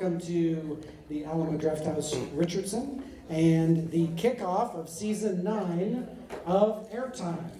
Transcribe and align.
welcome 0.00 0.18
to 0.18 0.80
the 1.10 1.26
Alamo 1.26 1.58
Drafthouse 1.58 2.26
Richardson 2.32 3.04
and 3.28 3.90
the 3.90 4.06
kickoff 4.08 4.74
of 4.74 4.88
season 4.88 5.44
nine 5.44 6.08
of 6.46 6.90
Airtime. 6.90 7.50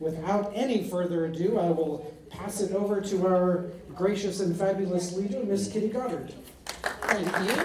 Without 0.00 0.50
any 0.54 0.88
further 0.88 1.26
ado, 1.26 1.58
I 1.58 1.66
will 1.66 2.10
pass 2.30 2.62
it 2.62 2.72
over 2.72 3.02
to 3.02 3.26
our 3.26 3.66
gracious 3.94 4.40
and 4.40 4.56
fabulous 4.56 5.12
leader, 5.12 5.44
Miss 5.44 5.70
Kitty 5.70 5.90
Goddard. 5.90 6.32
Thank 7.02 7.26
you. 7.26 7.62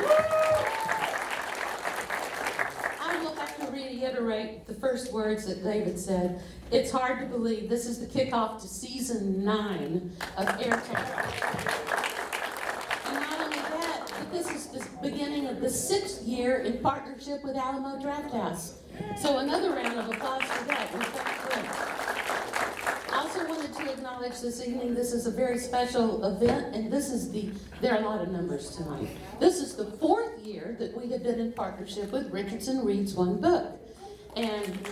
I 3.00 3.18
will 3.24 3.34
have 3.36 3.66
to 3.66 3.72
reiterate 3.72 4.68
the 4.68 4.74
first 4.74 5.14
words 5.14 5.46
that 5.46 5.64
David 5.64 5.98
said. 5.98 6.44
It's 6.70 6.92
hard 6.92 7.22
to 7.22 7.28
believe 7.28 7.70
this 7.70 7.86
is 7.86 8.06
the 8.06 8.08
kickoff 8.08 8.60
to 8.62 8.68
season 8.68 9.46
nine 9.46 10.12
of 10.38 10.48
Airtime. 10.48 12.04
And 13.06 13.16
not 13.22 13.40
only 13.40 13.56
that, 13.56 14.02
but 14.06 14.17
this 14.32 14.50
is 14.50 14.68
the 14.68 14.86
beginning 15.02 15.48
of 15.48 15.62
the 15.62 15.70
sixth 15.70 16.24
year 16.24 16.60
in 16.60 16.80
partnership 16.80 17.44
with 17.44 17.56
Alamo 17.56 17.98
Drafthouse. 18.00 18.74
So 19.18 19.38
another 19.40 19.72
round 19.72 19.98
of 19.98 20.10
applause 20.10 20.44
for 20.44 20.66
that. 20.66 20.90
I 23.12 23.20
also 23.20 23.48
wanted 23.48 23.74
to 23.74 23.92
acknowledge 23.92 24.40
this 24.42 24.66
evening, 24.66 24.94
this 24.94 25.14
is 25.14 25.28
a 25.28 25.32
very 25.32 25.58
special 25.58 26.24
event, 26.26 26.76
and 26.76 26.92
this 26.92 27.10
is 27.10 27.32
the, 27.32 27.50
there 27.82 27.94
are 27.94 28.02
a 28.02 28.06
lot 28.06 28.22
of 28.22 28.30
numbers 28.30 28.76
tonight. 28.76 29.10
This 29.40 29.58
is 29.58 29.76
the 29.76 29.86
fourth 29.86 30.40
year 30.44 30.76
that 30.80 30.96
we 30.96 31.10
have 31.12 31.24
been 31.24 31.40
in 31.40 31.52
partnership 31.54 32.12
with 32.12 32.32
Richardson 32.32 32.84
Reads 32.86 33.14
One 33.16 33.40
Book. 33.40 33.80
And 34.36 34.88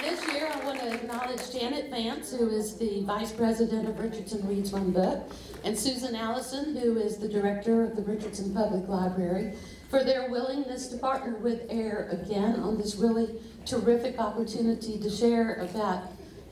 this 0.00 0.26
year, 0.32 0.48
I 0.52 0.64
want 0.64 0.80
to 0.80 0.91
acknowledge 1.02 1.50
Janet 1.50 1.90
Vance, 1.90 2.32
who 2.32 2.48
is 2.48 2.76
the 2.76 3.02
Vice 3.02 3.32
President 3.32 3.88
of 3.88 3.98
Richardson 3.98 4.46
Reads 4.46 4.70
One 4.70 4.92
Book, 4.92 5.32
and 5.64 5.76
Susan 5.76 6.14
Allison, 6.14 6.76
who 6.76 6.96
is 6.96 7.18
the 7.18 7.28
Director 7.28 7.82
of 7.82 7.96
the 7.96 8.02
Richardson 8.02 8.54
Public 8.54 8.88
Library, 8.88 9.54
for 9.90 10.04
their 10.04 10.30
willingness 10.30 10.86
to 10.88 10.96
partner 10.98 11.36
with 11.38 11.68
AIR 11.70 12.08
again 12.12 12.60
on 12.60 12.78
this 12.78 12.94
really 12.94 13.34
terrific 13.66 14.20
opportunity 14.20 14.96
to 15.00 15.10
share 15.10 15.56
about 15.56 16.04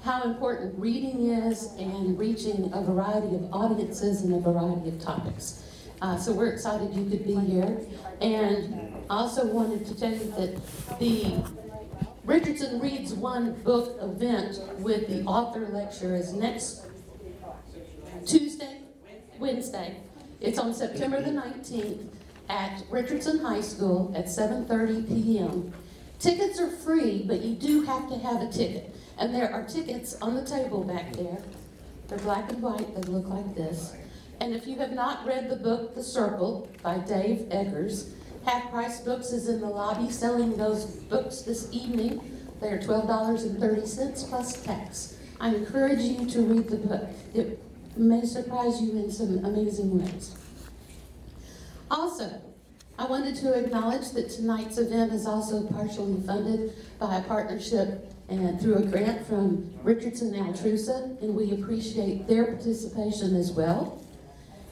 how 0.02 0.24
important 0.24 0.76
reading 0.76 1.30
is 1.30 1.66
and 1.78 2.18
reaching 2.18 2.72
a 2.74 2.82
variety 2.82 3.36
of 3.36 3.52
audiences 3.52 4.22
and 4.22 4.34
a 4.34 4.40
variety 4.40 4.88
of 4.88 5.00
topics. 5.00 5.62
Uh, 6.02 6.16
so 6.18 6.32
we're 6.32 6.50
excited 6.50 6.92
you 6.92 7.08
could 7.08 7.24
be 7.24 7.36
here. 7.36 7.80
And 8.20 8.96
I 9.08 9.14
also 9.14 9.46
wanted 9.46 9.86
to 9.86 9.98
tell 9.98 10.12
you 10.12 10.32
that 10.36 10.98
the 10.98 11.44
Richardson 12.24 12.80
Reads 12.80 13.14
One 13.14 13.54
Book 13.62 13.96
event 14.02 14.60
with 14.78 15.08
the 15.08 15.22
author 15.24 15.68
lecture 15.68 16.14
is 16.14 16.34
next 16.34 16.82
Tuesday, 18.26 18.82
Wednesday. 19.38 19.96
It's 20.40 20.58
on 20.58 20.74
September 20.74 21.22
the 21.22 21.30
19th 21.30 22.06
at 22.50 22.82
Richardson 22.90 23.38
High 23.38 23.62
School 23.62 24.12
at 24.14 24.26
7:30 24.26 25.08
p.m. 25.08 25.72
Tickets 26.18 26.60
are 26.60 26.70
free, 26.70 27.24
but 27.26 27.40
you 27.40 27.54
do 27.54 27.82
have 27.82 28.08
to 28.10 28.18
have 28.18 28.42
a 28.42 28.52
ticket. 28.52 28.94
And 29.16 29.34
there 29.34 29.50
are 29.52 29.64
tickets 29.64 30.14
on 30.20 30.34
the 30.34 30.44
table 30.44 30.84
back 30.84 31.14
there. 31.14 31.38
They're 32.08 32.18
black 32.18 32.50
and 32.52 32.60
white, 32.60 32.94
they 32.94 33.10
look 33.10 33.28
like 33.28 33.54
this. 33.54 33.94
And 34.40 34.54
if 34.54 34.66
you 34.66 34.76
have 34.76 34.92
not 34.92 35.26
read 35.26 35.48
the 35.48 35.56
book 35.56 35.94
The 35.94 36.02
Circle 36.02 36.68
by 36.82 36.98
Dave 36.98 37.46
Eggers, 37.50 38.12
Half 38.44 38.70
Price 38.70 39.00
Books 39.00 39.32
is 39.32 39.48
in 39.48 39.60
the 39.60 39.66
lobby 39.66 40.10
selling 40.10 40.56
those 40.56 40.84
books 40.84 41.42
this 41.42 41.68
evening. 41.72 42.20
They 42.60 42.68
are 42.68 42.78
$12.30 42.78 44.28
plus 44.28 44.62
tax. 44.62 45.16
I 45.40 45.54
encourage 45.54 46.00
you 46.00 46.26
to 46.26 46.42
read 46.42 46.68
the 46.68 46.76
book. 46.76 47.08
It 47.34 47.62
may 47.96 48.24
surprise 48.24 48.80
you 48.80 48.92
in 48.92 49.10
some 49.10 49.44
amazing 49.44 49.98
ways. 49.98 50.34
Also, 51.90 52.40
I 52.98 53.06
wanted 53.06 53.36
to 53.36 53.52
acknowledge 53.54 54.10
that 54.12 54.30
tonight's 54.30 54.78
event 54.78 55.12
is 55.12 55.26
also 55.26 55.66
partially 55.66 56.20
funded 56.26 56.72
by 56.98 57.16
a 57.16 57.22
partnership 57.22 58.10
and 58.28 58.60
through 58.60 58.76
a 58.76 58.82
grant 58.82 59.26
from 59.26 59.74
Richardson 59.82 60.32
Altrusa, 60.34 61.20
and 61.20 61.34
we 61.34 61.52
appreciate 61.52 62.26
their 62.26 62.44
participation 62.44 63.34
as 63.36 63.52
well. 63.52 64.04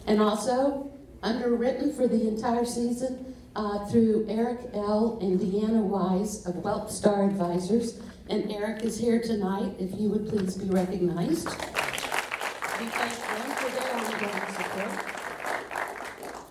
And 0.07 0.21
also, 0.21 0.91
underwritten 1.23 1.93
for 1.93 2.07
the 2.07 2.29
entire 2.29 2.65
season 2.65 3.28
uh, 3.59 3.85
through 3.87 4.25
Eric 4.29 4.61
L. 4.73 5.19
and 5.21 5.41
Deanna 5.41 5.83
Wise 5.83 6.47
of 6.47 6.55
Wealth 6.57 6.93
Star 6.93 7.25
Advisors. 7.25 8.01
And 8.31 8.53
Eric 8.53 8.85
is 8.85 8.97
here 8.97 9.21
tonight, 9.21 9.75
if 9.81 9.99
you 9.99 10.11
would 10.11 10.29
please 10.29 10.57
be 10.57 10.71
recognized. 10.71 11.49
We 11.49 12.87
thank 12.87 13.17
them 13.19 13.51
for 13.57 13.71
their 13.71 13.95
ongoing 13.97 14.55
support. 14.55 14.93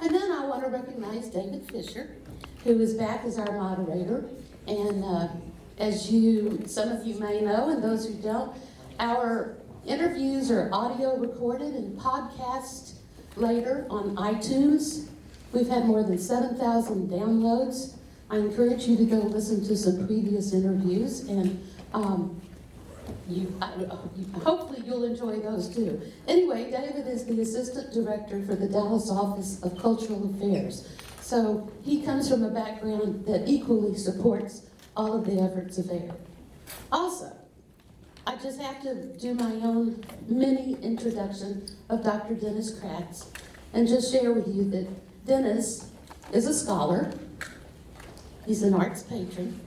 And 0.01 0.13
then 0.13 0.31
I 0.33 0.45
want 0.47 0.65
to 0.65 0.69
recognize 0.69 1.29
David 1.29 1.71
Fisher, 1.71 2.17
who 2.65 2.77
is 2.81 2.93
back 2.95 3.23
as 3.23 3.39
our 3.39 3.53
moderator. 3.53 4.29
And 4.67 5.05
uh, 5.05 5.29
as 5.77 6.11
you, 6.11 6.61
some 6.65 6.89
of 6.89 7.07
you 7.07 7.17
may 7.19 7.39
know, 7.39 7.69
and 7.69 7.81
those 7.81 8.05
who 8.05 8.15
don't, 8.15 8.53
our 8.99 9.55
interviews 9.85 10.51
are 10.51 10.69
audio 10.73 11.15
recorded 11.15 11.73
and 11.73 11.97
podcast 11.97 12.95
later 13.37 13.87
on 13.89 14.17
iTunes. 14.17 15.07
We've 15.53 15.67
had 15.67 15.85
more 15.85 16.03
than 16.03 16.17
7,000 16.17 17.09
downloads. 17.09 17.95
I 18.29 18.37
encourage 18.37 18.87
you 18.87 18.97
to 18.97 19.05
go 19.05 19.17
listen 19.17 19.65
to 19.67 19.77
some 19.77 20.05
previous 20.05 20.53
interviews, 20.53 21.21
and 21.29 21.65
um, 21.93 22.41
you, 23.29 23.53
I, 23.61 23.67
hopefully 24.43 24.83
you'll 24.85 25.05
enjoy 25.05 25.39
those 25.39 25.73
too. 25.73 26.01
Anyway, 26.27 26.69
David 26.69 27.07
is 27.07 27.25
the 27.25 27.39
assistant 27.41 27.93
director 27.93 28.43
for 28.43 28.55
the 28.55 28.67
Dallas 28.67 29.09
Office 29.09 29.61
of 29.63 29.77
Cultural 29.79 30.29
Affairs. 30.35 30.89
So 31.21 31.71
he 31.83 32.01
comes 32.03 32.29
from 32.29 32.43
a 32.43 32.49
background 32.49 33.25
that 33.25 33.47
equally 33.47 33.95
supports 33.95 34.63
all 34.95 35.13
of 35.13 35.25
the 35.25 35.39
efforts 35.39 35.77
of 35.77 35.89
AIR. 35.89 36.15
Also, 36.91 37.31
I 38.25 38.35
just 38.35 38.59
have 38.59 38.81
to 38.83 39.05
do 39.17 39.33
my 39.35 39.53
own 39.65 40.03
mini 40.27 40.77
introduction 40.81 41.65
of 41.89 42.03
Dr. 42.03 42.35
Dennis 42.35 42.77
Kratz 42.77 43.27
and 43.73 43.87
just 43.87 44.11
share 44.11 44.33
with 44.33 44.47
you 44.47 44.69
that 44.71 44.87
Dennis 45.27 45.91
is 46.31 46.47
a 46.47 46.53
scholar, 46.53 47.11
he's 48.45 48.63
an 48.63 48.73
arts 48.73 49.03
patron, 49.03 49.59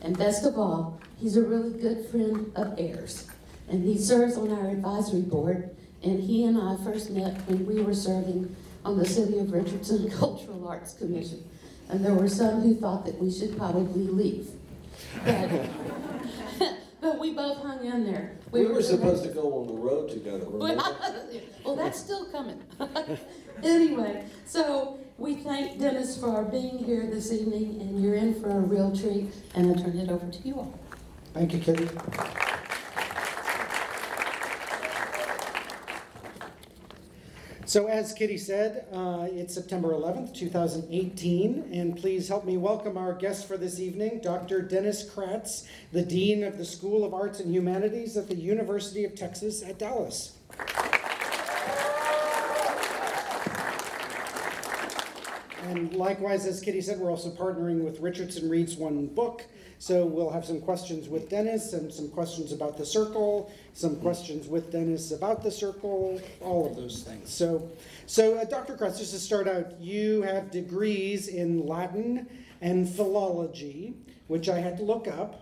and 0.00 0.18
best 0.18 0.44
of 0.44 0.58
all, 0.58 1.00
he's 1.16 1.36
a 1.36 1.42
really 1.42 1.70
good 1.80 2.04
friend 2.06 2.50
of 2.56 2.76
AIR's. 2.76 3.28
And 3.68 3.84
he 3.84 3.96
serves 3.96 4.36
on 4.36 4.50
our 4.50 4.70
advisory 4.70 5.20
board, 5.20 5.70
and 6.02 6.20
he 6.20 6.44
and 6.44 6.60
I 6.60 6.76
first 6.82 7.10
met 7.10 7.40
when 7.46 7.64
we 7.64 7.80
were 7.80 7.94
serving 7.94 8.54
on 8.84 8.98
the 8.98 9.06
City 9.06 9.38
of 9.38 9.52
Richardson 9.52 10.10
Cultural 10.18 10.66
Arts 10.66 10.94
Commission. 10.94 11.44
And 11.88 12.04
there 12.04 12.14
were 12.14 12.28
some 12.28 12.60
who 12.60 12.74
thought 12.74 13.06
that 13.06 13.16
we 13.18 13.30
should 13.30 13.56
probably 13.56 14.08
leave. 14.08 14.48
But, 15.24 15.68
but 17.00 17.18
we 17.20 17.34
both 17.34 17.58
hung 17.58 17.84
in 17.84 18.04
there. 18.04 18.32
We 18.50 18.66
were 18.66 18.82
supposed 18.82 19.22
to 19.22 19.30
go 19.30 19.60
on 19.60 19.68
the 19.68 19.74
road 19.74 20.10
together? 20.10 20.44
Well, 20.44 21.76
that's 21.76 22.00
still 22.00 22.26
coming. 22.26 22.60
Anyway, 23.62 24.24
so 24.44 24.98
we 25.18 25.36
thank 25.36 25.78
Dennis 25.78 26.18
for 26.18 26.42
being 26.44 26.78
here 26.78 27.06
this 27.06 27.32
evening, 27.32 27.80
and 27.80 28.02
you're 28.02 28.14
in 28.14 28.40
for 28.40 28.50
a 28.50 28.60
real 28.60 28.94
treat, 28.94 29.32
and 29.54 29.70
I 29.70 29.80
turn 29.80 29.96
it 29.98 30.10
over 30.10 30.28
to 30.28 30.38
you 30.48 30.56
all. 30.56 30.78
Thank 31.32 31.52
you, 31.52 31.60
Kitty. 31.60 31.88
So, 37.64 37.86
as 37.86 38.12
Kitty 38.12 38.36
said, 38.36 38.86
uh, 38.92 39.28
it's 39.30 39.54
September 39.54 39.92
11th, 39.92 40.34
2018, 40.34 41.70
and 41.72 41.96
please 41.96 42.28
help 42.28 42.44
me 42.44 42.56
welcome 42.58 42.98
our 42.98 43.14
guest 43.14 43.48
for 43.48 43.56
this 43.56 43.80
evening, 43.80 44.20
Dr. 44.22 44.60
Dennis 44.60 45.08
Kratz, 45.08 45.66
the 45.92 46.02
Dean 46.02 46.44
of 46.44 46.58
the 46.58 46.64
School 46.64 47.04
of 47.04 47.14
Arts 47.14 47.40
and 47.40 47.54
Humanities 47.54 48.16
at 48.16 48.28
the 48.28 48.34
University 48.34 49.04
of 49.04 49.14
Texas 49.14 49.62
at 49.62 49.78
Dallas. 49.78 50.32
And 55.72 55.94
likewise, 55.94 56.44
as 56.44 56.60
Kitty 56.60 56.82
said, 56.82 56.98
we're 56.98 57.10
also 57.10 57.30
partnering 57.30 57.82
with 57.82 58.00
Richardson 58.00 58.50
Reads 58.50 58.76
One 58.76 59.06
Book. 59.06 59.46
So 59.78 60.04
we'll 60.04 60.28
have 60.28 60.44
some 60.44 60.60
questions 60.60 61.08
with 61.08 61.30
Dennis 61.30 61.72
and 61.72 61.90
some 61.90 62.10
questions 62.10 62.52
about 62.52 62.76
the 62.76 62.84
circle, 62.84 63.50
some 63.72 63.96
questions 63.96 64.48
with 64.48 64.70
Dennis 64.70 65.12
about 65.12 65.42
the 65.42 65.50
circle, 65.50 66.20
all 66.42 66.66
of 66.66 66.76
those 66.76 67.02
things. 67.02 67.32
So, 67.32 67.70
so 68.06 68.36
uh, 68.36 68.44
Dr. 68.44 68.74
Kratz, 68.74 68.98
just 68.98 69.14
to 69.14 69.18
start 69.18 69.48
out, 69.48 69.80
you 69.80 70.20
have 70.22 70.50
degrees 70.50 71.28
in 71.28 71.66
Latin 71.66 72.28
and 72.60 72.86
philology, 72.86 73.94
which 74.28 74.50
I 74.50 74.58
had 74.58 74.76
to 74.76 74.82
look 74.82 75.08
up. 75.08 75.41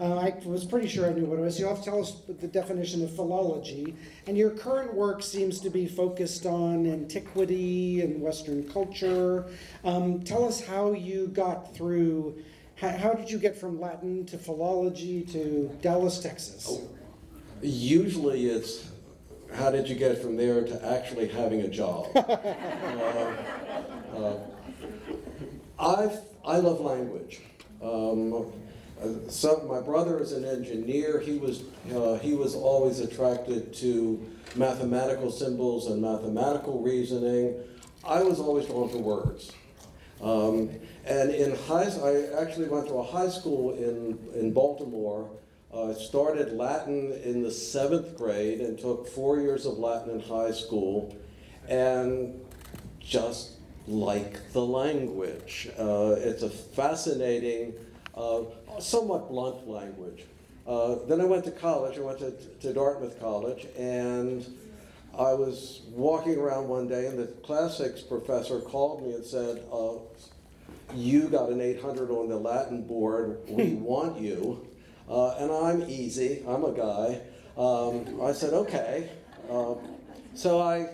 Uh, 0.00 0.14
I 0.18 0.36
was 0.44 0.64
pretty 0.64 0.88
sure 0.88 1.06
I 1.06 1.12
knew 1.12 1.24
what 1.24 1.38
it 1.38 1.42
was. 1.42 1.58
You'll 1.58 1.70
have 1.70 1.78
to 1.78 1.84
tell 1.84 2.00
us 2.00 2.20
the 2.28 2.46
definition 2.46 3.02
of 3.02 3.14
philology. 3.14 3.96
And 4.26 4.36
your 4.36 4.50
current 4.50 4.94
work 4.94 5.22
seems 5.22 5.60
to 5.60 5.70
be 5.70 5.86
focused 5.86 6.46
on 6.46 6.86
antiquity 6.86 8.02
and 8.02 8.20
Western 8.20 8.68
culture. 8.68 9.46
Um, 9.84 10.22
tell 10.22 10.46
us 10.46 10.64
how 10.64 10.92
you 10.92 11.28
got 11.28 11.74
through. 11.74 12.42
How, 12.76 12.90
how, 12.90 13.12
did 13.12 13.30
you 13.30 13.38
get 13.38 13.56
from 13.56 13.80
Latin 13.80 14.24
to 14.26 14.38
philology 14.38 15.22
to 15.32 15.76
Dallas, 15.82 16.20
Texas? 16.20 16.80
Usually 17.60 18.46
it's 18.46 18.88
how 19.54 19.70
did 19.70 19.88
you 19.88 19.94
get 19.94 20.20
from 20.20 20.36
there 20.36 20.62
to 20.62 20.86
actually 20.86 21.28
having 21.28 21.62
a 21.62 21.68
job? 21.68 22.06
uh, 22.14 22.20
uh, 24.16 24.38
i 25.78 26.10
I 26.44 26.58
love 26.58 26.80
language. 26.80 27.40
Um, 27.82 28.52
so 29.28 29.66
my 29.68 29.80
brother 29.80 30.20
is 30.20 30.32
an 30.32 30.44
engineer. 30.44 31.20
He 31.20 31.38
was 31.38 31.62
uh, 31.94 32.18
he 32.18 32.34
was 32.34 32.54
always 32.54 33.00
attracted 33.00 33.72
to 33.74 34.24
mathematical 34.56 35.30
symbols 35.30 35.86
and 35.86 36.02
mathematical 36.02 36.80
reasoning. 36.80 37.54
I 38.04 38.22
was 38.22 38.40
always 38.40 38.66
drawn 38.66 38.90
to 38.90 38.98
words. 38.98 39.52
Um, 40.20 40.70
and 41.04 41.30
in 41.30 41.54
high, 41.56 41.84
I 41.84 42.42
actually 42.42 42.68
went 42.68 42.88
to 42.88 42.94
a 42.94 43.04
high 43.04 43.28
school 43.28 43.74
in 43.74 44.18
in 44.34 44.52
Baltimore. 44.52 45.30
I 45.72 45.76
uh, 45.76 45.94
started 45.94 46.54
Latin 46.54 47.12
in 47.22 47.42
the 47.42 47.50
seventh 47.50 48.16
grade 48.16 48.60
and 48.60 48.78
took 48.78 49.06
four 49.06 49.38
years 49.38 49.66
of 49.66 49.78
Latin 49.78 50.10
in 50.10 50.20
high 50.20 50.50
school, 50.50 51.14
and 51.68 52.40
just 53.00 53.58
like 53.86 54.52
the 54.52 54.64
language. 54.64 55.68
Uh, 55.78 56.16
it's 56.18 56.42
a 56.42 56.50
fascinating 56.50 57.74
uh, 58.14 58.42
somewhat 58.80 59.28
blunt 59.28 59.68
language. 59.68 60.24
Uh, 60.66 60.96
then 61.06 61.20
I 61.20 61.24
went 61.24 61.44
to 61.44 61.50
college. 61.50 61.96
I 61.98 62.02
went 62.02 62.18
to, 62.18 62.32
to 62.32 62.72
Dartmouth 62.74 63.18
College, 63.18 63.66
and 63.78 64.44
I 65.18 65.32
was 65.32 65.82
walking 65.90 66.36
around 66.36 66.68
one 66.68 66.88
day, 66.88 67.06
and 67.06 67.18
the 67.18 67.26
classics 67.26 68.02
professor 68.02 68.60
called 68.60 69.02
me 69.02 69.14
and 69.14 69.24
said, 69.24 69.64
uh, 69.72 69.94
"You 70.94 71.28
got 71.28 71.48
an 71.48 71.60
800 71.60 72.10
on 72.10 72.28
the 72.28 72.36
Latin 72.36 72.82
board. 72.82 73.38
We 73.48 73.74
want 73.74 74.20
you." 74.20 74.66
Uh, 75.08 75.36
and 75.38 75.50
I'm 75.50 75.88
easy. 75.88 76.44
I'm 76.46 76.64
a 76.64 76.72
guy. 76.72 77.20
Um, 77.56 78.20
I 78.22 78.32
said, 78.32 78.52
"Okay." 78.52 79.08
Uh, 79.50 79.74
so 80.34 80.60
I 80.60 80.90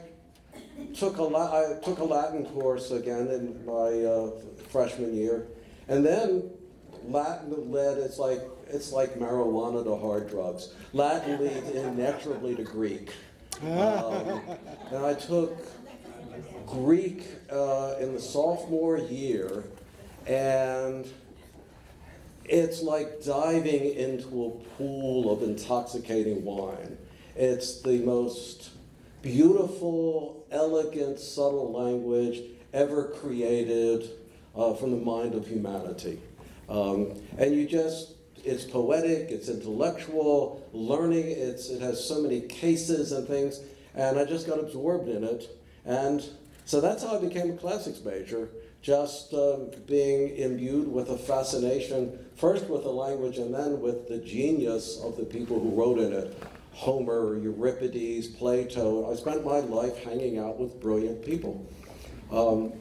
took 0.94 1.16
a 1.18 1.22
La- 1.22 1.52
I 1.52 1.80
took 1.80 1.98
a 1.98 2.04
Latin 2.04 2.46
course 2.46 2.92
again 2.92 3.26
in 3.28 3.66
my 3.66 4.04
uh, 4.04 4.30
freshman 4.70 5.14
year, 5.14 5.48
and 5.88 6.06
then 6.06 6.50
Latin 7.08 7.70
led, 7.70 7.98
it's 7.98 8.18
like, 8.18 8.40
it's 8.68 8.92
like 8.92 9.18
marijuana 9.18 9.84
to 9.84 9.96
hard 9.96 10.28
drugs. 10.28 10.74
Latin 10.92 11.40
leads 11.42 11.70
inexorably 11.70 12.54
to 12.56 12.62
Greek. 12.62 13.10
Um, 13.62 14.40
and 14.90 15.04
I 15.04 15.14
took 15.14 15.56
Greek 16.66 17.26
uh, 17.50 17.94
in 18.00 18.12
the 18.14 18.20
sophomore 18.20 18.98
year, 18.98 19.64
and 20.26 21.06
it's 22.44 22.82
like 22.82 23.24
diving 23.24 23.94
into 23.94 24.46
a 24.46 24.50
pool 24.76 25.32
of 25.32 25.42
intoxicating 25.42 26.44
wine. 26.44 26.98
It's 27.36 27.80
the 27.82 27.98
most 27.98 28.70
beautiful, 29.22 30.44
elegant, 30.50 31.18
subtle 31.18 31.72
language 31.72 32.42
ever 32.72 33.04
created 33.20 34.10
uh, 34.54 34.74
from 34.74 34.90
the 34.90 35.04
mind 35.04 35.34
of 35.34 35.46
humanity. 35.46 36.20
Um, 36.68 37.14
and 37.38 37.54
you 37.54 37.66
just, 37.66 38.12
it's 38.44 38.64
poetic, 38.64 39.30
it's 39.30 39.48
intellectual, 39.48 40.66
learning, 40.72 41.26
it's, 41.26 41.70
it 41.70 41.80
has 41.80 42.06
so 42.06 42.20
many 42.20 42.42
cases 42.42 43.12
and 43.12 43.26
things, 43.26 43.60
and 43.94 44.18
I 44.18 44.24
just 44.24 44.46
got 44.46 44.58
absorbed 44.58 45.08
in 45.08 45.24
it. 45.24 45.48
And 45.84 46.24
so 46.64 46.80
that's 46.80 47.02
how 47.02 47.16
I 47.16 47.20
became 47.20 47.50
a 47.52 47.56
classics 47.56 48.00
major, 48.04 48.48
just 48.82 49.32
uh, 49.32 49.58
being 49.86 50.36
imbued 50.36 50.88
with 50.88 51.10
a 51.10 51.18
fascination, 51.18 52.18
first 52.36 52.68
with 52.68 52.82
the 52.82 52.90
language 52.90 53.38
and 53.38 53.54
then 53.54 53.80
with 53.80 54.08
the 54.08 54.18
genius 54.18 55.00
of 55.02 55.16
the 55.16 55.24
people 55.24 55.58
who 55.60 55.70
wrote 55.70 55.98
in 55.98 56.12
it. 56.12 56.42
Homer, 56.72 57.38
Euripides, 57.38 58.26
Plato. 58.26 59.10
I 59.10 59.14
spent 59.14 59.44
my 59.44 59.60
life 59.60 59.96
hanging 60.02 60.38
out 60.38 60.58
with 60.58 60.80
brilliant 60.80 61.24
people. 61.24 61.64
Um, 62.32 62.72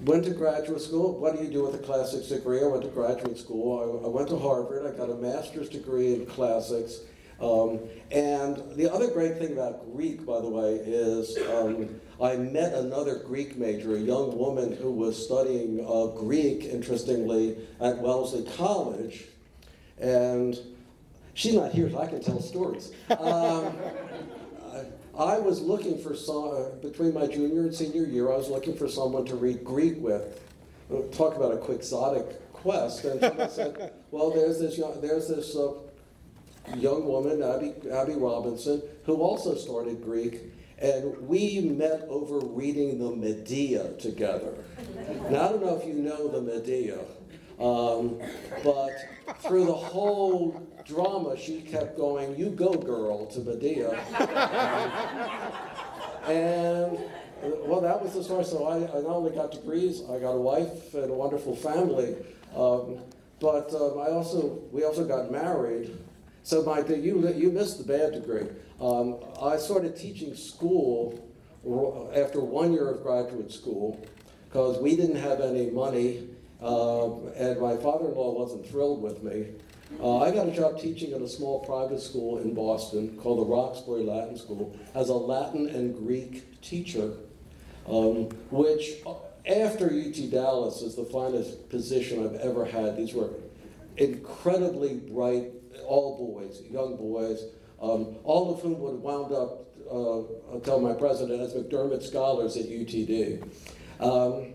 went 0.00 0.24
to 0.24 0.30
graduate 0.30 0.80
school. 0.80 1.18
What 1.18 1.36
do 1.36 1.42
you 1.42 1.50
do 1.50 1.64
with 1.64 1.74
a 1.74 1.84
classics 1.84 2.28
degree? 2.28 2.62
I 2.62 2.66
went 2.66 2.82
to 2.84 2.88
graduate 2.88 3.38
school. 3.38 4.00
I, 4.02 4.06
I 4.06 4.08
went 4.08 4.28
to 4.28 4.38
Harvard. 4.38 4.86
I 4.86 4.96
got 4.96 5.10
a 5.10 5.16
master's 5.16 5.68
degree 5.68 6.14
in 6.14 6.26
classics. 6.26 7.00
Um, 7.40 7.80
and 8.10 8.62
the 8.74 8.92
other 8.92 9.08
great 9.10 9.38
thing 9.38 9.52
about 9.52 9.92
Greek, 9.92 10.26
by 10.26 10.40
the 10.40 10.48
way, 10.48 10.74
is 10.74 11.36
um, 11.50 12.00
I 12.20 12.36
met 12.36 12.74
another 12.74 13.16
Greek 13.18 13.56
major, 13.56 13.94
a 13.94 14.00
young 14.00 14.36
woman 14.36 14.72
who 14.76 14.90
was 14.90 15.22
studying 15.24 15.84
uh, 15.88 16.06
Greek, 16.18 16.64
interestingly, 16.64 17.56
at 17.80 17.98
Wellesley 17.98 18.44
College. 18.56 19.24
And 19.98 20.58
she's 21.34 21.54
not 21.54 21.70
here, 21.70 21.88
so 21.90 22.00
I 22.00 22.06
can 22.06 22.20
tell 22.20 22.40
stories. 22.40 22.92
Um, 23.10 23.72
I 25.18 25.40
was 25.40 25.60
looking 25.60 25.98
for 25.98 26.14
some, 26.14 26.78
between 26.80 27.12
my 27.12 27.26
junior 27.26 27.62
and 27.62 27.74
senior 27.74 28.04
year, 28.04 28.32
I 28.32 28.36
was 28.36 28.48
looking 28.48 28.76
for 28.76 28.88
someone 28.88 29.24
to 29.26 29.34
read 29.34 29.64
Greek 29.64 29.96
with. 29.98 30.40
Talk 31.12 31.34
about 31.34 31.52
a 31.52 31.56
quixotic 31.56 32.52
quest. 32.52 33.04
And 33.04 33.20
someone 33.20 33.50
said, 33.50 33.92
well, 34.12 34.30
there's 34.30 34.60
this 34.60 34.78
young, 34.78 35.00
there's 35.00 35.26
this 35.26 35.56
uh, 35.56 35.74
young 36.76 37.04
woman, 37.04 37.42
Abby, 37.42 37.74
Abby 37.90 38.14
Robinson, 38.14 38.80
who 39.06 39.16
also 39.16 39.56
started 39.56 40.04
Greek. 40.04 40.40
And 40.78 41.18
we 41.26 41.60
met 41.62 42.06
over 42.08 42.38
reading 42.38 43.00
the 43.00 43.10
Medea 43.10 43.94
together. 43.94 44.54
Now, 45.30 45.46
I 45.46 45.48
don't 45.50 45.62
know 45.62 45.76
if 45.76 45.86
you 45.86 45.94
know 45.94 46.28
the 46.28 46.40
Medea, 46.40 46.98
um, 47.60 48.20
but 48.62 48.90
through 49.40 49.66
the 49.66 49.74
whole 49.74 50.66
drama, 50.84 51.36
she 51.36 51.60
kept 51.60 51.96
going, 51.96 52.36
You 52.36 52.50
go, 52.50 52.74
girl, 52.74 53.26
to 53.26 53.40
Medea. 53.40 53.90
and 56.26 56.98
well, 57.42 57.80
that 57.80 58.02
was 58.02 58.14
the 58.14 58.24
story. 58.24 58.44
So 58.44 58.66
I, 58.66 58.76
I, 58.76 59.02
not 59.02 59.16
only 59.16 59.30
got 59.30 59.52
degrees, 59.52 60.02
I 60.10 60.18
got 60.18 60.32
a 60.32 60.40
wife 60.40 60.94
and 60.94 61.10
a 61.10 61.14
wonderful 61.14 61.54
family, 61.54 62.16
um, 62.56 62.98
but 63.40 63.72
um, 63.74 64.00
I 64.00 64.10
also 64.10 64.62
we 64.72 64.84
also 64.84 65.04
got 65.04 65.30
married. 65.30 65.96
So 66.42 66.62
my 66.62 66.80
you 66.80 67.28
you 67.34 67.50
missed 67.50 67.78
the 67.78 67.84
bad 67.84 68.12
degree. 68.12 68.48
Um, 68.80 69.18
I 69.42 69.56
started 69.56 69.96
teaching 69.96 70.34
school 70.34 71.24
after 72.14 72.40
one 72.40 72.72
year 72.72 72.88
of 72.88 73.02
graduate 73.02 73.52
school 73.52 74.04
because 74.44 74.78
we 74.78 74.96
didn't 74.96 75.16
have 75.16 75.40
any 75.40 75.70
money, 75.70 76.28
uh, 76.62 77.26
and 77.36 77.60
my 77.60 77.76
father-in-law 77.76 78.38
wasn't 78.38 78.66
thrilled 78.66 79.02
with 79.02 79.22
me. 79.22 79.46
Uh, 80.00 80.18
I 80.18 80.30
got 80.30 80.48
a 80.48 80.52
job 80.52 80.78
teaching 80.78 81.12
at 81.14 81.22
a 81.22 81.28
small 81.28 81.60
private 81.60 82.00
school 82.00 82.38
in 82.38 82.54
Boston 82.54 83.16
called 83.16 83.38
the 83.38 83.50
Roxbury 83.50 84.02
Latin 84.02 84.36
School 84.36 84.76
as 84.94 85.08
a 85.08 85.14
Latin 85.14 85.68
and 85.68 85.96
Greek 85.96 86.60
teacher, 86.60 87.12
um, 87.86 88.28
which 88.50 88.96
after 89.48 89.86
UT 89.86 90.30
Dallas 90.30 90.82
is 90.82 90.94
the 90.94 91.04
finest 91.04 91.68
position 91.70 92.24
I've 92.24 92.40
ever 92.40 92.66
had. 92.66 92.96
These 92.96 93.14
were 93.14 93.30
incredibly 93.96 94.94
bright, 94.94 95.52
all 95.86 96.18
boys, 96.18 96.62
young 96.70 96.96
boys, 96.96 97.44
um, 97.80 98.16
all 98.24 98.54
of 98.54 98.60
whom 98.60 98.78
would 98.80 98.96
wound 99.00 99.32
up, 99.32 99.66
uh, 99.90 100.52
I'll 100.52 100.60
tell 100.62 100.80
my 100.80 100.92
president, 100.92 101.40
as 101.40 101.54
McDermott 101.54 102.02
Scholars 102.02 102.56
at 102.56 102.66
UTD. 102.66 103.42
Um, 104.00 104.54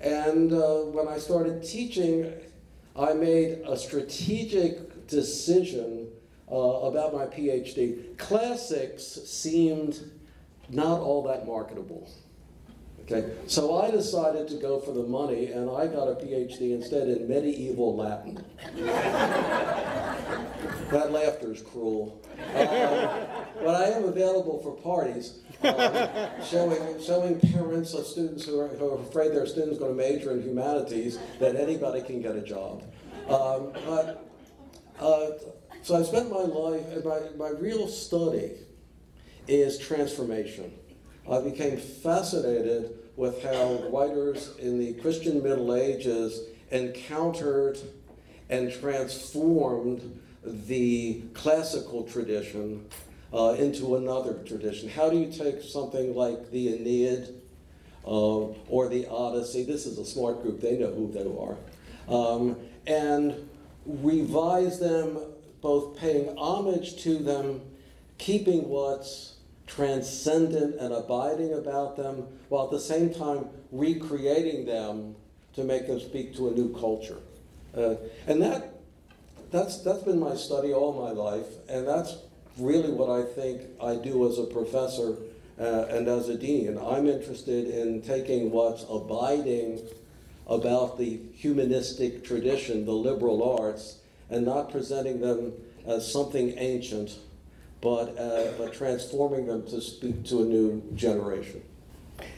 and 0.00 0.52
uh, 0.52 0.80
when 0.84 1.08
I 1.08 1.18
started 1.18 1.62
teaching, 1.62 2.32
I 2.94 3.12
made 3.12 3.62
a 3.66 3.76
strategic 3.76 5.06
decision 5.06 6.08
uh, 6.50 6.54
about 6.54 7.12
my 7.12 7.26
PhD. 7.26 8.16
Classics 8.18 9.02
seemed 9.04 10.10
not 10.68 11.00
all 11.00 11.22
that 11.24 11.46
marketable. 11.46 12.10
Okay, 13.08 13.32
so 13.46 13.76
I 13.76 13.92
decided 13.92 14.48
to 14.48 14.56
go 14.56 14.80
for 14.80 14.90
the 14.90 15.04
money, 15.04 15.52
and 15.52 15.70
I 15.70 15.86
got 15.86 16.08
a 16.08 16.16
PhD 16.16 16.72
instead 16.72 17.06
in 17.06 17.28
medieval 17.28 17.94
Latin. 17.94 18.44
that 20.90 21.12
laughter 21.12 21.52
is 21.52 21.62
cruel. 21.62 22.20
Uh, 22.52 23.24
but 23.62 23.76
I 23.76 23.90
am 23.90 24.02
available 24.06 24.60
for 24.60 24.72
parties, 24.82 25.38
uh, 25.62 26.42
showing, 26.42 27.00
showing 27.00 27.38
parents 27.52 27.94
of 27.94 28.08
students 28.08 28.44
who 28.44 28.58
are, 28.58 28.66
who 28.66 28.94
are 28.94 29.00
afraid 29.00 29.30
their 29.30 29.46
student's 29.46 29.78
going 29.78 29.96
to 29.96 29.96
major 29.96 30.32
in 30.32 30.42
humanities 30.42 31.20
that 31.38 31.54
anybody 31.54 32.02
can 32.02 32.20
get 32.20 32.34
a 32.34 32.42
job. 32.42 32.82
Um, 33.28 33.72
but, 33.86 34.28
uh, 34.98 35.30
so 35.82 35.94
I 35.94 36.02
spent 36.02 36.28
my 36.28 36.42
life, 36.42 37.04
my, 37.04 37.20
my 37.38 37.50
real 37.50 37.86
study 37.86 38.54
is 39.46 39.78
transformation. 39.78 40.72
I 41.30 41.40
became 41.40 41.76
fascinated 41.76 42.98
with 43.16 43.42
how 43.42 43.88
writers 43.90 44.52
in 44.58 44.78
the 44.78 44.94
Christian 44.94 45.42
Middle 45.42 45.74
Ages 45.74 46.40
encountered 46.70 47.78
and 48.48 48.72
transformed 48.72 50.20
the 50.44 51.22
classical 51.34 52.04
tradition 52.04 52.86
uh, 53.32 53.56
into 53.58 53.96
another 53.96 54.34
tradition. 54.44 54.88
How 54.88 55.10
do 55.10 55.18
you 55.18 55.32
take 55.32 55.62
something 55.62 56.14
like 56.14 56.50
the 56.52 56.74
Aeneid 56.74 57.34
uh, 58.04 58.52
or 58.68 58.88
the 58.88 59.08
Odyssey? 59.08 59.64
This 59.64 59.86
is 59.86 59.98
a 59.98 60.04
smart 60.04 60.42
group, 60.42 60.60
they 60.60 60.78
know 60.78 60.92
who 60.92 61.10
they 61.10 61.26
are. 61.26 61.56
Um, 62.08 62.56
and 62.86 63.48
revise 63.84 64.78
them, 64.78 65.18
both 65.60 65.98
paying 65.98 66.36
homage 66.38 67.02
to 67.02 67.18
them 67.18 67.62
keeping 68.18 68.68
what's 68.68 69.35
transcendent 69.66 70.76
and 70.76 70.92
abiding 70.92 71.54
about 71.54 71.96
them, 71.96 72.26
while 72.48 72.64
at 72.64 72.70
the 72.70 72.80
same 72.80 73.12
time 73.12 73.46
recreating 73.72 74.64
them 74.64 75.14
to 75.54 75.64
make 75.64 75.86
them 75.86 76.00
speak 76.00 76.36
to 76.36 76.48
a 76.48 76.52
new 76.52 76.72
culture. 76.78 77.18
Uh, 77.76 77.96
and 78.26 78.40
that, 78.40 78.74
that's, 79.50 79.78
that's 79.78 80.02
been 80.02 80.20
my 80.20 80.34
study 80.34 80.72
all 80.72 80.92
my 80.92 81.10
life, 81.10 81.46
and 81.68 81.86
that's 81.86 82.16
really 82.58 82.90
what 82.90 83.10
I 83.10 83.22
think 83.24 83.62
I 83.82 83.96
do 83.96 84.28
as 84.30 84.38
a 84.38 84.44
professor 84.44 85.16
uh, 85.58 85.86
and 85.88 86.08
as 86.08 86.28
a 86.28 86.36
dean. 86.36 86.78
I'm 86.78 87.06
interested 87.06 87.68
in 87.68 88.02
taking 88.02 88.50
what's 88.50 88.84
abiding 88.88 89.80
about 90.46 90.96
the 90.98 91.20
humanistic 91.34 92.24
tradition, 92.24 92.84
the 92.84 92.92
liberal 92.92 93.58
arts, 93.58 93.98
and 94.30 94.44
not 94.44 94.70
presenting 94.70 95.20
them 95.20 95.52
as 95.86 96.10
something 96.10 96.54
ancient, 96.58 97.18
but, 97.86 98.18
uh, 98.18 98.50
but 98.58 98.72
transforming 98.72 99.46
them 99.46 99.64
to 99.64 99.80
speak 99.80 100.24
to 100.24 100.42
a 100.42 100.44
new 100.44 100.82
generation. 100.96 101.62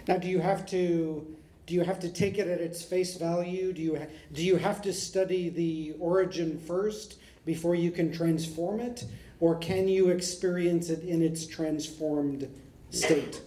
Now, 0.07 0.19
do 0.19 0.28
you 0.28 0.40
have 0.40 0.67
to 0.67 1.26
do 1.64 1.75
you 1.75 1.85
have 1.85 1.99
to 2.00 2.11
take 2.11 2.37
it 2.37 2.49
at 2.49 2.61
its 2.61 2.83
face 2.83 3.17
value? 3.17 3.73
Do 3.73 3.81
you 3.81 3.97
ha- 3.97 4.11
do 4.35 4.45
you 4.45 4.57
have 4.57 4.83
to 4.83 4.93
study 4.93 5.49
the 5.49 5.95
origin 5.99 6.59
first 6.59 7.17
before 7.47 7.75
you 7.75 7.90
can 7.90 8.12
transform 8.12 8.81
it, 8.81 9.07
or 9.40 9.55
can 9.57 9.88
you 9.88 10.11
experience 10.11 10.90
it 10.90 11.02
in 11.02 11.23
its 11.23 11.47
transformed 11.47 12.47
state? 12.90 13.40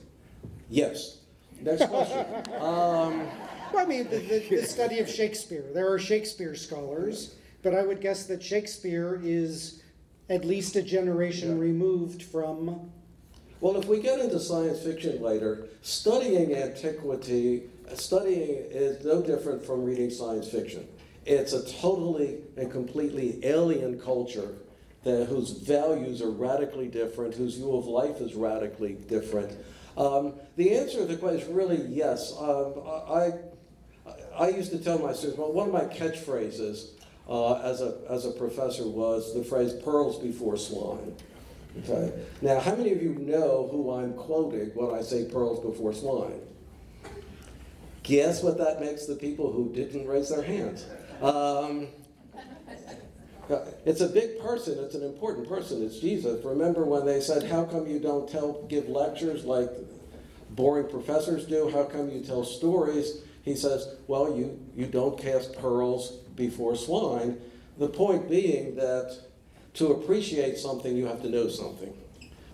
Yes. 0.71 1.19
Next 1.61 1.87
question. 1.87 2.25
um, 2.55 3.27
well, 3.71 3.77
I 3.77 3.85
mean, 3.85 4.09
the, 4.09 4.17
the, 4.17 4.39
the, 4.49 4.65
study 4.65 4.97
of 4.97 5.07
Shakespeare. 5.07 5.65
There 5.71 5.91
are 5.91 5.99
Shakespeare 5.99 6.55
scholars, 6.55 7.35
but 7.61 7.75
I 7.75 7.83
would 7.83 8.01
guess 8.01 8.25
that 8.25 8.41
Shakespeare 8.41 9.19
is 9.23 9.80
at 10.29 10.45
least 10.45 10.75
a 10.75 10.81
generation 10.81 11.49
yeah. 11.49 11.61
removed 11.61 12.23
from. 12.23 12.91
Well, 13.59 13.77
if 13.77 13.85
we 13.85 13.99
get 13.99 14.19
into 14.19 14.39
science 14.39 14.81
fiction 14.81 15.21
later, 15.21 15.67
studying 15.81 16.55
antiquity, 16.55 17.63
studying 17.93 18.65
is 18.71 19.03
no 19.05 19.21
different 19.21 19.63
from 19.63 19.83
reading 19.83 20.09
science 20.09 20.49
fiction. 20.49 20.87
It's 21.25 21.53
a 21.53 21.63
totally 21.79 22.39
and 22.57 22.71
completely 22.71 23.45
alien 23.45 23.99
culture 23.99 24.55
that, 25.03 25.27
whose 25.27 25.51
values 25.51 26.21
are 26.21 26.29
radically 26.29 26.87
different, 26.87 27.35
whose 27.35 27.55
view 27.55 27.75
of 27.75 27.85
life 27.85 28.21
is 28.21 28.33
radically 28.33 28.93
different. 28.93 29.57
Um, 29.97 30.33
the 30.55 30.75
answer 30.75 30.99
to 30.99 31.05
the 31.05 31.17
question 31.17 31.41
is 31.41 31.47
really 31.47 31.81
yes. 31.83 32.33
Um, 32.39 32.73
I, 32.87 33.33
I 34.35 34.49
used 34.49 34.71
to 34.71 34.79
tell 34.79 34.99
my 34.99 35.13
students, 35.13 35.37
well, 35.37 35.51
one 35.51 35.67
of 35.67 35.73
my 35.73 35.85
catchphrases 35.93 36.91
uh, 37.31 37.53
as, 37.63 37.81
a, 37.81 37.97
as 38.09 38.25
a 38.25 38.31
professor 38.31 38.85
was 38.85 39.33
the 39.33 39.41
phrase 39.41 39.71
pearls 39.71 40.19
before 40.19 40.57
swine. 40.57 41.15
Okay. 41.79 42.11
Now, 42.41 42.59
how 42.59 42.75
many 42.75 42.91
of 42.91 43.01
you 43.01 43.15
know 43.19 43.69
who 43.71 43.93
I'm 43.93 44.13
quoting 44.15 44.71
when 44.75 44.93
I 44.93 45.01
say 45.01 45.23
pearls 45.23 45.61
before 45.61 45.93
swine? 45.93 46.41
Guess 48.03 48.43
what 48.43 48.57
that 48.57 48.81
makes 48.81 49.05
the 49.05 49.15
people 49.15 49.49
who 49.49 49.71
didn't 49.71 50.05
raise 50.07 50.27
their 50.27 50.43
hands? 50.43 50.85
Um, 51.21 51.87
it's 53.85 54.01
a 54.01 54.09
big 54.09 54.37
person, 54.41 54.83
it's 54.83 54.95
an 54.95 55.03
important 55.03 55.47
person, 55.47 55.81
it's 55.83 55.99
Jesus. 55.99 56.43
Remember 56.43 56.83
when 56.83 57.05
they 57.05 57.21
said, 57.21 57.49
How 57.49 57.63
come 57.63 57.87
you 57.87 57.99
don't 57.99 58.29
tell 58.29 58.63
give 58.63 58.89
lectures 58.89 59.45
like 59.45 59.69
boring 60.49 60.89
professors 60.89 61.45
do? 61.45 61.69
How 61.69 61.83
come 61.83 62.09
you 62.11 62.19
tell 62.19 62.43
stories? 62.43 63.21
He 63.43 63.55
says, 63.55 63.95
Well, 64.07 64.35
you, 64.35 64.59
you 64.75 64.87
don't 64.87 65.17
cast 65.17 65.57
pearls 65.57 66.20
before 66.35 66.75
swine. 66.75 67.39
The 67.77 67.87
point 67.87 68.29
being 68.29 68.75
that 68.75 69.17
to 69.75 69.93
appreciate 69.93 70.57
something, 70.57 70.95
you 70.95 71.05
have 71.05 71.21
to 71.21 71.29
know 71.29 71.47
something. 71.47 71.93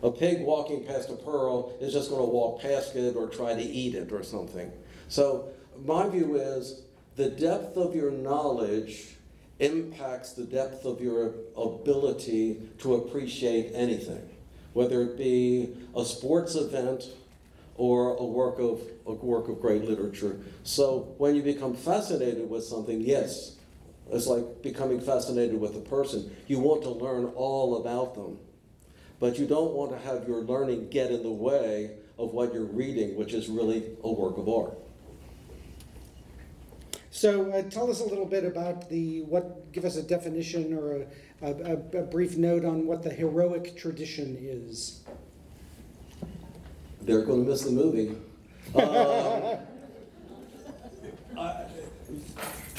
A 0.04 0.12
pig 0.12 0.42
walking 0.42 0.86
past 0.86 1.10
a 1.10 1.16
pearl 1.16 1.74
is 1.82 1.92
just 1.92 2.10
going 2.10 2.22
to 2.22 2.30
walk 2.30 2.62
past 2.62 2.96
it 2.96 3.16
or 3.16 3.28
try 3.28 3.56
to 3.56 3.62
eat 3.62 3.96
it 3.96 4.12
or 4.12 4.24
something. 4.24 4.72
So, 5.08 5.50
my 5.84 6.08
view 6.08 6.36
is 6.36 6.82
the 7.16 7.30
depth 7.30 7.78
of 7.78 7.96
your 7.96 8.12
knowledge 8.12 9.16
impacts 9.60 10.34
the 10.34 10.44
depth 10.44 10.86
of 10.86 11.02
your 11.02 11.34
ability 11.56 12.62
to 12.80 12.96
appreciate 12.96 13.72
anything, 13.74 14.30
whether 14.74 15.02
it 15.02 15.18
be 15.18 15.76
a 15.96 16.06
sports 16.06 16.56
event 16.56 17.06
or 17.76 18.16
a 18.18 18.24
work 18.24 18.60
of 18.60 18.82
a 19.06 19.14
work 19.14 19.48
of 19.48 19.62
great 19.62 19.84
literature. 19.84 20.40
So 20.64 21.14
when 21.18 21.36
you 21.36 21.42
become 21.42 21.76
fascinated 21.76 22.50
with 22.50 22.64
something, 22.64 23.02
yes, 23.02 23.57
it's 24.12 24.28
like 24.28 24.62
becoming 24.62 25.00
fascinated 25.00 25.60
with 25.60 25.76
a 25.76 25.82
person. 25.82 26.36
You 26.48 26.60
want 26.60 26.84
to 26.84 26.90
learn 26.90 27.26
all 27.36 27.82
about 27.82 28.16
them, 28.16 28.40
but 29.20 29.38
you 29.38 29.46
don't 29.46 29.74
want 29.74 29.92
to 29.92 29.98
have 30.00 30.28
your 30.28 30.42
learning 30.42 30.90
get 30.90 31.12
in 31.12 31.24
the 31.24 31.32
way 31.32 31.92
of 32.18 32.32
what 32.32 32.54
you're 32.54 32.64
reading, 32.64 33.16
which 33.16 33.34
is 33.34 33.48
really 33.48 33.84
a 34.04 34.12
work 34.12 34.38
of 34.38 34.48
art. 34.48 34.78
So 37.12 37.52
uh, 37.52 37.64
tell 37.64 37.90
us 37.90 38.00
a 38.00 38.06
little 38.06 38.26
bit 38.26 38.46
about 38.46 38.90
the 38.90 39.24
what. 39.24 39.72
Give 39.72 39.86
us 39.86 39.96
a 39.98 40.04
definition 40.04 40.74
or 40.74 41.08
a, 41.42 41.48
a, 41.72 42.02
a 42.02 42.04
brief 42.04 42.38
note 42.38 42.64
on 42.64 42.86
what 42.86 43.02
the 43.02 43.10
heroic 43.10 43.76
tradition 43.76 44.38
is. 44.40 45.04
They're 47.02 47.24
going 47.24 47.44
to 47.46 47.50
miss 47.50 47.64
the 47.64 47.72
movie. 47.72 48.16
Um, 52.10 52.22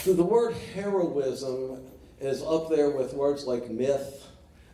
the 0.04 0.22
word 0.22 0.54
heroism 0.74 1.82
is 2.20 2.42
up 2.42 2.70
there 2.70 2.90
with 2.90 3.12
words 3.14 3.46
like 3.46 3.70
myth 3.70 4.26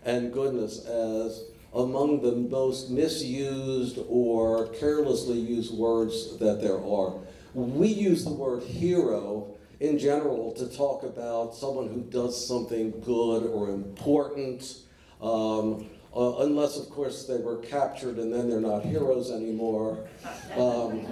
and 0.05 0.33
goodness 0.33 0.85
as 0.87 1.45
among 1.75 2.23
the 2.23 2.33
most 2.33 2.91
misused 2.91 3.99
or 4.09 4.69
carelessly 4.69 5.39
used 5.39 5.75
words 5.75 6.37
that 6.39 6.61
there 6.61 6.79
are. 6.79 7.15
We 7.55 7.89
use 7.89 8.25
the 8.25 8.33
word 8.33 8.63
hero 8.63 9.57
in 9.81 9.99
general 9.99 10.53
to 10.53 10.67
talk 10.69 11.03
about 11.03 11.55
someone 11.55 11.89
who 11.89 12.03
does 12.03 12.47
something 12.47 12.93
good 13.01 13.47
or 13.47 13.71
important, 13.71 14.79
um, 15.21 15.87
uh, 16.17 16.37
unless, 16.45 16.77
of 16.77 16.89
course, 16.91 17.27
they 17.27 17.39
were 17.39 17.57
captured 17.59 18.19
and 18.19 18.33
then 18.33 18.49
they're 18.49 18.61
not 18.61 18.85
heroes 18.85 19.31
anymore. 19.31 20.07
Um, 20.53 21.07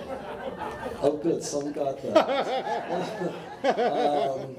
oh, 1.03 1.19
good, 1.23 1.43
some 1.43 1.73
got 1.73 2.01
that. 2.03 3.33
um, 3.65 4.57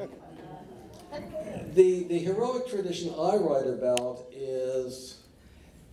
the, 1.74 2.04
the 2.04 2.20
heroic 2.20 2.68
tradition 2.68 3.14
I 3.18 3.36
write 3.38 3.68
about 3.68 4.26
is 4.32 5.20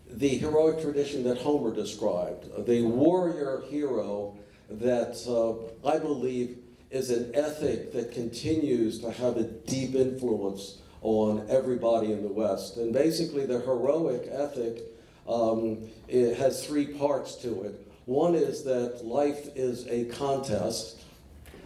the 0.09 0.37
heroic 0.39 0.81
tradition 0.81 1.23
that 1.25 1.39
Homer 1.39 1.75
described, 1.75 2.67
the 2.67 2.83
warrior 2.83 3.63
hero 3.69 4.37
that 4.69 5.17
uh, 5.29 5.89
I 5.89 5.99
believe 5.99 6.59
is 6.91 7.11
an 7.11 7.31
ethic 7.35 7.93
that 7.93 8.11
continues 8.13 8.99
to 9.01 9.13
have 9.13 9.37
a 9.37 9.45
deep 9.45 9.95
influence 9.95 10.80
on 11.03 11.47
everybody 11.49 12.13
in 12.13 12.23
the 12.23 12.33
West. 12.33 12.77
And 12.77 12.93
basically, 12.93 13.47
the 13.47 13.61
heroic 13.61 14.29
ethic 14.31 14.83
um, 15.31 15.79
it 16.09 16.37
has 16.39 16.67
three 16.67 16.87
parts 16.87 17.37
to 17.37 17.63
it. 17.63 17.87
One 18.07 18.35
is 18.35 18.65
that 18.65 19.05
life 19.05 19.49
is 19.55 19.87
a 19.87 20.07
contest, 20.07 21.05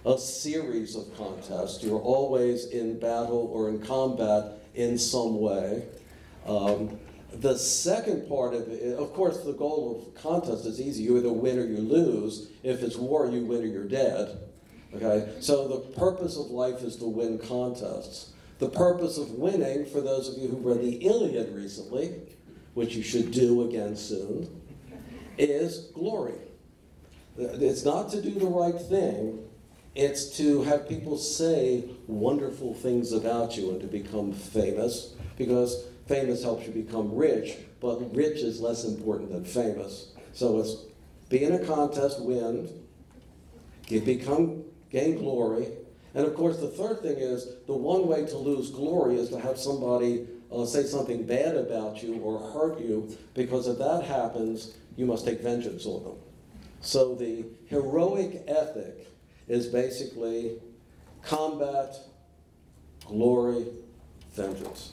a 0.05 0.19
series 0.19 0.95
of 0.97 1.17
contests. 1.17 1.83
You're 1.83 2.01
always 2.01 2.67
in 2.67 2.99
battle 2.99 3.51
or 3.53 3.71
in 3.71 3.81
combat 3.81 4.59
in 4.75 4.99
some 4.99 5.41
way. 5.41 5.87
Um, 6.47 6.99
the 7.33 7.57
second 7.57 8.29
part 8.29 8.53
of 8.53 8.69
it, 8.69 8.99
of 8.99 9.15
course, 9.15 9.39
the 9.39 9.55
goal 9.55 10.13
of 10.15 10.23
contest 10.23 10.67
is 10.67 10.79
easy. 10.79 11.05
You 11.05 11.17
either 11.17 11.33
win 11.33 11.59
or 11.59 11.65
you 11.65 11.79
lose. 11.79 12.51
If 12.63 12.83
it's 12.83 12.97
war, 12.97 13.27
you 13.31 13.47
win 13.47 13.63
or 13.63 13.67
you're 13.67 13.89
dead. 13.89 14.39
Okay? 14.95 15.33
So 15.41 15.67
the 15.67 15.79
purpose 15.99 16.37
of 16.37 16.47
life 16.47 16.83
is 16.83 16.97
to 16.97 17.07
win 17.07 17.39
contests. 17.39 18.34
The 18.65 18.71
purpose 18.71 19.19
of 19.19 19.33
winning, 19.33 19.85
for 19.85 20.01
those 20.01 20.27
of 20.31 20.43
you 20.43 20.49
who 20.49 20.57
read 20.57 20.81
the 20.81 20.97
Iliad 21.05 21.55
recently, 21.55 22.15
which 22.73 22.97
you 22.97 23.03
should 23.03 23.31
do 23.31 23.69
again 23.69 23.95
soon, 23.95 24.49
is 25.37 25.91
glory. 25.93 26.39
It's 27.37 27.85
not 27.85 28.09
to 28.13 28.23
do 28.23 28.31
the 28.31 28.47
right 28.47 28.81
thing, 28.81 29.47
it's 29.95 30.35
to 30.39 30.63
have 30.63 30.89
people 30.89 31.19
say 31.19 31.85
wonderful 32.07 32.73
things 32.73 33.13
about 33.13 33.55
you 33.55 33.71
and 33.71 33.83
to 33.83 33.87
become 33.87 34.33
famous, 34.33 35.15
because 35.37 35.85
famous 36.07 36.43
helps 36.43 36.67
you 36.67 36.73
become 36.73 37.15
rich, 37.15 37.59
but 37.83 38.17
rich 38.17 38.39
is 38.39 38.63
less 38.63 38.85
important 38.85 39.31
than 39.31 39.45
famous. 39.45 40.13
So 40.33 40.59
it's 40.59 40.77
be 41.29 41.45
in 41.45 41.53
a 41.53 41.67
contest, 41.67 42.19
win, 42.23 42.71
you 43.89 44.01
become 44.01 44.65
gain 44.89 45.19
glory. 45.19 45.69
And 46.15 46.25
of 46.27 46.35
course, 46.35 46.59
the 46.59 46.69
third 46.69 47.01
thing 47.01 47.17
is 47.19 47.49
the 47.67 47.75
one 47.75 48.07
way 48.07 48.25
to 48.25 48.37
lose 48.37 48.71
glory 48.71 49.17
is 49.17 49.29
to 49.31 49.39
have 49.41 49.59
somebody 49.59 50.27
uh, 50.53 50.65
say 50.65 50.85
something 50.85 51.25
bad 51.27 51.57
about 51.57 52.03
you 52.03 52.21
or 52.21 52.39
hurt 52.53 52.81
you, 52.81 53.17
because 53.35 53.67
if 53.67 53.79
that 53.79 54.05
happens, 54.05 54.77
you 54.97 55.07
must 55.07 55.25
take 55.27 55.41
vengeance 55.41 55.87
on 55.87 56.05
them. 56.05 56.17
So 56.81 57.15
the 57.15 57.45
heroic 57.67 58.45
ethic 58.47 59.09
is 59.49 59.67
basically 59.67 60.61
combat, 61.23 61.97
glory, 63.07 63.67
vengeance. 64.35 64.93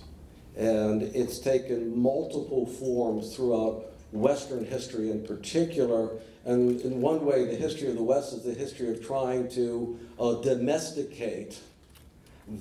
And 0.57 1.03
it's 1.03 1.39
taken 1.39 1.97
multiple 2.01 2.65
forms 2.65 3.35
throughout 3.35 3.85
Western 4.11 4.65
history 4.65 5.11
in 5.11 5.25
particular. 5.25 6.09
And 6.45 6.81
in 6.81 7.01
one 7.01 7.23
way, 7.23 7.45
the 7.45 7.55
history 7.55 7.89
of 7.89 7.95
the 7.95 8.03
West 8.03 8.33
is 8.33 8.43
the 8.43 8.53
history 8.53 8.89
of 8.89 9.05
trying 9.05 9.49
to 9.49 9.99
uh, 10.19 10.33
domesticate 10.35 11.59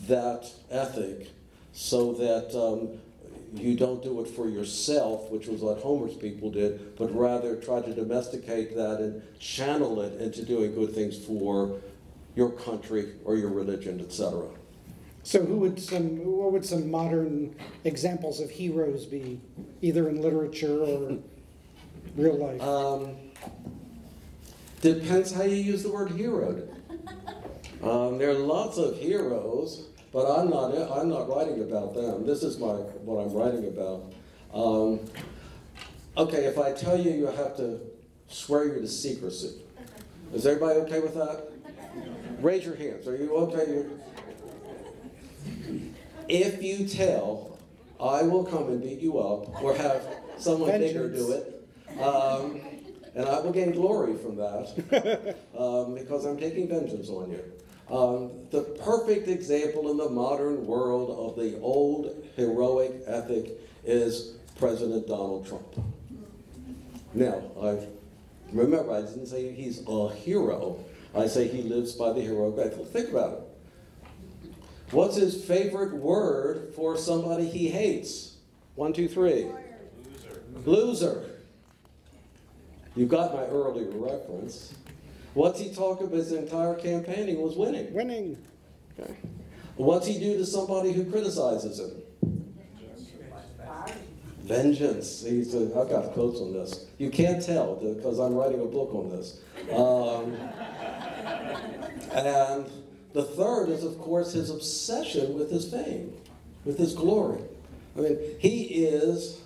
that 0.06 0.50
ethic 0.70 1.30
so 1.72 2.12
that 2.12 2.54
um, 2.58 3.00
you 3.54 3.76
don't 3.76 4.02
do 4.02 4.20
it 4.20 4.28
for 4.28 4.48
yourself, 4.48 5.30
which 5.30 5.46
was 5.46 5.62
what 5.62 5.78
Homer's 5.78 6.14
people 6.14 6.50
did, 6.50 6.96
but 6.96 7.14
rather 7.14 7.56
try 7.56 7.80
to 7.80 7.94
domesticate 7.94 8.76
that 8.76 9.00
and 9.00 9.22
channel 9.38 10.00
it 10.02 10.20
into 10.20 10.44
doing 10.44 10.74
good 10.74 10.94
things 10.94 11.18
for 11.18 11.80
your 12.36 12.50
country 12.50 13.12
or 13.24 13.36
your 13.36 13.50
religion, 13.50 14.00
etc. 14.00 14.46
So, 15.22 15.44
who 15.44 15.56
would 15.56 15.80
some 15.80 16.24
what 16.24 16.52
would 16.52 16.64
some 16.64 16.90
modern 16.90 17.54
examples 17.84 18.40
of 18.40 18.50
heroes 18.50 19.04
be, 19.04 19.40
either 19.82 20.08
in 20.08 20.22
literature 20.22 20.80
or 20.80 21.18
real 22.16 22.36
life? 22.36 22.62
Um, 22.62 23.16
depends 24.80 25.32
how 25.32 25.42
you 25.42 25.56
use 25.56 25.82
the 25.82 25.90
word 25.90 26.10
hero. 26.12 26.66
Um, 27.82 28.18
there 28.18 28.30
are 28.30 28.34
lots 28.34 28.76
of 28.78 28.98
heroes, 28.98 29.88
but 30.12 30.26
I'm 30.26 30.50
not. 30.50 30.74
I'm 30.90 31.08
not 31.08 31.28
writing 31.28 31.62
about 31.62 31.94
them. 31.94 32.26
This 32.26 32.42
is 32.42 32.58
my 32.58 32.74
what 33.04 33.24
I'm 33.24 33.32
writing 33.32 33.66
about. 33.68 34.12
Um, 34.52 35.00
okay, 36.16 36.44
if 36.44 36.58
I 36.58 36.72
tell 36.72 36.98
you, 36.98 37.10
you 37.10 37.26
have 37.26 37.56
to 37.56 37.80
swear 38.28 38.66
you 38.66 38.80
to 38.80 38.88
secrecy. 38.88 39.62
Is 40.34 40.46
everybody 40.46 40.80
okay 40.80 41.00
with 41.00 41.14
that? 41.14 41.48
Raise 42.40 42.64
your 42.64 42.76
hands. 42.76 43.06
Are 43.06 43.16
you 43.16 43.34
okay? 43.36 43.86
If 46.28 46.62
you 46.62 46.86
tell, 46.86 47.58
I 47.98 48.22
will 48.22 48.44
come 48.44 48.68
and 48.68 48.80
beat 48.80 49.00
you 49.00 49.18
up, 49.18 49.62
or 49.62 49.74
have 49.74 50.02
someone 50.38 50.70
bigger 50.78 51.08
do 51.08 51.32
it. 51.32 51.66
Um, 52.00 52.60
and 53.14 53.26
I 53.26 53.40
will 53.40 53.52
gain 53.52 53.72
glory 53.72 54.16
from 54.16 54.36
that 54.36 55.36
um, 55.58 55.94
because 55.94 56.24
I'm 56.24 56.38
taking 56.38 56.68
vengeance 56.68 57.08
on 57.08 57.30
you. 57.30 57.42
Um, 57.90 58.30
the 58.50 58.62
perfect 58.84 59.26
example 59.26 59.90
in 59.90 59.96
the 59.96 60.08
modern 60.08 60.64
world 60.64 61.10
of 61.10 61.42
the 61.42 61.58
old 61.60 62.24
heroic 62.36 63.02
ethic 63.06 63.58
is 63.84 64.36
President 64.58 65.08
Donald 65.08 65.46
Trump. 65.46 65.66
Now, 67.12 67.42
I 67.60 67.78
remember 68.52 68.92
I 68.92 69.00
didn't 69.00 69.26
say 69.26 69.52
he's 69.52 69.82
a 69.88 70.14
hero. 70.14 70.84
I 71.14 71.26
say 71.26 71.48
he 71.48 71.62
lives 71.62 71.92
by 71.92 72.12
the 72.12 72.20
heroic 72.20 72.64
ethic. 72.64 72.86
Think 72.86 73.10
about 73.10 73.32
it. 73.32 73.40
What's 74.92 75.16
his 75.16 75.44
favorite 75.44 75.94
word 75.94 76.72
for 76.74 76.96
somebody 76.96 77.48
he 77.48 77.68
hates? 77.68 78.36
One, 78.76 78.92
two, 78.92 79.08
three. 79.08 79.46
Loser. 80.04 80.42
Loser. 80.64 81.29
You 82.96 83.06
got 83.06 83.34
my 83.34 83.44
earlier 83.44 83.90
reference. 83.90 84.74
What's 85.34 85.60
he 85.60 85.72
talk 85.72 86.00
about 86.00 86.12
his 86.12 86.32
entire 86.32 86.74
campaigning 86.74 87.40
was 87.40 87.56
winning. 87.56 87.92
Winning. 87.94 88.36
Okay. 88.98 89.14
What's 89.76 90.06
he 90.06 90.18
do 90.18 90.36
to 90.36 90.44
somebody 90.44 90.92
who 90.92 91.10
criticizes 91.10 91.78
him? 91.78 92.02
Vengeance. 94.42 95.24
He's 95.24 95.54
a, 95.54 95.66
I've 95.78 95.88
got 95.88 96.12
quotes 96.12 96.40
on 96.40 96.52
this. 96.52 96.86
You 96.98 97.10
can't 97.10 97.42
tell 97.44 97.76
because 97.76 98.18
I'm 98.18 98.34
writing 98.34 98.60
a 98.60 98.64
book 98.64 98.92
on 98.94 99.08
this. 99.10 99.40
Um, 99.72 100.34
and 102.12 102.68
the 103.12 103.22
third 103.22 103.68
is, 103.68 103.84
of 103.84 103.98
course, 103.98 104.32
his 104.32 104.50
obsession 104.50 105.34
with 105.34 105.50
his 105.50 105.70
fame, 105.70 106.12
with 106.64 106.76
his 106.76 106.94
glory. 106.94 107.42
I 107.96 108.00
mean, 108.00 108.18
he 108.40 108.84
is. 108.84 109.39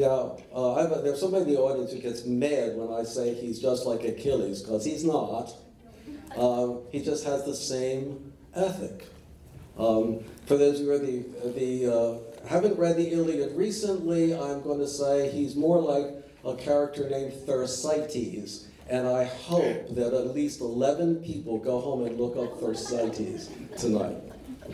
Now, 0.00 0.38
uh, 0.54 0.74
a, 0.74 1.02
there's 1.02 1.20
somebody 1.20 1.44
in 1.44 1.54
the 1.54 1.60
audience 1.60 1.92
who 1.92 2.00
gets 2.00 2.24
mad 2.24 2.76
when 2.76 2.92
I 2.92 3.04
say 3.04 3.32
he's 3.32 3.60
just 3.60 3.86
like 3.86 4.02
Achilles, 4.02 4.62
because 4.62 4.84
he's 4.84 5.04
not. 5.04 5.54
Um, 6.36 6.80
he 6.90 7.00
just 7.00 7.24
has 7.24 7.44
the 7.44 7.54
same 7.54 8.32
ethic. 8.54 9.06
Um, 9.78 10.24
for 10.46 10.56
those 10.56 10.80
who 10.80 10.98
the, 10.98 11.50
the 11.52 11.94
uh, 11.94 12.48
haven't 12.48 12.76
read 12.76 12.96
the 12.96 13.08
Iliad 13.08 13.56
recently, 13.56 14.34
I'm 14.34 14.62
going 14.62 14.80
to 14.80 14.88
say 14.88 15.30
he's 15.30 15.54
more 15.54 15.80
like 15.80 16.06
a 16.44 16.56
character 16.56 17.08
named 17.08 17.32
Thersites 17.46 18.66
and 18.88 19.06
I 19.08 19.24
hope 19.24 19.94
that 19.94 20.12
at 20.12 20.34
least 20.34 20.60
11 20.60 21.22
people 21.22 21.58
go 21.58 21.80
home 21.80 22.04
and 22.04 22.18
look 22.18 22.36
up 22.36 22.60
Thersites 22.60 23.48
tonight. 23.78 24.16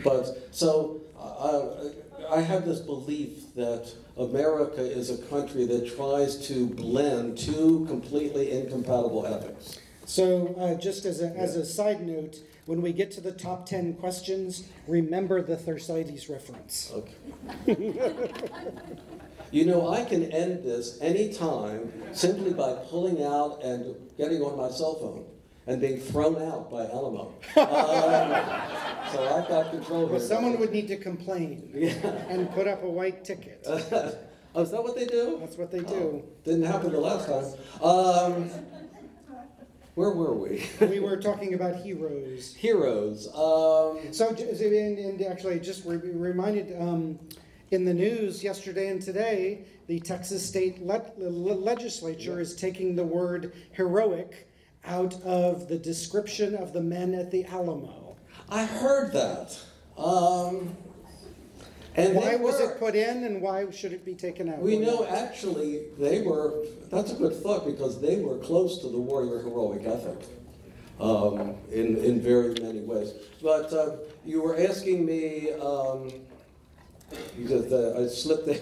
But 0.03 0.47
so 0.51 1.01
I, 1.17 2.37
I 2.37 2.41
have 2.41 2.65
this 2.65 2.79
belief 2.79 3.53
that 3.55 3.93
America 4.17 4.81
is 4.81 5.09
a 5.09 5.17
country 5.27 5.65
that 5.65 5.95
tries 5.95 6.47
to 6.47 6.67
blend 6.67 7.37
two 7.37 7.85
completely 7.87 8.51
incompatible 8.51 9.25
ethics. 9.25 9.79
So, 10.05 10.55
uh, 10.59 10.75
just 10.75 11.05
as 11.05 11.21
a, 11.21 11.27
as 11.37 11.55
a 11.55 11.65
side 11.65 12.05
note, 12.05 12.37
when 12.65 12.81
we 12.81 12.91
get 12.91 13.11
to 13.11 13.21
the 13.21 13.31
top 13.31 13.65
10 13.65 13.95
questions, 13.95 14.65
remember 14.87 15.41
the 15.41 15.55
Thersites 15.55 16.29
reference. 16.29 16.91
Okay. 16.93 17.93
You 19.51 19.65
know, 19.65 19.89
I 19.89 20.05
can 20.05 20.31
end 20.31 20.63
this 20.63 20.97
anytime 21.01 21.91
simply 22.13 22.53
by 22.53 22.71
pulling 22.89 23.21
out 23.21 23.61
and 23.61 23.95
getting 24.17 24.41
on 24.41 24.55
my 24.57 24.69
cell 24.69 24.95
phone 24.95 25.25
and 25.67 25.79
being 25.79 25.99
thrown 25.99 26.41
out 26.41 26.69
by 26.71 26.85
Alamo. 26.85 27.33
Um, 27.57 29.17
so 29.17 29.35
I've 29.35 29.47
got 29.49 29.71
control 29.71 30.03
here. 30.05 30.11
Well, 30.17 30.19
someone 30.19 30.57
would 30.59 30.71
need 30.71 30.87
to 30.87 30.95
complain 30.95 31.69
Yeah. 31.73 31.91
and 32.29 32.49
put 32.53 32.65
up 32.67 32.83
a 32.83 32.89
white 32.89 33.25
ticket. 33.25 33.61
oh, 33.67 34.61
is 34.61 34.71
that 34.71 34.81
what 34.81 34.95
they 34.95 35.05
do? 35.05 35.37
That's 35.41 35.57
what 35.57 35.69
they 35.69 35.79
do. 35.81 36.23
Oh, 36.23 36.25
didn't 36.45 36.63
happen 36.63 36.93
the 36.93 36.99
last 36.99 37.27
time. 37.27 37.83
Um, 37.83 38.49
where 39.95 40.11
were 40.11 40.33
we? 40.33 40.65
we 40.79 40.99
were 41.01 41.17
talking 41.17 41.53
about 41.55 41.75
heroes. 41.75 42.53
Heroes. 42.59 43.27
Um, 43.27 44.13
so, 44.13 44.29
and, 44.29 44.97
and 44.97 45.21
actually, 45.23 45.59
just 45.59 45.85
re- 45.85 45.97
reminded. 45.97 46.79
Um, 46.81 47.19
in 47.71 47.85
the 47.85 47.93
news 47.93 48.43
yesterday 48.43 48.89
and 48.89 49.01
today, 49.01 49.63
the 49.87 49.99
Texas 49.99 50.45
state 50.45 50.85
le- 50.85 51.11
legislature 51.17 52.39
is 52.39 52.55
taking 52.55 52.95
the 52.95 53.03
word 53.03 53.53
heroic 53.71 54.47
out 54.85 55.13
of 55.23 55.67
the 55.67 55.77
description 55.77 56.55
of 56.55 56.73
the 56.73 56.81
men 56.81 57.13
at 57.13 57.31
the 57.31 57.45
Alamo. 57.45 58.15
I 58.49 58.65
heard 58.65 59.13
that. 59.13 59.57
Um, 59.97 60.75
and 61.95 62.15
why 62.15 62.35
was 62.35 62.59
it 62.59 62.79
put 62.79 62.95
in 62.95 63.23
and 63.23 63.41
why 63.41 63.69
should 63.71 63.93
it 63.93 64.05
be 64.05 64.15
taken 64.15 64.49
out? 64.49 64.59
We 64.59 64.77
know 64.77 65.05
actually 65.05 65.83
they 65.99 66.21
were, 66.21 66.65
that's 66.89 67.11
a 67.11 67.15
good 67.15 67.35
thought 67.35 67.65
because 67.65 67.99
they 68.01 68.21
were 68.21 68.37
close 68.37 68.79
to 68.81 68.87
the 68.87 68.97
warrior 68.97 69.39
heroic 69.39 69.85
ethic 69.85 70.19
um, 70.99 71.55
in, 71.71 71.97
in 71.97 72.21
very 72.21 72.53
many 72.61 72.79
ways. 72.79 73.13
But 73.41 73.71
uh, 73.73 73.97
you 74.25 74.41
were 74.41 74.57
asking 74.57 75.05
me. 75.05 75.51
Um, 75.53 76.11
because 77.37 77.71
uh, 77.71 77.99
I 77.99 78.07
slipped 78.07 78.45
there 78.45 78.59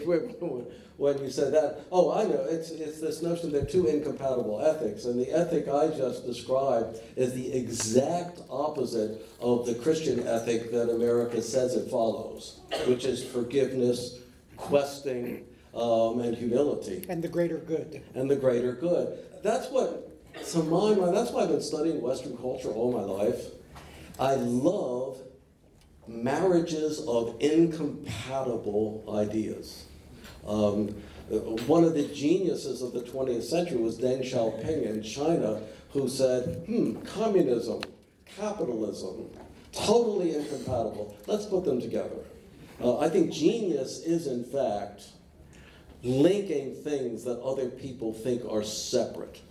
when 0.99 1.17
you 1.23 1.29
said 1.29 1.53
that. 1.53 1.85
Oh, 1.91 2.12
I 2.12 2.25
know. 2.25 2.45
It's, 2.49 2.71
it's 2.71 2.99
this 2.99 3.21
notion 3.21 3.51
that 3.53 3.71
two 3.71 3.88
incompatible 3.88 4.62
ethics. 4.62 5.05
And 5.05 5.19
the 5.19 5.31
ethic 5.31 5.69
I 5.69 5.88
just 5.88 6.25
described 6.25 6.99
is 7.15 7.33
the 7.33 7.53
exact 7.53 8.41
opposite 8.49 9.25
of 9.39 9.65
the 9.65 9.75
Christian 9.75 10.27
ethic 10.27 10.71
that 10.71 10.89
America 10.89 11.41
says 11.41 11.75
it 11.75 11.89
follows, 11.89 12.59
which 12.85 13.05
is 13.05 13.23
forgiveness, 13.23 14.19
questing, 14.57 15.45
um, 15.73 16.19
and 16.19 16.35
humility. 16.35 17.05
And 17.07 17.23
the 17.23 17.29
greater 17.29 17.57
good. 17.57 18.03
And 18.13 18.29
the 18.29 18.35
greater 18.35 18.73
good. 18.73 19.19
That's 19.41 19.69
what, 19.69 20.05
to 20.51 20.63
my 20.63 20.95
mind, 20.95 21.15
that's 21.15 21.31
why 21.31 21.43
I've 21.43 21.49
been 21.49 21.62
studying 21.62 22.01
Western 22.01 22.35
culture 22.38 22.69
all 22.69 22.91
my 22.91 23.03
life. 23.03 23.51
I 24.19 24.35
love 24.35 25.21
marriages 26.09 26.99
of 27.07 27.38
incompatible 27.39 29.05
ideas. 29.17 29.85
Um, 30.47 30.89
one 31.67 31.84
of 31.84 31.93
the 31.93 32.08
geniuses 32.08 32.82
of 32.82 32.93
the 32.93 33.02
20th 33.02 33.43
century 33.43 33.78
was 33.78 33.99
Deng 33.99 34.21
Xiaoping 34.21 34.84
in 34.86 35.04
China, 35.04 35.62
who 35.91 36.08
said, 36.08 36.63
hmm, 36.65 36.99
communism, 37.02 37.82
capitalism, 38.25 39.30
totally 39.71 40.36
incompatible. 40.36 41.15
Let's 41.28 41.45
put 41.45 41.65
them 41.65 41.80
together. 41.80 42.17
Uh, 42.82 42.99
I 42.99 43.10
think 43.10 43.32
genius 43.32 43.99
is, 43.99 44.28
in 44.28 44.43
fact, 44.43 45.04
linking 46.04 46.73
things 46.75 47.23
that 47.25 47.39
other 47.41 47.69
people 47.69 48.13
think 48.13 48.43
are 48.49 48.63
separate. 48.63 49.41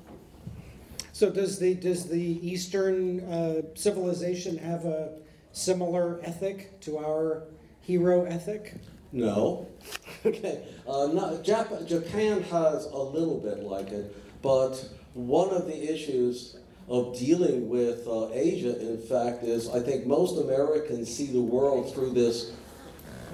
So 1.13 1.31
does 1.31 1.59
the 1.59 1.75
does 1.75 2.09
the 2.09 2.49
Eastern 2.49 3.21
uh, 3.25 3.63
civilization 3.75 4.57
have 4.59 4.85
a 4.85 5.19
similar 5.53 6.21
ethic 6.23 6.81
to 6.83 6.99
our 6.99 7.43
hero 7.81 8.25
ethic? 8.25 8.75
No. 9.11 9.67
Okay. 10.29 10.65
Uh, 10.87 11.07
not, 11.07 11.43
Jap- 11.43 11.87
Japan 11.87 12.43
has 12.43 12.87
a 12.87 12.99
little 12.99 13.39
bit 13.39 13.61
like 13.61 13.91
it, 13.91 14.15
but 14.43 14.89
one 15.15 15.51
of 15.51 15.67
the 15.67 15.93
issues 15.93 16.57
of 16.89 17.19
dealing 17.19 17.69
with 17.69 18.07
uh, 18.07 18.31
Asia, 18.33 18.79
in 18.81 18.99
fact, 18.99 19.43
is 19.43 19.69
I 19.69 19.81
think 19.81 20.07
most 20.07 20.43
Americans 20.43 21.15
see 21.15 21.27
the 21.27 21.41
world 21.41 21.95
through 21.95 22.11
this 22.11 22.53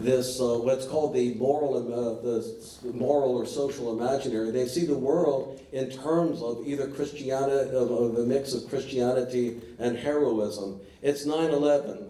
this 0.01 0.41
uh, 0.41 0.59
what's 0.59 0.87
called 0.87 1.15
the 1.15 1.35
moral 1.35 1.77
uh, 1.77 2.21
the 2.23 2.93
moral 2.93 3.37
or 3.37 3.47
social 3.47 3.97
imaginary. 3.97 4.51
They 4.51 4.67
see 4.67 4.87
the 4.87 4.99
world 4.99 5.61
in 5.73 5.91
terms 5.91 6.43
of 6.43 6.67
either 6.67 6.89
Christianity, 6.89 7.71
of, 7.77 7.91
of 7.91 8.19
a 8.19 8.27
mix 8.27 8.55
of 8.55 8.69
Christianity 8.69 9.61
and 9.79 9.97
heroism. 9.97 10.81
It's 11.01 11.25
9/11, 11.27 12.09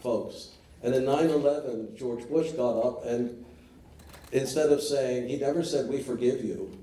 folks, 0.00 0.50
and 0.82 0.94
in 0.94 1.02
9/11, 1.02 1.98
George 1.98 2.28
Bush 2.28 2.52
got 2.52 2.78
up 2.78 3.04
and 3.04 3.43
instead 4.34 4.70
of 4.70 4.82
saying 4.82 5.28
he 5.28 5.36
never 5.36 5.62
said 5.64 5.88
we 5.88 6.02
forgive 6.02 6.44
you. 6.44 6.78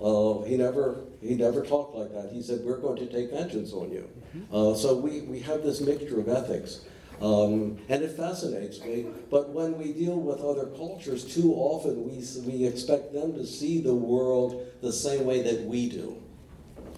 Uh, 0.00 0.42
he 0.44 0.56
never 0.56 1.04
he 1.22 1.34
never 1.34 1.64
talked 1.64 1.96
like 1.96 2.12
that. 2.12 2.30
He 2.32 2.42
said 2.42 2.60
we're 2.62 2.78
going 2.78 2.98
to 2.98 3.06
take 3.06 3.30
vengeance 3.30 3.72
on 3.72 3.90
you. 3.90 4.08
Uh, 4.52 4.74
so 4.74 4.94
we, 4.94 5.22
we 5.22 5.40
have 5.40 5.62
this 5.62 5.80
mixture 5.80 6.20
of 6.20 6.28
ethics. 6.28 6.82
Um, 7.20 7.78
and 7.88 8.02
it 8.02 8.10
fascinates 8.10 8.78
me. 8.82 9.06
But 9.30 9.48
when 9.48 9.78
we 9.78 9.94
deal 9.94 10.20
with 10.20 10.40
other 10.40 10.66
cultures, 10.66 11.24
too 11.24 11.54
often 11.54 12.04
we, 12.04 12.22
we 12.44 12.66
expect 12.66 13.14
them 13.14 13.32
to 13.32 13.46
see 13.46 13.80
the 13.80 13.94
world 13.94 14.66
the 14.82 14.92
same 14.92 15.24
way 15.24 15.40
that 15.40 15.62
we 15.62 15.88
do. 15.88 16.22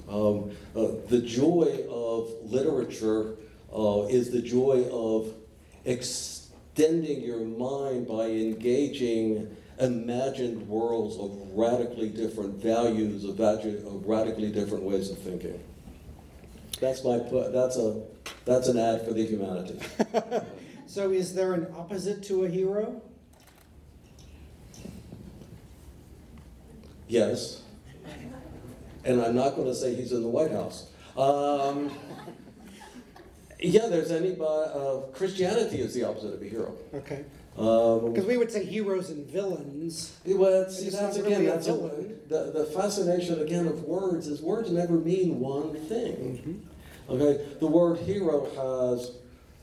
Um, 0.08 0.50
uh, 0.74 0.98
the 1.06 1.20
joy 1.20 1.84
of 1.88 2.32
literature 2.42 3.36
uh, 3.72 4.06
is 4.08 4.32
the 4.32 4.42
joy 4.42 4.88
of 4.90 5.34
extending 5.84 7.20
your 7.20 7.44
mind 7.44 8.08
by 8.08 8.24
engaging 8.24 9.56
imagined 9.80 10.68
worlds 10.68 11.16
of 11.18 11.56
radically 11.56 12.08
different 12.08 12.62
values, 12.62 13.24
of, 13.24 13.38
of 13.40 14.06
radically 14.06 14.50
different 14.50 14.84
ways 14.84 15.10
of 15.10 15.18
thinking. 15.18 15.62
That's 16.80 17.04
my 17.04 17.18
that's 17.18 17.76
a 17.76 18.02
that's 18.44 18.68
an 18.68 18.78
ad 18.78 19.04
for 19.04 19.12
the 19.12 19.24
humanities. 19.24 19.82
so 20.86 21.10
is 21.10 21.34
there 21.34 21.54
an 21.54 21.66
opposite 21.76 22.22
to 22.24 22.44
a 22.44 22.48
hero? 22.48 23.02
Yes. 27.08 27.62
And 29.04 29.22
I'm 29.22 29.34
not 29.34 29.56
going 29.56 29.66
to 29.68 29.74
say 29.74 29.94
he's 29.94 30.12
in 30.12 30.22
the 30.22 30.28
White 30.28 30.50
House. 30.50 30.90
Um, 31.16 31.90
yeah, 33.58 33.86
there's 33.86 34.12
anybody. 34.12 34.70
Uh, 34.72 34.98
Christianity 35.12 35.80
is 35.80 35.94
the 35.94 36.04
opposite 36.04 36.34
of 36.34 36.42
a 36.42 36.44
hero. 36.44 36.76
Okay. 36.94 37.24
Because 37.58 38.18
um, 38.18 38.26
we 38.28 38.36
would 38.36 38.52
say 38.52 38.64
heroes 38.64 39.10
and 39.10 39.26
villains. 39.26 40.16
Well, 40.24 40.70
see, 40.70 40.90
that's 40.90 41.16
again, 41.16 41.40
really 41.40 41.46
that's 41.46 41.66
a, 41.66 41.72
the, 42.28 42.52
the 42.54 42.70
fascination 42.72 43.40
again 43.40 43.66
of 43.66 43.82
words 43.82 44.28
is 44.28 44.40
words 44.40 44.70
never 44.70 44.92
mean 44.92 45.40
one 45.40 45.74
thing. 45.74 46.14
Mm-hmm. 46.14 47.12
Okay, 47.12 47.44
the 47.58 47.66
word 47.66 47.98
hero 47.98 48.44
has 48.54 49.10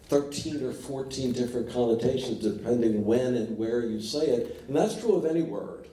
13 0.10 0.62
or 0.65 0.73
14 0.73 1.31
different 1.31 1.71
connotations 1.71 2.43
depending 2.43 3.05
when 3.05 3.36
and 3.36 3.58
where 3.58 3.86
you 3.86 4.01
say 4.01 4.25
it, 4.25 4.65
and 4.67 4.75
that's 4.75 4.99
true 4.99 5.15
of 5.15 5.25
any 5.25 5.43
word. 5.43 5.88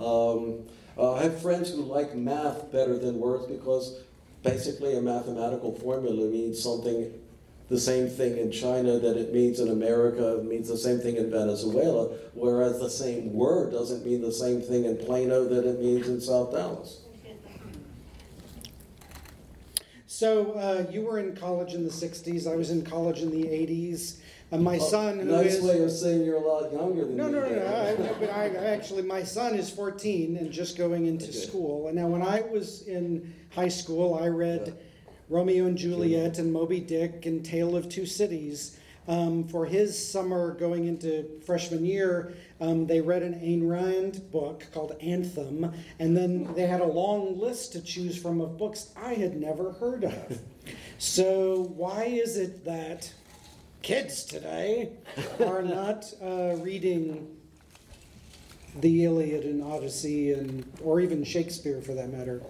Um, 0.00 0.64
uh, 0.98 1.14
I 1.14 1.22
have 1.22 1.40
friends 1.40 1.70
who 1.70 1.82
like 1.82 2.16
math 2.16 2.72
better 2.72 2.98
than 2.98 3.20
words 3.20 3.46
because 3.46 4.00
basically 4.42 4.96
a 4.96 5.00
mathematical 5.00 5.72
formula 5.72 6.28
means 6.28 6.60
something 6.60 7.12
the 7.72 7.80
same 7.80 8.06
thing 8.06 8.36
in 8.36 8.52
China 8.52 8.98
that 8.98 9.16
it 9.16 9.32
means 9.32 9.58
in 9.58 9.70
America, 9.70 10.36
it 10.36 10.44
means 10.44 10.68
the 10.68 10.76
same 10.76 10.98
thing 10.98 11.16
in 11.16 11.30
Venezuela, 11.30 12.08
whereas 12.34 12.78
the 12.78 12.90
same 12.90 13.32
word 13.32 13.72
doesn't 13.72 14.04
mean 14.04 14.20
the 14.20 14.30
same 14.30 14.60
thing 14.60 14.84
in 14.84 14.98
Plano 14.98 15.48
that 15.48 15.66
it 15.66 15.80
means 15.80 16.06
in 16.06 16.20
South 16.20 16.52
Dallas. 16.52 17.00
So 20.06 20.52
uh, 20.52 20.84
you 20.92 21.00
were 21.00 21.18
in 21.18 21.34
college 21.34 21.72
in 21.72 21.82
the 21.82 21.90
60s, 21.90 22.46
I 22.46 22.54
was 22.54 22.70
in 22.70 22.84
college 22.84 23.20
in 23.20 23.30
the 23.30 23.44
80s. 23.44 24.18
And 24.50 24.62
my 24.62 24.76
son, 24.76 25.20
who 25.20 25.24
nice 25.24 25.54
is, 25.54 25.64
way 25.64 25.82
of 25.82 25.90
saying 25.90 26.26
you're 26.26 26.36
a 26.36 26.46
lot 26.46 26.70
younger 26.70 27.06
than 27.06 27.16
no, 27.16 27.28
me. 27.28 27.32
No, 27.32 27.40
no, 27.40 27.48
no, 27.48 27.96
no. 28.04 28.16
but 28.20 28.28
I, 28.28 28.48
actually, 28.74 29.00
my 29.00 29.22
son 29.22 29.54
is 29.54 29.70
14 29.70 30.36
and 30.36 30.52
just 30.52 30.76
going 30.76 31.06
into 31.06 31.28
okay. 31.28 31.32
school. 31.32 31.86
And 31.86 31.96
now, 31.96 32.06
when 32.06 32.20
I 32.20 32.42
was 32.42 32.82
in 32.82 33.32
high 33.54 33.68
school, 33.68 34.20
I 34.22 34.26
read. 34.26 34.64
Yeah 34.66 34.82
Romeo 35.32 35.64
and 35.64 35.78
Juliet 35.78 36.38
and 36.38 36.52
Moby 36.52 36.78
Dick 36.78 37.24
and 37.24 37.42
Tale 37.42 37.74
of 37.74 37.88
Two 37.88 38.04
Cities. 38.04 38.78
Um, 39.08 39.48
for 39.48 39.64
his 39.64 39.98
summer 39.98 40.52
going 40.52 40.86
into 40.86 41.40
freshman 41.44 41.86
year, 41.86 42.34
um, 42.60 42.86
they 42.86 43.00
read 43.00 43.22
an 43.22 43.34
Ayn 43.34 43.68
Rand 43.68 44.30
book 44.30 44.66
called 44.74 44.94
Anthem, 45.00 45.72
and 45.98 46.14
then 46.14 46.52
they 46.54 46.66
had 46.66 46.82
a 46.82 46.86
long 46.86 47.40
list 47.40 47.72
to 47.72 47.80
choose 47.80 48.16
from 48.20 48.42
of 48.42 48.58
books 48.58 48.92
I 48.94 49.14
had 49.14 49.40
never 49.40 49.72
heard 49.72 50.04
of. 50.04 50.38
so, 50.98 51.72
why 51.74 52.04
is 52.04 52.36
it 52.36 52.64
that 52.66 53.12
kids 53.80 54.24
today 54.24 54.90
are 55.40 55.62
not 55.62 56.12
uh, 56.22 56.56
reading 56.58 57.36
the 58.80 59.04
Iliad 59.04 59.44
and 59.44 59.64
Odyssey, 59.64 60.32
and 60.34 60.70
or 60.84 61.00
even 61.00 61.24
Shakespeare 61.24 61.80
for 61.80 61.94
that 61.94 62.12
matter? 62.12 62.42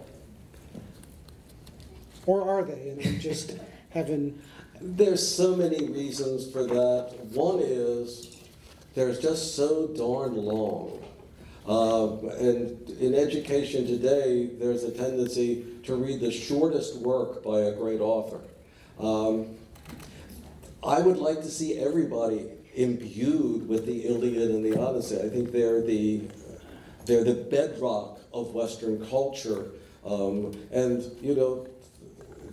Or 2.26 2.48
are 2.48 2.64
they? 2.64 2.90
And 2.90 3.20
just 3.20 3.56
having. 3.90 4.40
There's 4.80 5.26
so 5.26 5.54
many 5.54 5.88
reasons 5.88 6.50
for 6.50 6.64
that. 6.64 7.14
One 7.32 7.60
is 7.60 8.36
there's 8.94 9.18
just 9.18 9.56
so 9.56 9.86
darn 9.88 10.36
long. 10.36 11.02
Uh, 11.66 12.16
and 12.38 12.90
in 13.00 13.14
education 13.14 13.86
today, 13.86 14.50
there's 14.58 14.82
a 14.82 14.90
tendency 14.90 15.64
to 15.84 15.94
read 15.94 16.20
the 16.20 16.30
shortest 16.32 16.96
work 16.98 17.44
by 17.44 17.60
a 17.60 17.72
great 17.72 18.00
author. 18.00 18.40
Um, 18.98 19.56
I 20.84 21.00
would 21.00 21.18
like 21.18 21.40
to 21.42 21.50
see 21.50 21.78
everybody 21.78 22.48
imbued 22.74 23.68
with 23.68 23.86
the 23.86 24.06
Iliad 24.06 24.50
and 24.50 24.64
the 24.64 24.80
Odyssey. 24.80 25.20
I 25.20 25.28
think 25.28 25.52
they're 25.52 25.80
the 25.80 26.22
they're 27.04 27.24
the 27.24 27.34
bedrock 27.34 28.20
of 28.32 28.54
Western 28.54 29.04
culture. 29.06 29.70
Um, 30.04 30.52
and 30.72 31.02
you 31.20 31.34
know, 31.34 31.66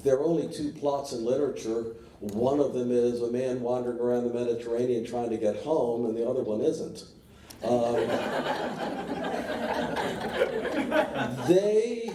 there 0.04 0.16
are 0.16 0.24
only 0.24 0.48
two 0.54 0.72
plots 0.72 1.14
in 1.14 1.26
literature. 1.26 1.86
One 2.20 2.60
of 2.60 2.74
them 2.74 2.92
is 2.92 3.22
a 3.22 3.32
man 3.32 3.62
wandering 3.62 4.00
around 4.00 4.26
the 4.26 4.34
Mediterranean 4.34 5.06
trying 5.06 5.30
to 5.30 5.38
get 5.38 5.58
home, 5.58 6.06
and 6.06 6.18
the 6.18 6.28
other 6.28 6.44
one 6.44 6.62
isn't. 6.62 7.04
Um, 7.64 7.96
they, 11.48 12.12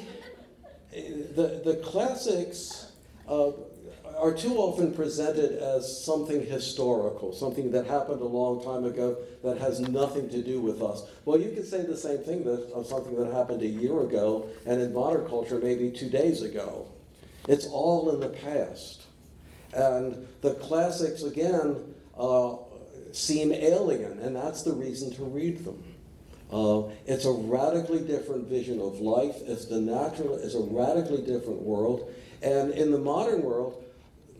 the, 0.92 1.62
the 1.64 1.80
classics 1.84 2.92
uh, 3.28 3.52
are 4.18 4.32
too 4.32 4.56
often 4.56 4.94
presented 4.94 5.58
as 5.58 6.04
something 6.04 6.44
historical, 6.46 7.32
something 7.32 7.70
that 7.72 7.86
happened 7.86 8.20
a 8.20 8.26
long 8.26 8.62
time 8.64 8.84
ago 8.84 9.16
that 9.42 9.58
has 9.58 9.80
nothing 9.80 10.28
to 10.30 10.42
do 10.42 10.60
with 10.60 10.82
us. 10.82 11.02
Well, 11.24 11.38
you 11.38 11.50
could 11.50 11.66
say 11.66 11.82
the 11.82 11.96
same 11.96 12.18
thing 12.18 12.44
that, 12.44 12.70
of 12.72 12.86
something 12.86 13.16
that 13.16 13.32
happened 13.32 13.62
a 13.62 13.66
year 13.66 14.00
ago, 14.00 14.48
and 14.66 14.80
in 14.80 14.92
modern 14.92 15.26
culture, 15.26 15.58
maybe 15.58 15.90
two 15.90 16.08
days 16.08 16.42
ago. 16.42 16.86
It's 17.48 17.66
all 17.66 18.10
in 18.10 18.20
the 18.20 18.28
past. 18.28 19.02
And 19.72 20.26
the 20.40 20.54
classics, 20.54 21.22
again, 21.22 21.94
uh, 22.18 22.56
seem 23.12 23.52
alien, 23.52 24.18
and 24.20 24.34
that's 24.34 24.62
the 24.62 24.72
reason 24.72 25.12
to 25.14 25.24
read 25.24 25.64
them. 25.64 25.82
Uh, 26.52 26.84
it's 27.06 27.24
a 27.24 27.32
radically 27.32 28.00
different 28.00 28.46
vision 28.46 28.80
of 28.80 29.00
life. 29.00 29.36
It's 29.46 29.64
the 29.64 29.80
natural. 29.80 30.36
It's 30.36 30.54
a 30.54 30.60
radically 30.60 31.22
different 31.22 31.62
world. 31.62 32.12
And 32.42 32.70
in 32.72 32.92
the 32.92 32.98
modern 32.98 33.42
world, 33.42 33.84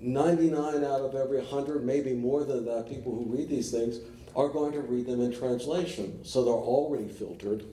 99 0.01 0.85
out 0.85 1.01
of 1.01 1.14
every 1.14 1.38
100, 1.38 1.85
maybe 1.85 2.12
more 2.12 2.45
than 2.45 2.64
that, 2.67 2.88
people 2.88 3.12
who 3.12 3.25
read 3.35 3.49
these 3.49 3.71
things 3.71 3.99
are 4.37 4.49
going 4.49 4.73
to 4.73 4.81
read 4.81 5.07
them 5.07 5.21
in 5.21 5.33
translation. 5.33 6.25
So 6.25 6.45
they're 6.45 6.53
already 6.53 7.09
filtered. 7.09 7.64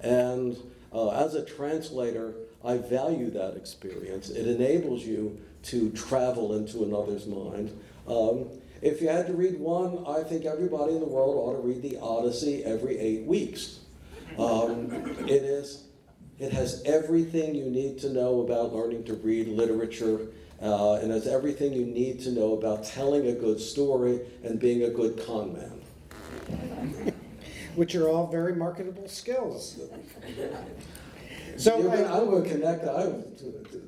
And 0.00 0.56
uh, 0.92 1.10
as 1.10 1.34
a 1.34 1.44
translator, 1.44 2.34
I 2.64 2.78
value 2.78 3.30
that 3.30 3.56
experience. 3.56 4.30
It 4.30 4.46
enables 4.46 5.04
you 5.04 5.40
to 5.64 5.90
travel 5.90 6.54
into 6.54 6.84
another's 6.84 7.26
mind. 7.26 7.76
Um, 8.06 8.48
if 8.80 9.00
you 9.00 9.08
had 9.08 9.26
to 9.28 9.32
read 9.32 9.58
one, 9.58 10.04
I 10.06 10.22
think 10.22 10.44
everybody 10.44 10.94
in 10.94 11.00
the 11.00 11.06
world 11.06 11.36
ought 11.36 11.60
to 11.60 11.66
read 11.66 11.82
the 11.82 11.98
Odyssey 12.00 12.64
every 12.64 12.98
eight 12.98 13.24
weeks. 13.24 13.80
Um, 14.38 14.90
it 15.28 15.42
is, 15.42 15.84
it 16.38 16.52
has 16.52 16.82
everything 16.84 17.54
you 17.54 17.66
need 17.66 17.98
to 18.00 18.10
know 18.10 18.40
about 18.40 18.72
learning 18.72 19.04
to 19.04 19.14
read 19.14 19.48
literature, 19.48 20.28
uh, 20.60 20.94
and 20.94 21.12
has 21.12 21.26
everything 21.26 21.72
you 21.72 21.84
need 21.84 22.20
to 22.20 22.30
know 22.30 22.54
about 22.54 22.84
telling 22.84 23.26
a 23.28 23.32
good 23.32 23.60
story 23.60 24.20
and 24.42 24.58
being 24.58 24.84
a 24.84 24.90
good 24.90 25.24
con 25.24 25.52
man. 25.52 27.14
Which 27.74 27.94
are 27.94 28.08
all 28.08 28.26
very 28.26 28.54
marketable 28.54 29.08
skills. 29.08 29.80
So 31.62 31.76
I, 31.92 32.18
am 32.18 32.26
going 32.26 32.42
to 32.42 32.48
connect. 32.48 32.84
I'm 32.88 33.22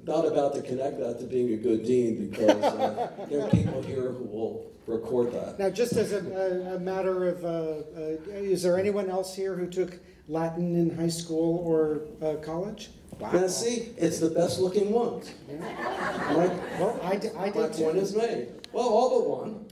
not 0.07 0.25
about 0.27 0.55
to 0.55 0.63
connect 0.63 1.01
that 1.01 1.19
to 1.19 1.25
being 1.25 1.55
a 1.55 1.57
good 1.57 1.85
dean 1.85 2.29
because 2.31 2.63
uh, 2.63 3.11
there 3.29 3.43
are 3.43 3.51
people 3.51 3.83
here 3.83 4.13
who 4.13 4.25
will 4.25 4.71
record 4.87 5.33
that. 5.33 5.59
Now, 5.59 5.71
just 5.71 5.95
as 5.95 6.13
a, 6.13 6.77
a 6.77 6.79
matter 6.79 7.27
of, 7.27 7.45
uh, 7.45 7.49
uh, 7.49 8.17
is 8.31 8.63
there 8.63 8.79
anyone 8.79 9.11
else 9.11 9.35
here 9.35 9.57
who 9.57 9.67
took 9.67 9.99
Latin 10.29 10.77
in 10.77 10.97
high 10.97 11.09
school 11.09 11.65
or 11.67 12.03
uh, 12.25 12.37
college? 12.37 12.91
Wow. 13.19 13.33
Now, 13.33 13.49
see, 13.49 13.93
it's 13.97 14.21
the 14.21 14.31
best 14.31 14.61
looking 14.61 14.93
ones. 14.93 15.33
Yeah. 15.51 16.35
Right? 16.37 16.53
Well, 16.79 17.01
I, 17.03 17.17
d- 17.17 17.31
I 17.37 17.47
did 17.47 17.57
My 17.57 17.69
point 17.71 17.97
is 17.97 18.15
made. 18.15 18.51
Well, 18.73 18.87
all 18.87 19.21
but 19.21 19.29
one. 19.29 19.67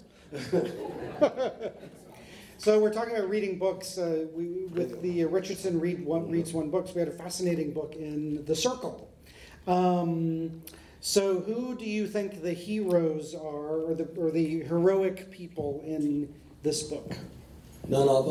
So 2.62 2.78
we're 2.78 2.92
talking 2.92 3.16
about 3.16 3.28
reading 3.28 3.58
books. 3.58 3.98
Uh, 3.98 4.26
we, 4.32 4.66
with 4.66 5.02
the 5.02 5.24
Richardson 5.24 5.80
read 5.80 6.04
one, 6.04 6.30
reads 6.30 6.52
one 6.52 6.70
books, 6.70 6.94
we 6.94 7.00
had 7.00 7.08
a 7.08 7.10
fascinating 7.10 7.72
book 7.72 7.96
in 7.96 8.44
The 8.44 8.54
Circle. 8.54 9.10
Um, 9.66 10.62
so 11.00 11.40
who 11.40 11.76
do 11.76 11.84
you 11.84 12.06
think 12.06 12.40
the 12.40 12.52
heroes 12.52 13.34
are, 13.34 13.80
or 13.80 13.94
the, 13.96 14.04
or 14.16 14.30
the 14.30 14.60
heroic 14.60 15.32
people 15.32 15.82
in 15.84 16.32
this 16.62 16.84
book? 16.84 17.16
None 17.88 18.08
of 18.08 18.26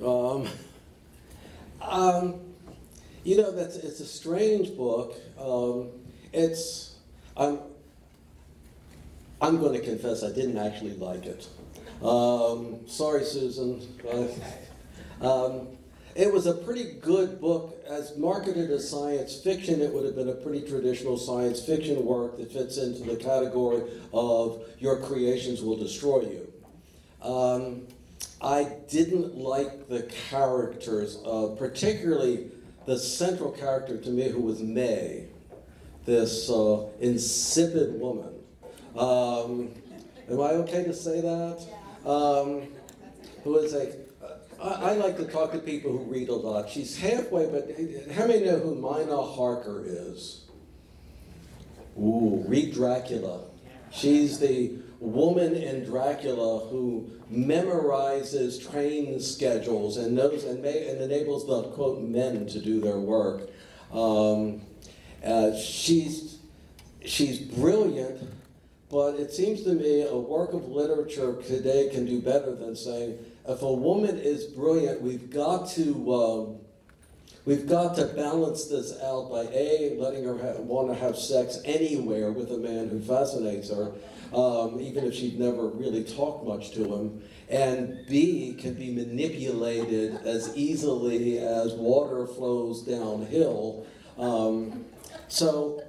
them. 0.00 0.08
Um, 0.08 0.48
um, 1.82 2.40
you 3.24 3.36
know, 3.36 3.50
that's 3.50 3.76
it's 3.76 4.00
a 4.00 4.06
strange 4.06 4.74
book. 4.74 5.16
Um, 5.38 5.90
it's 6.32 6.94
I'm 7.36 7.58
I'm 9.42 9.58
going 9.58 9.78
to 9.78 9.84
confess 9.84 10.24
I 10.24 10.32
didn't 10.32 10.56
actually 10.56 10.94
like 10.94 11.26
it. 11.26 11.46
Um, 12.02 12.86
sorry, 12.86 13.24
Susan. 13.24 13.86
Um, 15.20 15.68
it 16.14 16.32
was 16.32 16.46
a 16.46 16.54
pretty 16.54 16.94
good 17.00 17.40
book. 17.40 17.76
As 17.88 18.16
marketed 18.16 18.70
as 18.70 18.88
science 18.88 19.40
fiction, 19.40 19.80
it 19.80 19.92
would 19.92 20.04
have 20.04 20.14
been 20.14 20.28
a 20.28 20.34
pretty 20.34 20.68
traditional 20.68 21.16
science 21.16 21.64
fiction 21.64 22.04
work 22.04 22.36
that 22.38 22.52
fits 22.52 22.76
into 22.76 23.02
the 23.04 23.16
category 23.16 23.82
of 24.12 24.64
your 24.78 24.98
creations 24.98 25.62
will 25.62 25.76
destroy 25.76 26.22
you. 26.22 26.52
Um, 27.22 27.86
I 28.40 28.64
didn't 28.88 29.36
like 29.36 29.88
the 29.88 30.02
characters, 30.30 31.18
uh, 31.26 31.54
particularly 31.58 32.50
the 32.86 32.98
central 32.98 33.50
character 33.50 33.96
to 33.96 34.10
me, 34.10 34.28
who 34.28 34.40
was 34.40 34.60
Mae, 34.60 35.26
this 36.04 36.48
uh, 36.48 36.86
insipid 37.00 37.98
woman. 38.00 38.34
Um, 38.96 39.70
am 40.30 40.40
I 40.40 40.52
okay 40.62 40.84
to 40.84 40.94
say 40.94 41.20
that? 41.20 41.66
Um, 42.04 42.68
who 43.44 43.58
is 43.58 43.74
a 43.74 43.92
I, 44.62 44.68
I 44.68 44.92
like 44.94 45.16
to 45.18 45.24
talk 45.24 45.52
to 45.52 45.58
people 45.58 45.92
who 45.92 46.04
read 46.04 46.28
a 46.28 46.34
lot. 46.34 46.68
She's 46.68 46.96
halfway, 46.96 47.46
but 47.46 47.70
how 48.12 48.26
many 48.26 48.44
know 48.44 48.58
who 48.58 48.74
Mina 48.74 49.22
Harker 49.22 49.84
is? 49.86 50.44
Ooh, 51.98 52.44
read 52.46 52.74
Dracula. 52.74 53.42
She's 53.90 54.38
the 54.38 54.72
woman 55.00 55.54
in 55.54 55.84
Dracula 55.84 56.66
who 56.68 57.10
memorizes 57.32 58.70
train 58.70 59.20
schedules 59.20 59.96
and 59.96 60.14
knows 60.14 60.44
and, 60.44 60.62
may, 60.62 60.88
and 60.88 61.00
enables 61.00 61.46
the 61.46 61.62
quote 61.70 62.00
men 62.00 62.46
to 62.46 62.60
do 62.60 62.80
their 62.80 62.98
work. 62.98 63.50
Um, 63.92 64.62
uh, 65.24 65.56
she's 65.56 66.38
she's 67.04 67.38
brilliant, 67.38 68.22
but 68.90 69.16
it 69.16 69.32
seems 69.32 69.62
to 69.64 69.72
me 69.72 70.02
a 70.02 70.16
work 70.16 70.52
of 70.52 70.68
literature 70.68 71.34
today 71.46 71.90
can 71.92 72.06
do 72.06 72.20
better 72.20 72.54
than 72.54 72.74
saying 72.74 73.18
if 73.46 73.62
a 73.62 73.72
woman 73.72 74.18
is 74.18 74.44
brilliant, 74.44 75.00
we've 75.00 75.30
got 75.30 75.68
to 75.70 76.14
um, 76.14 76.58
we've 77.44 77.66
got 77.66 77.96
to 77.96 78.06
balance 78.06 78.66
this 78.66 78.92
out 79.02 79.30
by 79.30 79.44
a 79.52 79.96
letting 79.98 80.24
her 80.24 80.36
ha- 80.36 80.60
want 80.60 80.88
to 80.88 80.94
have 80.94 81.16
sex 81.16 81.58
anywhere 81.64 82.30
with 82.30 82.52
a 82.52 82.58
man 82.58 82.88
who 82.88 83.00
fascinates 83.00 83.70
her, 83.70 83.92
um, 84.34 84.78
even 84.80 85.04
if 85.04 85.14
she'd 85.14 85.38
never 85.38 85.68
really 85.68 86.04
talked 86.04 86.46
much 86.46 86.72
to 86.72 86.84
him, 86.84 87.22
and 87.48 88.06
b 88.06 88.54
can 88.58 88.74
be 88.74 88.90
manipulated 88.90 90.16
as 90.26 90.54
easily 90.54 91.38
as 91.38 91.72
water 91.72 92.26
flows 92.26 92.82
downhill. 92.82 93.86
Um, 94.18 94.84
so, 95.28 95.82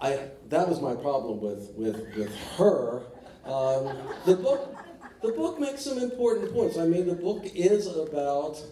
I 0.00 0.28
that 0.48 0.68
was 0.68 0.80
my 0.80 0.94
problem 0.94 1.40
with 1.40 1.72
with 1.74 2.14
with 2.16 2.34
her. 2.56 3.02
Um, 3.44 3.96
the 4.26 4.36
book 4.36 4.76
the 5.22 5.32
book 5.32 5.58
makes 5.58 5.82
some 5.82 5.98
important 5.98 6.52
points. 6.52 6.78
I 6.78 6.86
mean, 6.86 7.06
the 7.06 7.14
book 7.14 7.44
is 7.54 7.86
about 7.86 8.62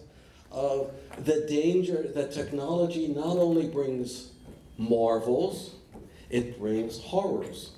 uh, 0.51 0.85
the 1.19 1.45
danger 1.49 2.09
that 2.15 2.31
technology 2.31 3.07
not 3.09 3.37
only 3.37 3.67
brings 3.67 4.31
marvels, 4.77 5.75
it 6.29 6.57
brings 6.57 6.99
horrors. 6.99 7.71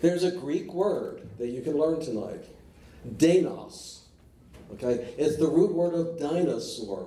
There's 0.00 0.24
a 0.24 0.32
Greek 0.32 0.72
word 0.72 1.28
that 1.38 1.48
you 1.48 1.62
can 1.62 1.78
learn 1.78 2.00
tonight, 2.00 2.44
Deinos. 3.16 4.00
Okay, 4.72 5.14
it's 5.16 5.36
the 5.36 5.46
root 5.46 5.72
word 5.72 5.94
of 5.94 6.18
dinosaur, 6.18 7.06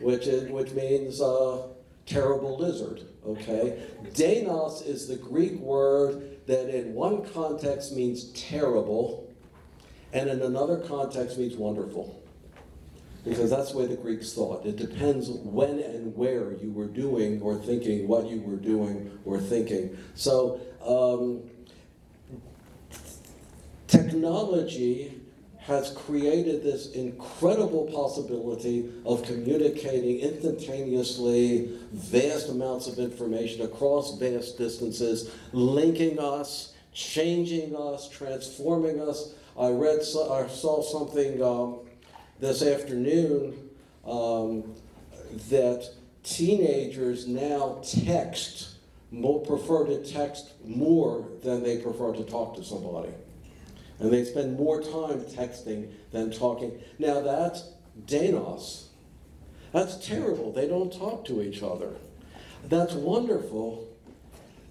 which 0.00 0.26
is, 0.26 0.50
which 0.50 0.72
means 0.72 1.20
uh, 1.20 1.66
terrible 2.08 2.56
lizard. 2.56 3.02
Okay, 3.26 3.82
Deinos 4.14 4.86
is 4.86 5.06
the 5.06 5.16
Greek 5.16 5.58
word 5.60 6.38
that 6.46 6.74
in 6.74 6.94
one 6.94 7.24
context 7.26 7.94
means 7.94 8.32
terrible 8.32 9.28
and 10.12 10.30
in 10.30 10.40
another 10.42 10.78
context 10.78 11.38
means 11.38 11.56
wonderful. 11.56 12.22
Because 13.24 13.50
that's 13.50 13.72
the 13.72 13.78
way 13.78 13.86
the 13.86 13.96
Greeks 13.96 14.32
thought. 14.32 14.64
It 14.64 14.76
depends 14.76 15.28
when 15.28 15.80
and 15.80 16.16
where 16.16 16.52
you 16.52 16.72
were 16.72 16.86
doing 16.86 17.42
or 17.42 17.56
thinking 17.56 18.08
what 18.08 18.26
you 18.28 18.40
were 18.40 18.56
doing 18.56 19.18
or 19.26 19.38
thinking. 19.38 19.98
So, 20.14 20.60
um, 20.82 21.42
technology 23.86 25.17
has 25.68 25.90
created 25.90 26.64
this 26.64 26.92
incredible 26.92 27.84
possibility 27.92 28.90
of 29.04 29.22
communicating 29.22 30.18
instantaneously 30.18 31.78
vast 31.92 32.48
amounts 32.48 32.88
of 32.88 32.98
information 32.98 33.62
across 33.62 34.18
vast 34.18 34.58
distances, 34.58 35.30
linking 35.52 36.18
us, 36.18 36.72
changing 36.92 37.76
us, 37.76 38.08
transforming 38.08 39.00
us 39.00 39.34
I 39.58 39.70
read, 39.70 39.98
I 39.98 40.46
saw 40.46 40.82
something 40.82 41.42
um, 41.42 41.80
this 42.38 42.62
afternoon 42.62 43.70
um, 44.06 44.72
that 45.50 45.90
teenagers 46.22 47.26
now 47.26 47.80
text, 47.82 48.76
prefer 49.10 49.86
to 49.86 50.04
text 50.04 50.52
more 50.64 51.26
than 51.42 51.64
they 51.64 51.78
prefer 51.78 52.12
to 52.12 52.22
talk 52.22 52.54
to 52.54 52.62
somebody. 52.62 53.08
And 53.98 54.12
they 54.12 54.24
spend 54.24 54.56
more 54.56 54.80
time 54.80 55.22
texting 55.22 55.90
than 56.12 56.30
talking. 56.30 56.80
Now 56.98 57.20
that's 57.20 57.72
Deinos. 58.06 58.84
That's 59.72 59.96
terrible. 60.06 60.52
They 60.52 60.66
don't 60.66 60.92
talk 60.92 61.24
to 61.26 61.42
each 61.42 61.62
other. 61.62 61.96
That's 62.64 62.94
wonderful 62.94 63.88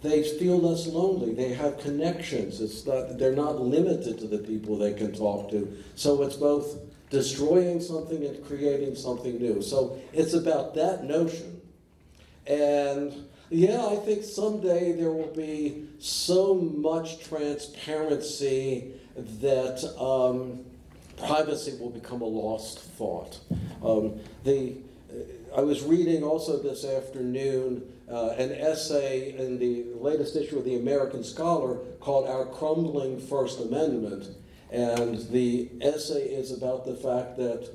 they 0.02 0.24
feel 0.24 0.60
less 0.60 0.86
lonely. 0.88 1.34
They 1.34 1.54
have 1.54 1.80
connections. 1.80 2.62
It's 2.62 2.86
not, 2.86 3.18
they're 3.18 3.36
not 3.36 3.60
limited 3.60 4.20
to 4.20 4.28
the 4.28 4.38
people 4.38 4.78
they 4.78 4.94
can 4.94 5.14
talk 5.14 5.50
to. 5.52 5.76
So 5.96 6.22
it's 6.22 6.36
both 6.36 6.78
destroying 7.10 7.82
something 7.82 8.24
and 8.24 8.46
creating 8.46 8.96
something 8.96 9.40
new. 9.40 9.62
So 9.62 10.00
it's 10.14 10.34
about 10.34 10.76
that 10.76 11.04
notion. 11.04 11.62
And 12.46 13.28
yeah, 13.50 13.86
I 13.86 13.96
think 13.96 14.24
someday 14.24 14.92
there 14.92 15.12
will 15.12 15.34
be 15.34 15.88
so 16.00 16.54
much 16.54 17.24
transparency 17.24 18.94
that 19.18 19.84
um, 20.00 20.64
privacy 21.18 21.78
will 21.80 21.90
become 21.90 22.22
a 22.22 22.26
lost 22.26 22.80
thought. 22.80 23.40
Um, 23.84 24.20
the, 24.44 24.76
I 25.56 25.62
was 25.62 25.84
reading 25.84 26.24
also 26.24 26.62
this 26.62 26.86
afternoon 26.86 27.84
uh, 28.10 28.30
an 28.38 28.52
essay 28.52 29.36
in 29.38 29.60
the 29.60 29.86
latest 30.00 30.36
issue 30.36 30.58
of 30.58 30.66
the 30.66 30.78
American 30.78 31.24
Scholar 31.24 31.78
called 32.00 32.28
Our 32.28 32.46
Crumbling 32.46 33.20
First 33.20 33.60
Amendment. 33.60 34.30
And 34.72 35.20
the 35.30 35.70
essay 35.82 36.24
is 36.24 36.52
about 36.52 36.86
the 36.86 36.96
fact 36.96 37.38
that 37.38 37.70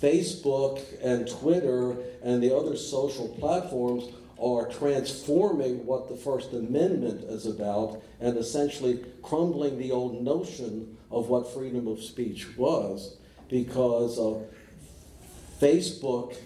Facebook 0.00 0.80
and 1.02 1.28
Twitter 1.28 1.96
and 2.22 2.42
the 2.42 2.54
other 2.54 2.76
social 2.76 3.28
platforms 3.28 4.04
are 4.40 4.68
transforming 4.68 5.84
what 5.84 6.08
the 6.08 6.16
First 6.16 6.52
Amendment 6.52 7.24
is 7.24 7.46
about 7.46 8.02
and 8.20 8.36
essentially 8.36 9.04
crumbling 9.22 9.78
the 9.78 9.90
old 9.90 10.22
notion 10.22 10.96
of 11.10 11.28
what 11.28 11.52
freedom 11.52 11.88
of 11.88 12.02
speech 12.02 12.56
was 12.56 13.16
because 13.48 14.18
uh, 14.18 14.40
Facebook 15.60 16.36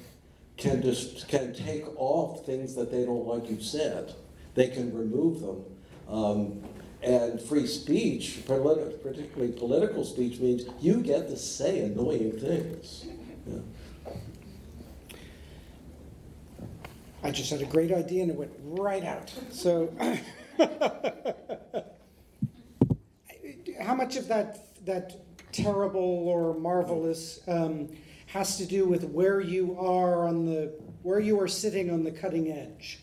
can 0.57 0.81
just 0.83 1.29
can 1.29 1.53
take 1.53 1.85
off 1.97 2.47
things 2.47 2.75
that 2.75 2.91
they 2.91 3.05
don't 3.05 3.27
like 3.27 3.51
you 3.51 3.61
said. 3.61 4.15
They 4.55 4.69
can 4.69 4.97
remove 4.97 5.41
them. 5.41 5.65
Um, 6.09 6.63
and 7.03 7.41
free 7.41 7.67
speech, 7.67 8.43
particularly 8.47 9.53
political 9.53 10.05
speech, 10.05 10.39
means 10.39 10.65
you 10.81 11.03
get 11.03 11.29
to 11.29 11.37
say 11.37 11.81
annoying 11.81 12.39
things. 12.39 13.07
Yeah. 13.47 13.59
I 17.23 17.31
just 17.31 17.51
had 17.51 17.63
a 17.63 17.67
great 17.67 17.93
idea 17.93 18.23
and 18.23 18.33
it 18.33 18.37
went 18.37 18.53
right 18.63 19.05
out. 19.05 19.33
So, 19.51 19.93
how 23.81 23.95
much 23.95 24.17
of 24.17 24.27
that 24.29 24.85
that 24.85 25.21
terrible 25.53 26.01
or 26.01 26.55
marvelous 26.55 27.41
um, 27.47 27.89
has 28.27 28.57
to 28.57 28.67
do 28.67 28.87
with 28.87 29.05
where 29.05 29.41
you 29.41 29.77
are 29.79 30.27
on 30.27 30.47
the 30.47 30.73
where 31.03 31.21
you 31.21 31.41
are 31.41 31.49
sitting 31.49 31.91
on 31.91 32.03
the 32.03 32.11
cutting 32.11 32.51
edge, 32.51 32.99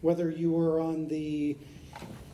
whether 0.00 0.30
you 0.30 0.58
are 0.58 0.80
on 0.80 1.08
the 1.08 1.56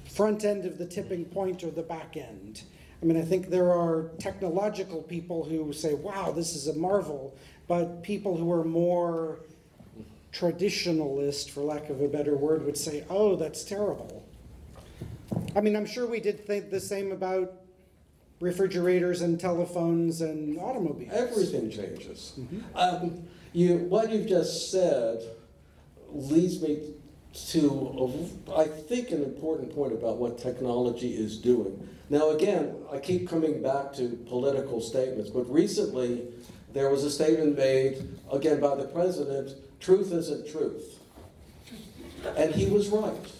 front 0.09 0.45
end 0.45 0.65
of 0.65 0.79
the 0.79 0.87
tipping 0.87 1.25
point 1.25 1.63
or 1.63 1.71
the 1.71 1.83
back 1.83 2.17
end. 2.17 2.63
I 3.01 3.05
mean, 3.05 3.17
I 3.17 3.23
think 3.23 3.49
there 3.49 3.71
are 3.71 4.11
technological 4.19 5.03
people 5.03 5.45
who 5.45 5.73
say, 5.73 5.95
wow, 5.95 6.33
this 6.33 6.57
is 6.57 6.67
a 6.67 6.75
marvel, 6.75 7.37
but 7.69 8.03
people 8.03 8.37
who 8.37 8.51
are 8.51 8.65
more 8.65 9.39
traditionalist, 10.33 11.51
for 11.51 11.63
lack 11.63 11.91
of 11.91 12.01
a 12.01 12.09
better 12.09 12.37
word, 12.37 12.65
would 12.65 12.77
say, 12.77 13.05
oh, 13.09 13.37
that's 13.37 13.65
terrible. 13.65 14.25
I 15.57 15.61
mean, 15.61 15.77
I'm 15.77 15.87
sure 15.87 16.07
we 16.07 16.21
did 16.21 16.47
think 16.47 16.71
the 16.71 16.81
same 16.81 17.13
about 17.13 17.55
refrigerators 18.41 19.23
and 19.23 19.39
telephones 19.39 20.21
and 20.21 20.59
automobiles. 20.59 21.13
Everything 21.13 21.71
changes. 21.71 22.39
Um, 22.75 23.27
you, 23.53 23.79
what 23.79 24.11
you've 24.11 24.29
just 24.29 24.71
said 24.71 25.23
leads 26.11 26.63
me 26.63 26.95
to, 27.51 28.39
a, 28.49 28.59
I 28.59 28.65
think, 28.67 29.11
an 29.11 29.23
important 29.23 29.75
point 29.75 29.93
about 29.93 30.17
what 30.19 30.39
technology 30.39 31.15
is 31.15 31.39
doing. 31.39 31.89
Now, 32.11 32.31
again, 32.31 32.75
I 32.91 32.99
keep 32.99 33.29
coming 33.29 33.63
back 33.63 33.93
to 33.95 34.09
political 34.29 34.81
statements, 34.81 35.31
but 35.31 35.51
recently 35.53 36.27
there 36.73 36.91
was 36.91 37.05
a 37.05 37.11
statement 37.11 37.57
made, 37.57 38.03
again, 38.33 38.61
by 38.61 38.75
the 38.77 38.85
president 38.85 39.51
truth 39.81 40.13
isn't 40.13 40.51
truth. 40.51 40.99
And 42.37 42.55
he 42.55 42.67
was 42.67 42.89
right. 42.89 43.33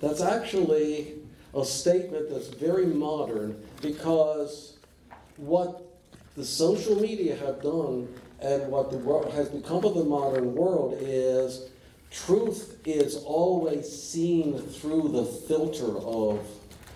That's 0.00 0.20
actually 0.20 1.14
a 1.54 1.64
statement 1.64 2.30
that's 2.30 2.48
very 2.48 2.86
modern 2.86 3.60
because 3.82 4.76
what 5.36 5.82
the 6.36 6.44
social 6.44 7.00
media 7.00 7.36
have 7.36 7.62
done 7.62 8.08
and 8.40 8.68
what 8.68 8.90
the 8.90 8.98
world 8.98 9.32
has 9.32 9.48
become 9.48 9.84
of 9.84 9.94
the 9.94 10.04
modern 10.04 10.54
world 10.54 10.96
is 11.00 11.68
truth 12.10 12.78
is 12.84 13.16
always 13.24 13.90
seen 13.90 14.58
through 14.58 15.08
the 15.08 15.24
filter 15.24 15.98
of 15.98 16.46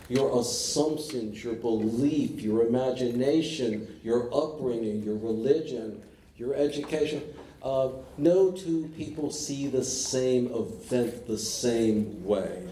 your 0.09 0.41
assumptions, 0.41 1.43
your 1.43 1.55
belief, 1.55 2.41
your 2.41 2.67
imagination, 2.67 3.99
your 4.05 4.33
upbringing, 4.35 5.03
your 5.03 5.17
religion, 5.17 6.03
your 6.37 6.55
education. 6.55 7.23
Uh, 7.63 7.91
no 8.19 8.51
two 8.51 8.91
people 8.97 9.31
see 9.31 9.69
the 9.69 9.85
same 9.85 10.51
event 10.53 11.27
the 11.29 11.39
same 11.39 12.25
way 12.25 12.69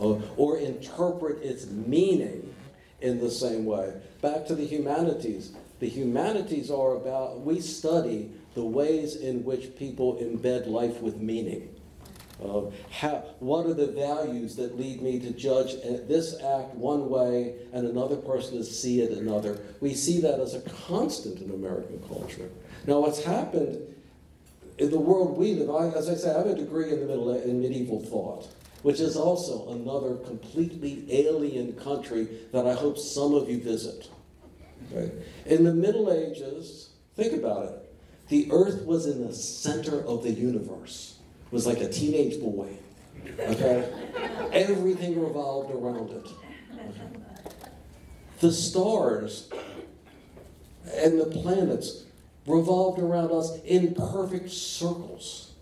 uh, 0.00 0.18
or 0.36 0.58
interpret 0.58 1.42
its 1.42 1.66
meaning 1.66 2.54
in 3.02 3.20
the 3.20 3.30
same 3.30 3.66
way. 3.66 3.92
Back 4.22 4.46
to 4.46 4.54
the 4.54 4.64
humanities. 4.64 5.52
The 5.80 5.88
humanities 5.88 6.70
are 6.70 6.94
about, 6.94 7.40
we 7.40 7.60
study 7.60 8.30
the 8.54 8.64
ways 8.64 9.16
in 9.16 9.44
which 9.44 9.76
people 9.76 10.16
embed 10.16 10.66
life 10.66 11.00
with 11.00 11.18
meaning. 11.18 11.68
Uh, 12.42 12.70
how, 12.90 13.24
what 13.38 13.66
are 13.66 13.74
the 13.74 13.88
values 13.88 14.56
that 14.56 14.78
lead 14.78 15.02
me 15.02 15.18
to 15.20 15.30
judge 15.30 15.74
this 16.08 16.34
act 16.42 16.74
one 16.74 17.08
way 17.08 17.54
and 17.72 17.86
another 17.86 18.16
person 18.16 18.56
to 18.56 18.64
see 18.64 19.00
it 19.00 19.10
another? 19.16 19.60
We 19.80 19.94
see 19.94 20.20
that 20.22 20.40
as 20.40 20.54
a 20.54 20.60
constant 20.86 21.40
in 21.40 21.50
American 21.50 22.00
culture. 22.08 22.48
Now, 22.86 23.00
what's 23.00 23.22
happened 23.22 23.92
in 24.78 24.90
the 24.90 24.98
world 24.98 25.36
we 25.36 25.54
live, 25.54 25.70
I, 25.70 25.96
as 25.96 26.08
I 26.08 26.14
say, 26.14 26.30
I 26.30 26.38
have 26.38 26.46
a 26.46 26.54
degree 26.54 26.90
in 26.90 27.00
the 27.00 27.06
middle 27.06 27.34
in 27.34 27.60
medieval 27.60 28.00
thought, 28.00 28.48
which 28.82 29.00
is 29.00 29.16
also 29.16 29.70
another 29.70 30.16
completely 30.16 31.06
alien 31.10 31.74
country 31.74 32.26
that 32.52 32.66
I 32.66 32.74
hope 32.74 32.98
some 32.98 33.34
of 33.34 33.48
you 33.48 33.60
visit. 33.60 34.08
Okay? 34.90 35.12
In 35.46 35.64
the 35.64 35.72
Middle 35.72 36.12
Ages, 36.12 36.90
think 37.16 37.34
about 37.34 37.66
it. 37.66 37.94
The 38.28 38.48
Earth 38.50 38.84
was 38.84 39.06
in 39.06 39.26
the 39.26 39.34
center 39.34 40.00
of 40.04 40.22
the 40.22 40.30
universe. 40.30 41.18
It 41.46 41.52
was 41.52 41.66
like 41.66 41.80
a 41.80 41.88
teenage 41.88 42.40
boy. 42.40 42.70
Okay? 43.38 43.92
Everything 44.52 45.20
revolved 45.20 45.70
around 45.70 46.10
it. 46.10 46.28
The 48.40 48.50
stars 48.50 49.48
and 50.96 51.20
the 51.20 51.26
planets 51.26 52.04
revolved 52.46 52.98
around 52.98 53.30
us 53.30 53.60
in 53.64 53.94
perfect 53.94 54.50
circles. 54.50 55.52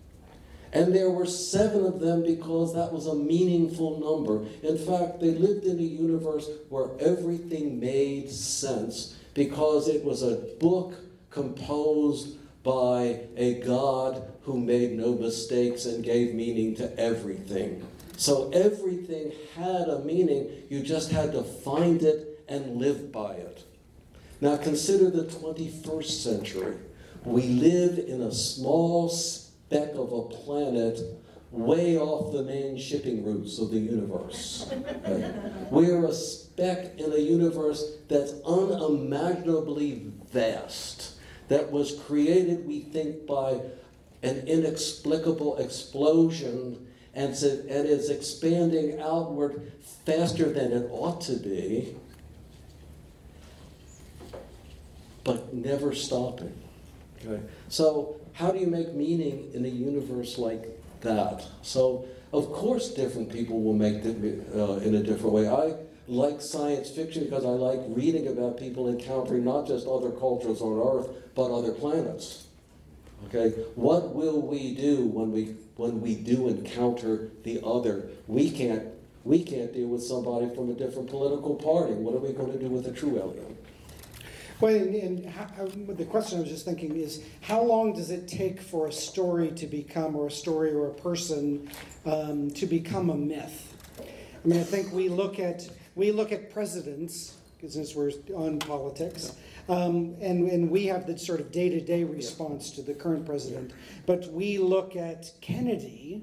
And 0.73 0.95
there 0.95 1.11
were 1.11 1.27
seven 1.27 1.85
of 1.85 2.01
them 2.01 2.23
because 2.23 2.75
that 2.75 2.93
was 2.93 3.07
a 3.07 3.15
meaningful 3.15 3.99
number. 3.99 4.47
In 4.63 4.79
fact, 4.79 5.21
they 5.21 5.33
lived 5.33 5.65
in 5.65 5.79
a 5.79 5.83
universe 5.83 6.49
where 6.69 6.91
everything 7.01 7.81
made 7.81 8.31
sense 8.31 9.17
because 9.35 9.89
it 9.89 10.05
was 10.05 10.23
a 10.23 10.37
book 10.61 10.95
composed 11.31 12.37
by 12.63 13.21
a 13.37 13.55
God 13.61 14.23
who 14.43 14.61
made 14.61 14.93
no 14.93 15.15
mistakes 15.15 15.87
and 15.87 16.05
gave 16.05 16.35
meaning 16.35 16.77
to 16.77 16.99
everything. 16.99 17.87
So 18.17 18.51
everything 18.51 19.33
had 19.57 19.89
a 19.89 20.01
meaning, 20.01 20.51
you 20.69 20.83
just 20.83 21.11
had 21.11 21.33
to 21.33 21.43
find 21.43 22.03
it 22.03 22.45
and 22.49 22.77
live 22.77 23.11
by 23.11 23.35
it. 23.35 23.65
Now 24.41 24.57
consider 24.57 25.11
the 25.11 25.25
21st 25.25 26.05
century. 26.05 26.77
We 27.25 27.43
live 27.43 27.99
in 27.99 28.23
a 28.23 28.33
small 28.33 29.11
speck 29.11 29.91
of 29.95 30.13
a 30.13 30.23
planet 30.23 30.99
way 31.51 31.99
off 31.99 32.33
the 32.33 32.43
main 32.43 32.79
shipping 32.79 33.25
routes 33.25 33.59
of 33.59 33.71
the 33.71 33.79
universe. 33.79 34.71
Right? 35.07 35.35
We're 35.71 36.07
a 36.07 36.15
speck 36.15 36.99
in 36.99 37.13
a 37.13 37.19
universe 37.19 37.99
that's 38.09 38.33
unimaginably 38.47 40.11
vast, 40.33 41.17
that 41.49 41.71
was 41.71 41.99
created, 42.07 42.67
we 42.67 42.81
think, 42.81 43.27
by 43.27 43.61
an 44.23 44.47
inexplicable 44.47 45.59
explosion 45.59 46.87
and 47.15 47.33
is 47.33 48.09
expanding 48.11 49.01
outward 49.01 49.73
faster 50.07 50.51
than 50.53 50.73
it 50.73 50.89
ought 50.91 51.21
to 51.23 51.35
be. 51.35 51.97
But 55.25 55.53
never 55.55 55.95
stopping. 55.95 56.55
Okay? 57.25 57.43
So, 57.69 58.21
how 58.33 58.51
do 58.51 58.59
you 58.59 58.67
make 58.67 58.95
meaning 58.95 59.51
in 59.55 59.65
a 59.65 59.69
universe 59.69 60.39
like 60.39 60.67
that? 61.03 61.47
So, 61.63 62.07
of 62.33 62.53
course, 62.53 62.89
different 62.95 63.31
people 63.31 63.61
will 63.61 63.75
make 63.75 64.05
it 64.05 64.47
uh, 64.55 64.75
in 64.77 64.95
a 64.95 65.03
different 65.03 65.33
way. 65.33 65.49
I 65.49 65.75
like 66.07 66.41
science 66.41 66.91
fiction 66.91 67.25
because 67.25 67.45
I 67.45 67.51
like 67.51 67.81
reading 67.89 68.29
about 68.29 68.59
people 68.59 68.89
encountering 68.89 69.45
not 69.45 69.67
just 69.67 69.87
other 69.87 70.11
cultures 70.11 70.61
on 70.61 70.99
Earth, 70.99 71.09
but 71.35 71.51
other 71.51 71.73
planets. 71.73 72.47
Okay, 73.27 73.51
what 73.75 74.15
will 74.15 74.41
we 74.41 74.75
do 74.75 75.05
when 75.05 75.31
we 75.31 75.55
when 75.77 76.01
we 76.01 76.15
do 76.15 76.49
encounter 76.49 77.31
the 77.45 77.61
other? 77.63 78.09
We 78.27 78.51
can't 78.51 78.89
we 79.25 79.45
can't 79.45 79.73
deal 79.73 79.89
with 79.89 80.03
somebody 80.03 80.53
from 80.55 80.71
a 80.71 80.75
different 80.75 81.11
political 81.11 81.55
party. 81.57 81.93
What 81.93 82.15
are 82.15 82.19
we 82.19 82.33
going 82.33 82.53
to 82.53 82.59
do 82.59 82.69
with 82.69 82.87
a 82.87 82.93
true 82.93 83.19
alien? 83.19 83.57
Well, 84.61 84.75
and, 84.75 84.95
and 84.95 85.27
how, 85.27 85.47
the 85.67 86.05
question 86.05 86.37
I 86.37 86.43
was 86.43 86.51
just 86.51 86.67
thinking 86.67 86.95
is, 86.97 87.23
how 87.41 87.63
long 87.63 87.95
does 87.95 88.11
it 88.11 88.29
take 88.29 88.61
for 88.61 88.89
a 88.89 88.93
story 88.93 89.53
to 89.53 89.67
become, 89.67 90.15
or 90.15 90.27
a 90.27 90.31
story 90.31 90.73
or 90.73 90.89
a 90.89 90.95
person 90.95 91.71
um, 92.05 92.51
to 92.51 92.67
become 92.67 93.09
a 93.09 93.17
myth? 93.17 93.75
I 93.99 94.49
mean, 94.49 94.61
I 94.61 94.65
think 94.65 94.93
we 94.93 95.09
look 95.09 95.39
at 95.39 95.69
we 95.95 96.13
look 96.13 96.31
at 96.31 96.51
presidents, 96.51 97.37
since 97.67 97.95
we're 97.95 98.13
on 98.35 98.59
politics, 98.59 99.35
um, 99.71 100.15
and 100.21 100.51
and 100.51 100.71
we 100.71 100.87
have 100.87 101.07
the 101.07 101.19
sort 101.19 101.41
of 101.41 101.51
day 101.51 101.71
to 101.71 101.81
day 101.81 102.05
response 102.05 102.71
to 102.73 102.83
the 102.83 102.93
current 102.93 103.25
president, 103.25 103.73
but 104.05 104.31
we 104.31 104.59
look 104.59 104.95
at 104.95 105.33
Kennedy 105.41 106.23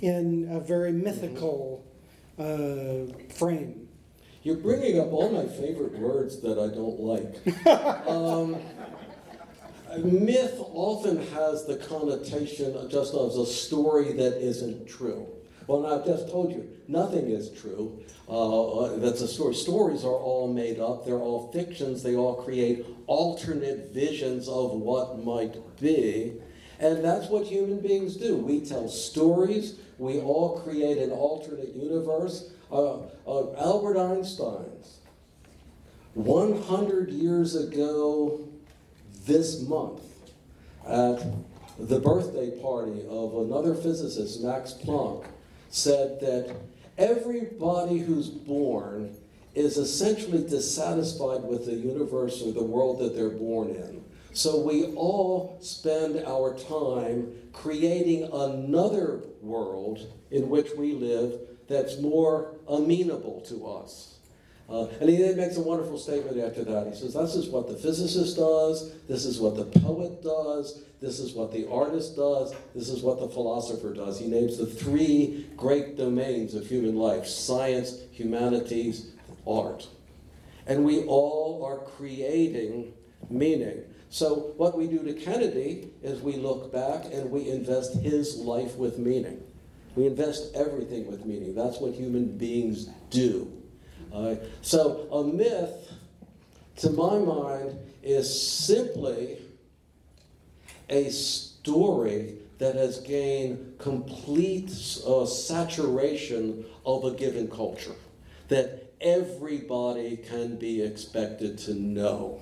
in 0.00 0.48
a 0.50 0.58
very 0.58 0.92
mythical 0.92 1.84
uh, 2.38 3.12
frame. 3.32 3.87
You're 4.48 4.56
bringing 4.56 4.98
up 4.98 5.12
all 5.12 5.28
my 5.28 5.44
favorite 5.44 5.92
words 5.98 6.40
that 6.40 6.58
I 6.58 6.74
don't 6.74 6.98
like. 7.00 8.08
um, 8.08 8.56
myth 10.02 10.54
often 10.72 11.18
has 11.34 11.66
the 11.66 11.76
connotation 11.76 12.88
just 12.88 13.12
as 13.12 13.36
a 13.36 13.44
story 13.44 14.14
that 14.14 14.42
isn't 14.42 14.88
true. 14.88 15.26
Well, 15.66 15.84
I've 15.84 16.06
just 16.06 16.30
told 16.30 16.50
you, 16.52 16.66
nothing 16.88 17.28
is 17.28 17.50
true. 17.60 18.02
Uh, 18.26 18.84
uh, 18.84 18.96
that's 18.96 19.20
a 19.20 19.28
story. 19.28 19.54
Stories 19.54 20.02
are 20.02 20.16
all 20.16 20.50
made 20.50 20.80
up. 20.80 21.04
They're 21.04 21.16
all 21.16 21.52
fictions. 21.52 22.02
They 22.02 22.16
all 22.16 22.36
create 22.36 22.86
alternate 23.06 23.92
visions 23.92 24.48
of 24.48 24.70
what 24.70 25.22
might 25.22 25.58
be. 25.78 26.40
And 26.80 27.04
that's 27.04 27.28
what 27.28 27.44
human 27.44 27.80
beings 27.80 28.16
do. 28.16 28.38
We 28.38 28.64
tell 28.64 28.88
stories. 28.88 29.78
We 29.98 30.20
all 30.20 30.58
create 30.60 30.96
an 30.96 31.10
alternate 31.10 31.74
universe 31.74 32.52
uh, 32.70 32.98
Albert 33.26 33.98
Einstein's 33.98 34.98
100 36.14 37.10
years 37.10 37.54
ago 37.54 38.48
this 39.24 39.62
month 39.62 40.02
at 40.86 41.24
the 41.78 42.00
birthday 42.00 42.50
party 42.60 43.04
of 43.08 43.36
another 43.36 43.74
physicist, 43.74 44.42
Max 44.42 44.72
Planck, 44.72 45.26
said 45.70 46.18
that 46.20 46.56
everybody 46.96 47.98
who's 47.98 48.28
born 48.28 49.14
is 49.54 49.76
essentially 49.76 50.42
dissatisfied 50.48 51.42
with 51.42 51.66
the 51.66 51.74
universe 51.74 52.42
or 52.42 52.52
the 52.52 52.62
world 52.62 52.98
that 52.98 53.14
they're 53.14 53.30
born 53.30 53.68
in. 53.70 54.04
So 54.32 54.60
we 54.60 54.86
all 54.94 55.58
spend 55.60 56.24
our 56.26 56.56
time 56.56 57.32
creating 57.52 58.24
another 58.32 59.20
world 59.40 60.12
in 60.30 60.48
which 60.48 60.68
we 60.76 60.92
live 60.92 61.40
that's 61.68 61.98
more 61.98 62.54
amenable 62.66 63.42
to 63.42 63.66
us. 63.66 64.14
Uh, 64.68 64.86
and 65.00 65.08
he 65.08 65.16
then 65.16 65.36
makes 65.36 65.56
a 65.56 65.62
wonderful 65.62 65.98
statement 65.98 66.38
after 66.38 66.62
that. 66.62 66.86
He 66.86 66.94
says, 66.94 67.14
This 67.14 67.34
is 67.34 67.48
what 67.48 67.68
the 67.68 67.74
physicist 67.74 68.36
does, 68.36 68.92
this 69.08 69.24
is 69.24 69.40
what 69.40 69.56
the 69.56 69.64
poet 69.80 70.22
does, 70.22 70.82
this 71.00 71.20
is 71.20 71.32
what 71.32 71.52
the 71.52 71.68
artist 71.70 72.16
does, 72.16 72.54
this 72.74 72.90
is 72.90 73.02
what 73.02 73.18
the 73.18 73.28
philosopher 73.28 73.94
does. 73.94 74.18
He 74.18 74.26
names 74.26 74.58
the 74.58 74.66
three 74.66 75.46
great 75.56 75.96
domains 75.96 76.54
of 76.54 76.66
human 76.66 76.96
life 76.96 77.26
science, 77.26 78.02
humanities, 78.12 79.12
art. 79.46 79.88
And 80.66 80.84
we 80.84 81.04
all 81.04 81.64
are 81.64 81.78
creating 81.78 82.92
meaning. 83.30 83.84
So, 84.10 84.52
what 84.56 84.76
we 84.76 84.86
do 84.86 85.02
to 85.02 85.14
Kennedy 85.14 85.90
is 86.02 86.20
we 86.20 86.36
look 86.36 86.72
back 86.72 87.06
and 87.12 87.30
we 87.30 87.48
invest 87.48 87.94
his 87.96 88.36
life 88.36 88.76
with 88.76 88.98
meaning. 88.98 89.42
We 89.98 90.06
invest 90.06 90.54
everything 90.54 91.08
with 91.08 91.26
meaning. 91.26 91.56
That's 91.56 91.78
what 91.78 91.92
human 91.92 92.38
beings 92.38 92.88
do. 93.10 93.50
Uh, 94.14 94.36
so 94.62 95.08
a 95.10 95.24
myth, 95.24 95.92
to 96.76 96.90
my 96.90 97.18
mind, 97.18 97.76
is 98.04 98.28
simply 98.40 99.38
a 100.88 101.10
story 101.10 102.36
that 102.58 102.76
has 102.76 103.00
gained 103.00 103.74
complete 103.78 104.70
uh, 105.04 105.26
saturation 105.26 106.64
of 106.86 107.02
a 107.02 107.10
given 107.10 107.48
culture, 107.48 107.96
that 108.46 108.92
everybody 109.00 110.16
can 110.16 110.54
be 110.58 110.80
expected 110.80 111.58
to 111.58 111.74
know. 111.74 112.40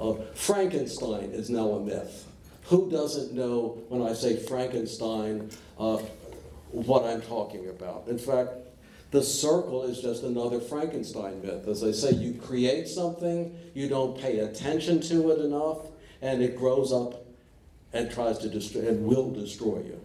Uh, 0.00 0.14
Frankenstein 0.32 1.32
is 1.32 1.50
now 1.50 1.72
a 1.72 1.80
myth. 1.84 2.26
Who 2.68 2.90
doesn't 2.90 3.34
know 3.34 3.82
when 3.90 4.00
I 4.00 4.14
say 4.14 4.36
Frankenstein 4.36 5.50
uh, 5.78 5.98
what 6.76 7.04
I'm 7.04 7.22
talking 7.22 7.68
about? 7.70 8.06
In 8.06 8.18
fact, 8.18 8.50
the 9.10 9.22
circle 9.22 9.84
is 9.84 10.02
just 10.02 10.24
another 10.24 10.60
Frankenstein 10.60 11.40
myth. 11.40 11.66
As 11.66 11.82
I 11.82 11.92
say, 11.92 12.10
you 12.10 12.34
create 12.34 12.86
something, 12.86 13.56
you 13.72 13.88
don't 13.88 14.18
pay 14.18 14.40
attention 14.40 15.00
to 15.02 15.30
it 15.30 15.40
enough, 15.40 15.86
and 16.20 16.42
it 16.42 16.56
grows 16.56 16.92
up 16.92 17.24
and 17.94 18.10
tries 18.10 18.38
to 18.38 18.48
destroy 18.50 18.88
and 18.88 19.06
will 19.06 19.30
destroy 19.30 19.78
you. 19.78 20.00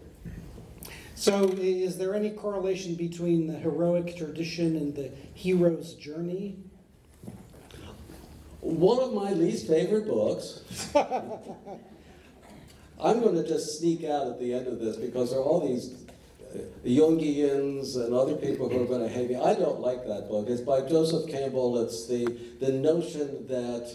So, 1.15 1.49
is 1.49 1.97
there 1.97 2.15
any 2.15 2.29
correlation 2.29 2.95
between 2.95 3.47
the 3.47 3.53
heroic 3.53 4.15
tradition 4.15 4.77
and 4.77 4.95
the 4.95 5.11
hero's 5.33 5.95
journey? 5.95 6.57
One 8.61 8.99
of 8.99 9.13
my 9.13 9.33
least 9.33 9.67
favorite 9.67 10.07
books. 10.07 10.61
I'm 13.03 13.19
going 13.19 13.35
to 13.35 13.47
just 13.47 13.79
sneak 13.79 14.03
out 14.03 14.27
at 14.27 14.39
the 14.39 14.53
end 14.53 14.67
of 14.67 14.79
this 14.79 14.95
because 14.95 15.31
there 15.31 15.39
are 15.39 15.43
all 15.43 15.67
these 15.67 15.87
Jungians 16.85 17.95
and 17.95 18.13
other 18.13 18.35
people 18.35 18.69
who 18.69 18.83
are 18.83 18.87
going 18.87 19.01
to 19.01 19.09
hate 19.09 19.29
me. 19.29 19.35
I 19.35 19.53
don't 19.53 19.79
like 19.79 20.05
that 20.07 20.27
book. 20.29 20.47
It's 20.49 20.61
by 20.61 20.81
Joseph 20.81 21.29
Campbell. 21.29 21.81
It's 21.83 22.07
the, 22.07 22.25
the 22.59 22.71
notion 22.71 23.47
that 23.47 23.93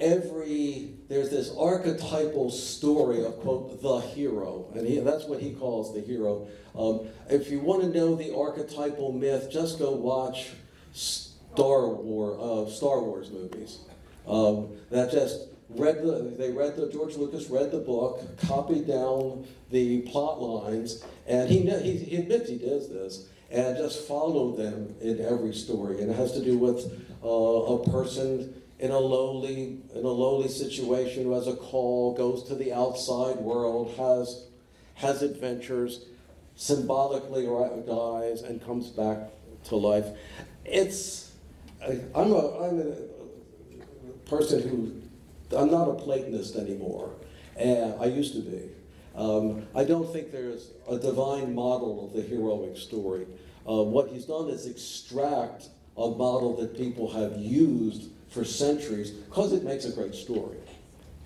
every, 0.00 0.94
there's 1.08 1.30
this 1.30 1.52
archetypal 1.56 2.50
story 2.50 3.24
of, 3.24 3.38
quote, 3.40 3.80
the 3.82 4.00
hero. 4.00 4.66
And 4.74 4.86
he, 4.86 4.98
that's 4.98 5.24
what 5.24 5.40
he 5.40 5.52
calls 5.52 5.94
the 5.94 6.00
hero. 6.00 6.48
Um, 6.76 7.08
if 7.30 7.50
you 7.50 7.60
want 7.60 7.82
to 7.82 7.88
know 7.88 8.14
the 8.14 8.34
archetypal 8.34 9.12
myth, 9.12 9.50
just 9.50 9.78
go 9.78 9.92
watch 9.92 10.50
Star, 10.92 11.88
War, 11.88 12.38
uh, 12.40 12.70
Star 12.70 13.00
Wars 13.00 13.30
movies. 13.30 13.78
Um, 14.26 14.76
that 14.90 15.10
just 15.10 15.51
read 15.76 16.02
the, 16.02 16.34
they 16.38 16.50
read 16.50 16.76
the, 16.76 16.90
George 16.90 17.16
Lucas 17.16 17.48
read 17.48 17.70
the 17.70 17.78
book, 17.78 18.20
copied 18.46 18.86
down 18.86 19.46
the 19.70 20.02
plot 20.02 20.40
lines, 20.40 21.04
and 21.26 21.48
he, 21.48 21.60
he, 21.60 21.96
he 21.98 22.16
admits 22.16 22.48
he 22.48 22.58
does 22.58 22.88
this, 22.88 23.28
and 23.50 23.76
just 23.76 24.06
followed 24.06 24.56
them 24.56 24.94
in 25.00 25.20
every 25.24 25.52
story. 25.52 26.00
And 26.00 26.10
it 26.10 26.16
has 26.16 26.32
to 26.32 26.44
do 26.44 26.58
with 26.58 27.06
uh, 27.22 27.28
a 27.28 27.90
person 27.90 28.62
in 28.78 28.90
a 28.90 28.98
lowly 28.98 29.78
in 29.94 30.04
a 30.04 30.08
lowly 30.08 30.48
situation 30.48 31.24
who 31.24 31.32
has 31.34 31.46
a 31.46 31.54
call, 31.54 32.14
goes 32.14 32.42
to 32.44 32.54
the 32.54 32.72
outside 32.72 33.36
world, 33.36 33.94
has 33.96 34.46
has 34.94 35.22
adventures, 35.22 36.06
symbolically 36.56 37.46
dies, 37.86 38.42
and 38.42 38.64
comes 38.64 38.88
back 38.88 39.30
to 39.64 39.76
life. 39.76 40.06
It's 40.64 41.32
I'm 42.14 42.32
a 42.32 42.58
I'm 42.58 42.80
a 42.80 44.28
person 44.28 44.68
who 44.68 45.01
I'm 45.54 45.70
not 45.70 45.88
a 45.88 45.94
Platonist 45.94 46.56
anymore. 46.56 47.14
and 47.56 47.94
I 48.00 48.06
used 48.06 48.32
to 48.34 48.40
be. 48.40 48.70
Um, 49.14 49.66
I 49.74 49.84
don't 49.84 50.10
think 50.10 50.32
there's 50.32 50.70
a 50.88 50.98
divine 50.98 51.54
model 51.54 52.06
of 52.06 52.14
the 52.14 52.22
heroic 52.22 52.76
story. 52.76 53.26
Uh, 53.68 53.82
what 53.82 54.08
he's 54.08 54.24
done 54.24 54.48
is 54.48 54.66
extract 54.66 55.68
a 55.96 56.08
model 56.08 56.56
that 56.56 56.76
people 56.76 57.12
have 57.12 57.36
used 57.36 58.10
for 58.30 58.44
centuries 58.44 59.10
because 59.10 59.52
it 59.52 59.64
makes 59.64 59.84
a 59.84 59.92
great 59.92 60.14
story. 60.14 60.56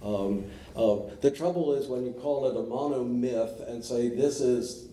Um, 0.02 0.44
uh, 0.74 0.96
the 1.20 1.30
trouble 1.30 1.74
is 1.74 1.86
when 1.86 2.04
you 2.04 2.12
call 2.12 2.46
it 2.46 2.56
a 2.56 2.62
monomyth 2.62 3.68
and 3.70 3.82
say 3.84 4.08
this 4.08 4.40
is 4.40 4.88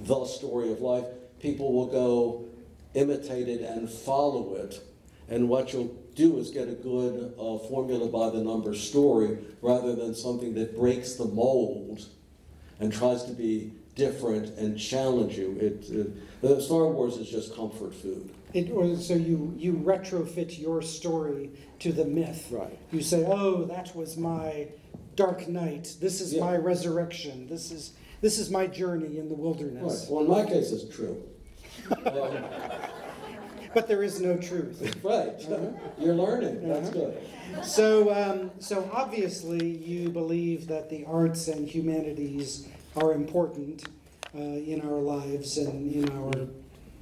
the 0.00 0.24
story 0.24 0.72
of 0.72 0.80
life, 0.80 1.04
people 1.40 1.72
will 1.72 1.86
go 1.86 2.46
imitate 2.94 3.48
it 3.48 3.60
and 3.60 3.88
follow 3.88 4.54
it. 4.56 4.80
And 5.28 5.48
what 5.48 5.72
you'll 5.72 5.96
do 6.14 6.38
is 6.38 6.50
get 6.50 6.68
a 6.68 6.74
good 6.74 7.34
uh, 7.38 7.58
formula 7.68 8.08
by 8.08 8.30
the 8.30 8.42
number 8.42 8.74
story 8.74 9.38
rather 9.62 9.94
than 9.94 10.14
something 10.14 10.54
that 10.54 10.76
breaks 10.76 11.14
the 11.14 11.24
mold 11.24 12.06
and 12.80 12.92
tries 12.92 13.24
to 13.24 13.32
be 13.32 13.72
different 13.94 14.58
and 14.58 14.78
challenge 14.78 15.36
you. 15.36 15.56
It, 15.60 15.90
it 16.42 16.60
Star 16.60 16.86
Wars 16.86 17.16
is 17.16 17.28
just 17.28 17.54
comfort 17.54 17.94
food. 17.94 18.30
It, 18.52 18.70
or 18.70 18.96
so 18.96 19.14
you 19.14 19.52
you 19.56 19.72
retrofit 19.72 20.60
your 20.60 20.80
story 20.82 21.50
to 21.80 21.92
the 21.92 22.04
myth. 22.04 22.48
Right. 22.50 22.78
You 22.92 23.02
say, 23.02 23.24
"Oh, 23.26 23.64
that 23.64 23.94
was 23.96 24.16
my 24.16 24.68
dark 25.16 25.48
night. 25.48 25.96
This 26.00 26.20
is 26.20 26.34
yeah. 26.34 26.44
my 26.44 26.56
resurrection. 26.56 27.48
This 27.48 27.72
is 27.72 27.94
this 28.20 28.38
is 28.38 28.50
my 28.50 28.66
journey 28.66 29.18
in 29.18 29.28
the 29.28 29.34
wilderness." 29.34 30.02
Right. 30.02 30.12
Well, 30.12 30.24
in 30.24 30.46
my 30.46 30.50
case, 30.50 30.70
it's 30.70 30.94
true. 30.94 31.22
um, 32.06 32.44
but 33.74 33.88
there 33.88 34.02
is 34.02 34.20
no 34.20 34.36
truth. 34.36 34.80
right. 35.02 35.28
Uh-huh. 35.28 35.70
You're 35.98 36.14
learning. 36.14 36.66
That's 36.68 36.88
uh-huh. 36.90 37.10
good. 37.10 37.64
So, 37.64 38.14
um, 38.14 38.50
so 38.58 38.88
obviously, 38.92 39.66
you 39.66 40.08
believe 40.08 40.66
that 40.68 40.88
the 40.88 41.04
arts 41.04 41.48
and 41.48 41.68
humanities 41.68 42.68
are 42.96 43.12
important 43.12 43.84
uh, 44.34 44.38
in 44.38 44.80
our 44.82 45.00
lives 45.00 45.58
and 45.58 45.92
in 45.92 46.10
our 46.10 46.48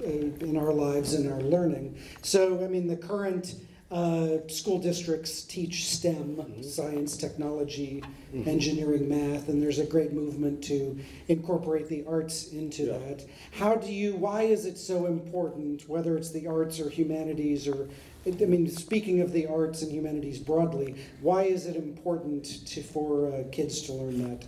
uh, 0.01 0.05
in 0.05 0.57
our 0.57 0.73
lives 0.73 1.13
and 1.13 1.31
our 1.31 1.41
learning. 1.41 1.97
So, 2.21 2.63
I 2.63 2.67
mean, 2.67 2.87
the 2.87 2.97
current 2.97 3.55
uh, 3.93 4.39
school 4.47 4.79
districts 4.79 5.43
teach 5.43 5.87
STEM, 5.87 6.35
mm-hmm. 6.35 6.63
science, 6.63 7.15
technology, 7.15 8.03
mm-hmm. 8.33 8.49
engineering, 8.49 9.07
math, 9.07 9.49
and 9.49 9.61
there's 9.61 9.77
a 9.77 9.85
great 9.85 10.13
movement 10.13 10.63
to 10.63 10.99
incorporate 11.27 11.87
the 11.89 12.03
arts 12.07 12.47
into 12.47 12.85
yeah. 12.85 12.97
that. 12.97 13.25
How 13.51 13.75
do 13.75 13.93
you, 13.93 14.15
why 14.15 14.43
is 14.43 14.65
it 14.65 14.79
so 14.79 15.05
important, 15.05 15.87
whether 15.87 16.17
it's 16.17 16.31
the 16.31 16.47
arts 16.47 16.79
or 16.79 16.89
humanities 16.89 17.67
or 17.67 17.87
I 18.25 18.45
mean, 18.45 18.69
speaking 18.69 19.19
of 19.19 19.33
the 19.33 19.47
arts 19.47 19.81
and 19.81 19.91
humanities 19.91 20.39
broadly, 20.39 20.95
why 21.19 21.43
is 21.43 21.67
it 21.67 21.75
important 21.75 22.65
to, 22.67 22.81
for 22.81 23.27
uh, 23.27 23.43
kids 23.51 23.81
to 23.81 23.93
learn 23.93 24.29
that? 24.29 24.47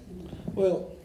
Well, 0.54 0.96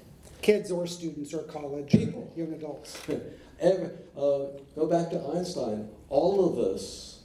kids 0.41 0.70
or 0.70 0.86
students 0.86 1.34
or 1.34 1.43
college 1.43 1.91
people, 1.91 2.32
young 2.36 2.53
adults. 2.53 2.97
Every, 3.61 3.91
uh, 4.16 4.55
go 4.76 4.86
back 4.88 5.11
to 5.11 5.20
Einstein. 5.34 5.91
All 6.09 6.49
of 6.49 6.59
us 6.59 7.20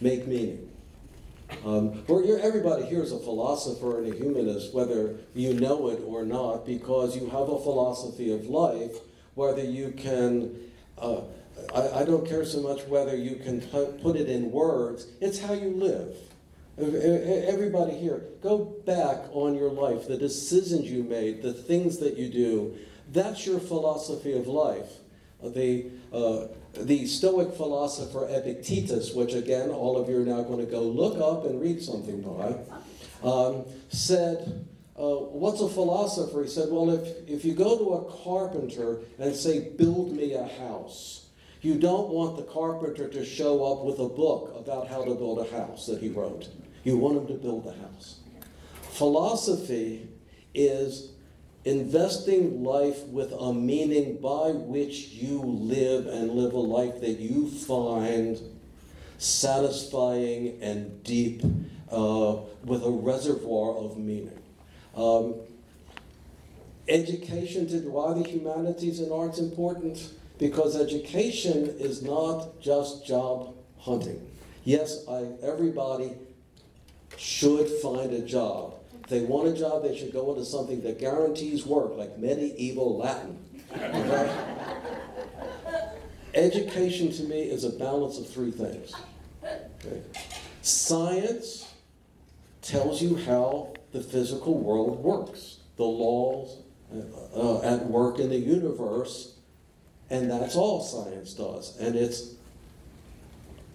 make 0.00 0.26
meaning. 0.26 0.68
Um, 1.64 2.04
everybody 2.08 2.86
here 2.86 3.02
is 3.02 3.12
a 3.12 3.18
philosopher 3.18 3.98
and 4.02 4.12
a 4.12 4.16
humanist, 4.16 4.74
whether 4.74 5.16
you 5.34 5.54
know 5.54 5.88
it 5.88 6.02
or 6.04 6.24
not, 6.24 6.66
because 6.66 7.16
you 7.16 7.28
have 7.28 7.48
a 7.48 7.60
philosophy 7.60 8.32
of 8.32 8.46
life, 8.46 8.96
whether 9.34 9.62
you 9.62 9.92
can. 9.92 10.56
Uh, 10.98 11.20
I, 11.74 12.00
I, 12.00 12.04
don't 12.04 12.26
care 12.26 12.44
so 12.44 12.60
much 12.60 12.86
whether 12.86 13.16
you 13.16 13.36
can 13.36 13.60
put 13.60 14.16
it 14.16 14.28
in 14.28 14.50
words, 14.50 15.06
it's 15.20 15.38
how 15.38 15.52
you 15.52 15.70
live. 15.70 16.16
Everybody 16.78 17.96
here, 17.96 18.24
go 18.42 18.58
back 18.86 19.24
on 19.32 19.54
your 19.54 19.70
life, 19.70 20.06
the 20.06 20.18
decisions 20.18 20.90
you 20.90 21.02
made, 21.02 21.42
the 21.42 21.54
things 21.54 21.96
that 21.98 22.18
you 22.18 22.28
do. 22.28 22.76
That's 23.12 23.46
your 23.46 23.58
philosophy 23.58 24.34
of 24.34 24.46
life. 24.46 24.90
The, 25.42 25.90
uh, 26.12 26.48
the 26.78 27.06
Stoic 27.06 27.54
philosopher 27.54 28.26
Epictetus, 28.30 29.14
which 29.14 29.34
again, 29.34 29.70
all 29.70 29.96
of 29.96 30.08
you 30.08 30.22
are 30.22 30.24
now 30.24 30.42
going 30.42 30.64
to 30.64 30.70
go 30.70 30.82
look 30.82 31.20
up 31.20 31.44
and 31.44 31.60
read 31.60 31.82
something 31.82 32.20
by, 32.22 32.56
um, 33.28 33.64
said, 33.88 34.66
uh, 34.96 35.16
What's 35.16 35.60
a 35.60 35.68
philosopher? 35.68 36.42
He 36.42 36.48
said, 36.48 36.68
Well, 36.70 36.90
if, 36.90 37.28
if 37.28 37.44
you 37.44 37.54
go 37.54 37.78
to 37.78 37.92
a 37.94 38.22
carpenter 38.24 38.98
and 39.18 39.34
say, 39.34 39.70
Build 39.70 40.16
me 40.16 40.34
a 40.34 40.46
house, 40.46 41.26
you 41.60 41.78
don't 41.78 42.08
want 42.08 42.36
the 42.36 42.44
carpenter 42.44 43.08
to 43.08 43.24
show 43.24 43.64
up 43.64 43.84
with 43.84 43.98
a 43.98 44.08
book 44.08 44.54
about 44.56 44.88
how 44.88 45.04
to 45.04 45.14
build 45.14 45.38
a 45.38 45.50
house 45.50 45.86
that 45.86 46.00
he 46.00 46.08
wrote. 46.08 46.48
You 46.84 46.96
want 46.96 47.16
him 47.18 47.26
to 47.26 47.34
build 47.34 47.64
the 47.64 47.72
house. 47.72 48.20
Philosophy 48.92 50.08
is 50.54 51.10
investing 51.66 52.62
life 52.62 53.02
with 53.08 53.32
a 53.32 53.52
meaning 53.52 54.18
by 54.18 54.50
which 54.52 55.08
you 55.08 55.42
live 55.42 56.06
and 56.06 56.30
live 56.30 56.52
a 56.52 56.58
life 56.58 57.00
that 57.00 57.18
you 57.18 57.50
find 57.50 58.40
satisfying 59.18 60.62
and 60.62 61.02
deep, 61.02 61.42
uh, 61.90 62.36
with 62.64 62.84
a 62.84 62.90
reservoir 62.90 63.76
of 63.78 63.98
meaning. 63.98 64.38
Um, 64.94 65.34
education 66.86 67.66
to 67.68 67.90
why 67.90 68.14
the 68.14 68.22
humanities 68.22 69.00
and 69.00 69.10
arts 69.10 69.40
important? 69.40 70.12
Because 70.38 70.76
education 70.76 71.74
is 71.80 72.00
not 72.00 72.60
just 72.60 73.04
job 73.04 73.54
hunting. 73.80 74.24
Yes, 74.62 75.04
I, 75.08 75.26
everybody 75.42 76.12
should 77.16 77.68
find 77.82 78.12
a 78.12 78.20
job. 78.20 78.74
If 79.06 79.10
they 79.10 79.20
want 79.20 79.46
a 79.46 79.52
job, 79.52 79.84
they 79.84 79.96
should 79.96 80.12
go 80.12 80.32
into 80.32 80.44
something 80.44 80.80
that 80.82 80.98
guarantees 80.98 81.64
work, 81.64 81.96
like 81.96 82.18
medieval 82.18 82.98
Latin. 82.98 83.38
Okay? 83.72 84.36
Education 86.34 87.12
to 87.12 87.22
me 87.22 87.42
is 87.42 87.62
a 87.62 87.70
balance 87.70 88.18
of 88.18 88.28
three 88.28 88.50
things. 88.50 88.92
Okay? 89.44 90.02
Science 90.60 91.72
tells 92.62 93.00
you 93.00 93.14
how 93.14 93.74
the 93.92 94.00
physical 94.00 94.58
world 94.58 94.98
works, 95.04 95.58
the 95.76 95.84
laws 95.84 96.58
uh, 96.92 96.98
uh, 97.40 97.62
at 97.62 97.86
work 97.86 98.18
in 98.18 98.28
the 98.28 98.36
universe, 98.36 99.36
and 100.10 100.28
that's 100.28 100.56
all 100.56 100.82
science 100.82 101.32
does. 101.32 101.78
And 101.78 101.94
it's 101.94 102.34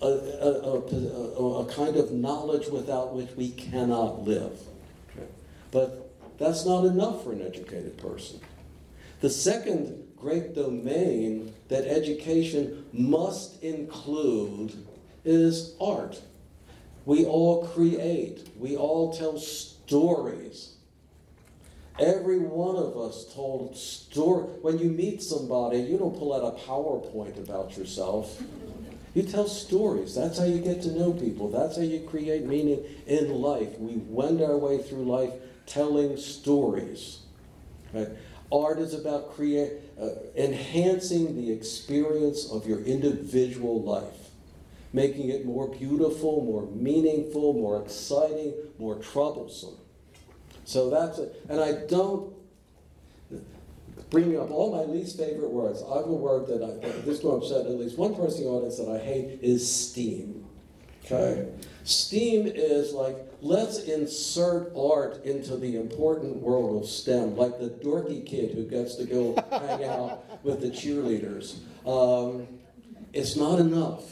a, 0.01 0.07
a, 0.07 0.81
a, 1.41 1.61
a, 1.61 1.65
kind 1.73 1.95
of 1.95 2.11
knowledge 2.11 2.67
without 2.67 3.13
which 3.13 3.29
we 3.37 3.51
cannot 3.51 4.23
live. 4.27 4.59
But 5.71 6.11
that's 6.37 6.65
not 6.65 6.85
enough 6.85 7.23
for 7.23 7.31
an 7.31 7.41
educated 7.41 7.97
person. 7.97 8.39
The 9.21 9.29
second 9.29 10.07
great 10.17 10.53
domain 10.53 11.53
that 11.69 11.87
education 11.87 12.85
must 12.93 13.61
include 13.63 14.85
is 15.25 15.75
art. 15.79 16.21
We 17.05 17.25
all 17.25 17.65
create, 17.67 18.47
we 18.57 18.75
all 18.75 19.13
tell 19.13 19.39
stories. 19.39 20.75
Every 21.99 22.39
one 22.39 22.75
of 22.75 22.97
us 22.97 23.31
told 23.33 23.75
story. 23.75 24.45
When 24.61 24.79
you 24.79 24.89
meet 24.89 25.21
somebody, 25.21 25.79
you 25.79 25.97
don't 25.97 26.17
pull 26.17 26.33
out 26.33 26.55
a 26.55 26.57
PowerPoint 26.61 27.37
about 27.37 27.77
yourself. 27.77 28.41
You 29.13 29.23
tell 29.23 29.47
stories. 29.47 30.15
That's 30.15 30.37
how 30.37 30.45
you 30.45 30.59
get 30.59 30.81
to 30.83 30.91
know 30.91 31.11
people. 31.11 31.49
That's 31.49 31.75
how 31.75 31.83
you 31.83 31.99
create 32.01 32.45
meaning 32.45 32.83
in 33.07 33.41
life. 33.41 33.77
We 33.77 33.97
wend 34.07 34.41
our 34.41 34.57
way 34.57 34.81
through 34.81 35.03
life 35.03 35.33
telling 35.71 36.17
stories. 36.17 37.19
Right? 37.93 38.09
Art 38.51 38.79
is 38.79 38.93
about 38.93 39.33
create, 39.33 39.73
uh, 39.99 40.09
enhancing 40.35 41.35
the 41.35 41.51
experience 41.51 42.51
of 42.51 42.67
your 42.67 42.79
individual 42.81 43.81
life, 43.81 44.29
making 44.91 45.29
it 45.29 45.45
more 45.45 45.69
beautiful, 45.69 46.43
more 46.43 46.65
meaningful, 46.67 47.53
more 47.53 47.81
exciting, 47.81 48.53
more 48.77 48.95
troublesome. 48.95 49.77
So 50.65 50.89
that's 50.89 51.17
it. 51.17 51.45
And 51.49 51.61
I 51.61 51.85
don't 51.87 52.33
bringing 54.11 54.37
up 54.37 54.51
all 54.51 54.75
my 54.75 54.83
least 54.91 55.17
favorite 55.17 55.49
words. 55.49 55.81
I 55.81 55.97
have 55.97 56.05
a 56.05 56.13
word 56.13 56.45
that 56.47 56.61
I, 56.61 57.01
this 57.01 57.23
I've 57.23 57.45
said 57.45 57.65
at 57.65 57.79
least 57.79 57.97
one 57.97 58.13
person 58.13 58.43
in 58.43 58.47
the 58.47 58.51
audience 58.51 58.77
that 58.77 58.89
I 58.89 58.99
hate 58.99 59.39
is 59.41 59.71
steam. 59.71 60.45
Okay? 61.05 61.47
STEAM 61.83 62.47
is 62.47 62.93
like, 62.93 63.17
let's 63.41 63.79
insert 63.79 64.71
art 64.75 65.23
into 65.25 65.57
the 65.57 65.77
important 65.77 66.37
world 66.37 66.83
of 66.83 66.89
STEM, 66.89 67.35
like 67.35 67.59
the 67.59 67.69
dorky 67.69 68.25
kid 68.25 68.53
who 68.53 68.65
gets 68.65 68.95
to 68.95 69.05
go 69.05 69.35
hang 69.51 69.83
out 69.85 70.43
with 70.43 70.61
the 70.61 70.69
cheerleaders. 70.69 71.57
Um, 71.85 72.47
it's 73.13 73.35
not 73.35 73.59
enough. 73.59 74.03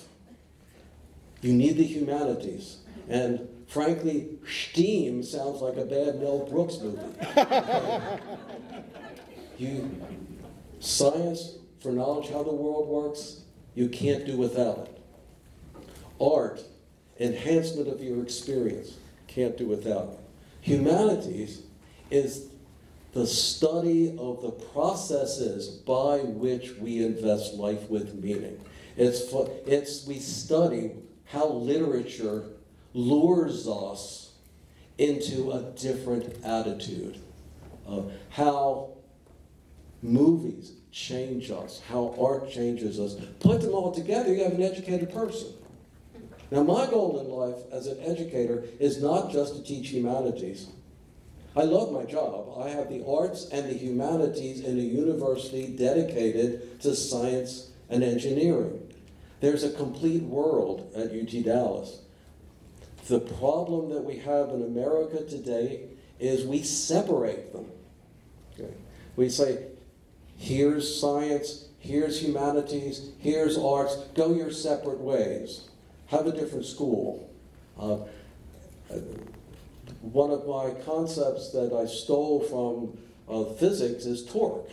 You 1.41 1.53
need 1.53 1.77
the 1.77 1.85
humanities. 1.85 2.79
And 3.07 3.47
frankly, 3.67 4.39
STEAM 4.47 5.23
sounds 5.23 5.61
like 5.61 5.77
a 5.77 5.85
bad 5.85 6.19
Mel 6.19 6.47
Brooks 6.49 6.79
movie. 6.79 6.99
you, 9.57 10.01
science 10.79 11.55
for 11.81 11.91
knowledge 11.91 12.29
how 12.29 12.43
the 12.43 12.53
world 12.53 12.87
works, 12.87 13.41
you 13.75 13.87
can't 13.87 14.25
do 14.25 14.35
without 14.35 14.79
it. 14.79 14.97
Art 16.19 16.61
enhancement 17.19 17.87
of 17.87 18.01
your 18.01 18.21
experience. 18.23 18.97
Can't 19.27 19.57
do 19.57 19.67
without 19.67 20.09
it. 20.13 20.19
Humanities 20.61 21.61
is 22.09 22.47
the 23.13 23.25
study 23.25 24.15
of 24.17 24.41
the 24.41 24.51
processes 24.51 25.67
by 25.67 26.19
which 26.19 26.71
we 26.79 27.03
invest 27.03 27.53
life 27.55 27.89
with 27.89 28.15
meaning. 28.15 28.59
It's, 28.97 29.21
it's 29.65 30.05
we 30.05 30.19
study 30.19 30.91
how 31.25 31.47
literature 31.49 32.45
lures 32.93 33.67
us 33.67 34.33
into 34.97 35.51
a 35.51 35.61
different 35.79 36.43
attitude, 36.43 37.19
of 37.85 38.11
how 38.29 38.89
movies 40.01 40.73
change 40.91 41.51
us, 41.51 41.81
how 41.87 42.15
art 42.19 42.51
changes 42.51 42.99
us. 42.99 43.15
Put 43.39 43.61
them 43.61 43.73
all 43.73 43.91
together, 43.91 44.33
you 44.33 44.43
have 44.43 44.53
an 44.53 44.63
educated 44.63 45.11
person. 45.11 45.53
Now, 46.51 46.63
my 46.63 46.87
goal 46.87 47.19
in 47.19 47.29
life 47.29 47.63
as 47.71 47.87
an 47.87 47.99
educator 48.03 48.63
is 48.79 49.01
not 49.01 49.31
just 49.31 49.55
to 49.55 49.63
teach 49.63 49.89
humanities. 49.89 50.67
I 51.55 51.63
love 51.63 51.91
my 51.91 52.05
job. 52.05 52.57
I 52.59 52.69
have 52.69 52.89
the 52.89 53.05
arts 53.05 53.47
and 53.51 53.69
the 53.69 53.73
humanities 53.73 54.61
in 54.61 54.79
a 54.79 54.81
university 54.81 55.67
dedicated 55.67 56.79
to 56.81 56.95
science 56.95 57.69
and 57.89 58.03
engineering. 58.03 58.91
There's 59.41 59.63
a 59.63 59.71
complete 59.71 60.23
world 60.23 60.91
at 60.95 61.11
UT 61.11 61.43
Dallas. 61.43 61.99
The 63.07 63.19
problem 63.19 63.89
that 63.89 64.03
we 64.03 64.17
have 64.17 64.49
in 64.49 64.63
America 64.63 65.23
today 65.23 65.81
is 66.19 66.45
we 66.45 66.63
separate 66.63 67.53
them. 67.53 67.65
Okay? 68.53 68.73
We 69.15 69.29
say, 69.29 69.65
here's 70.37 70.99
science, 70.99 71.65
here's 71.79 72.21
humanities, 72.21 73.09
here's 73.19 73.57
arts, 73.57 73.95
go 74.15 74.33
your 74.33 74.51
separate 74.51 74.99
ways 74.99 75.68
have 76.09 76.27
a 76.27 76.31
different 76.31 76.65
school. 76.65 77.29
Uh, 77.79 77.97
one 80.01 80.31
of 80.31 80.47
my 80.47 80.71
concepts 80.83 81.51
that 81.51 81.73
I 81.73 81.85
stole 81.85 82.41
from 82.41 82.97
uh, 83.29 83.53
physics 83.53 84.05
is 84.05 84.25
torque. 84.25 84.69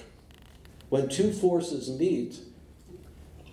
When 0.88 1.08
two 1.08 1.32
forces 1.32 1.90
meet, 1.90 2.38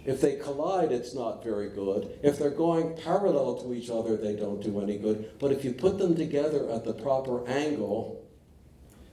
if 0.06 0.22
they 0.22 0.36
collide, 0.36 0.92
it's 0.92 1.14
not 1.14 1.44
very 1.44 1.70
good. 1.70 2.20
If 2.22 2.38
they're 2.38 2.50
going 2.50 2.96
parallel 2.98 3.56
to 3.64 3.74
each 3.74 3.90
other, 3.90 4.18
they 4.18 4.36
don't 4.36 4.62
do 4.62 4.82
any 4.82 4.98
good. 4.98 5.32
But 5.40 5.52
if 5.52 5.64
you 5.64 5.74
put 5.74 5.98
them 5.98 6.16
together 6.16 6.70
at 6.70 6.84
the 6.84 6.94
proper 6.94 7.48
angle, 7.48 8.22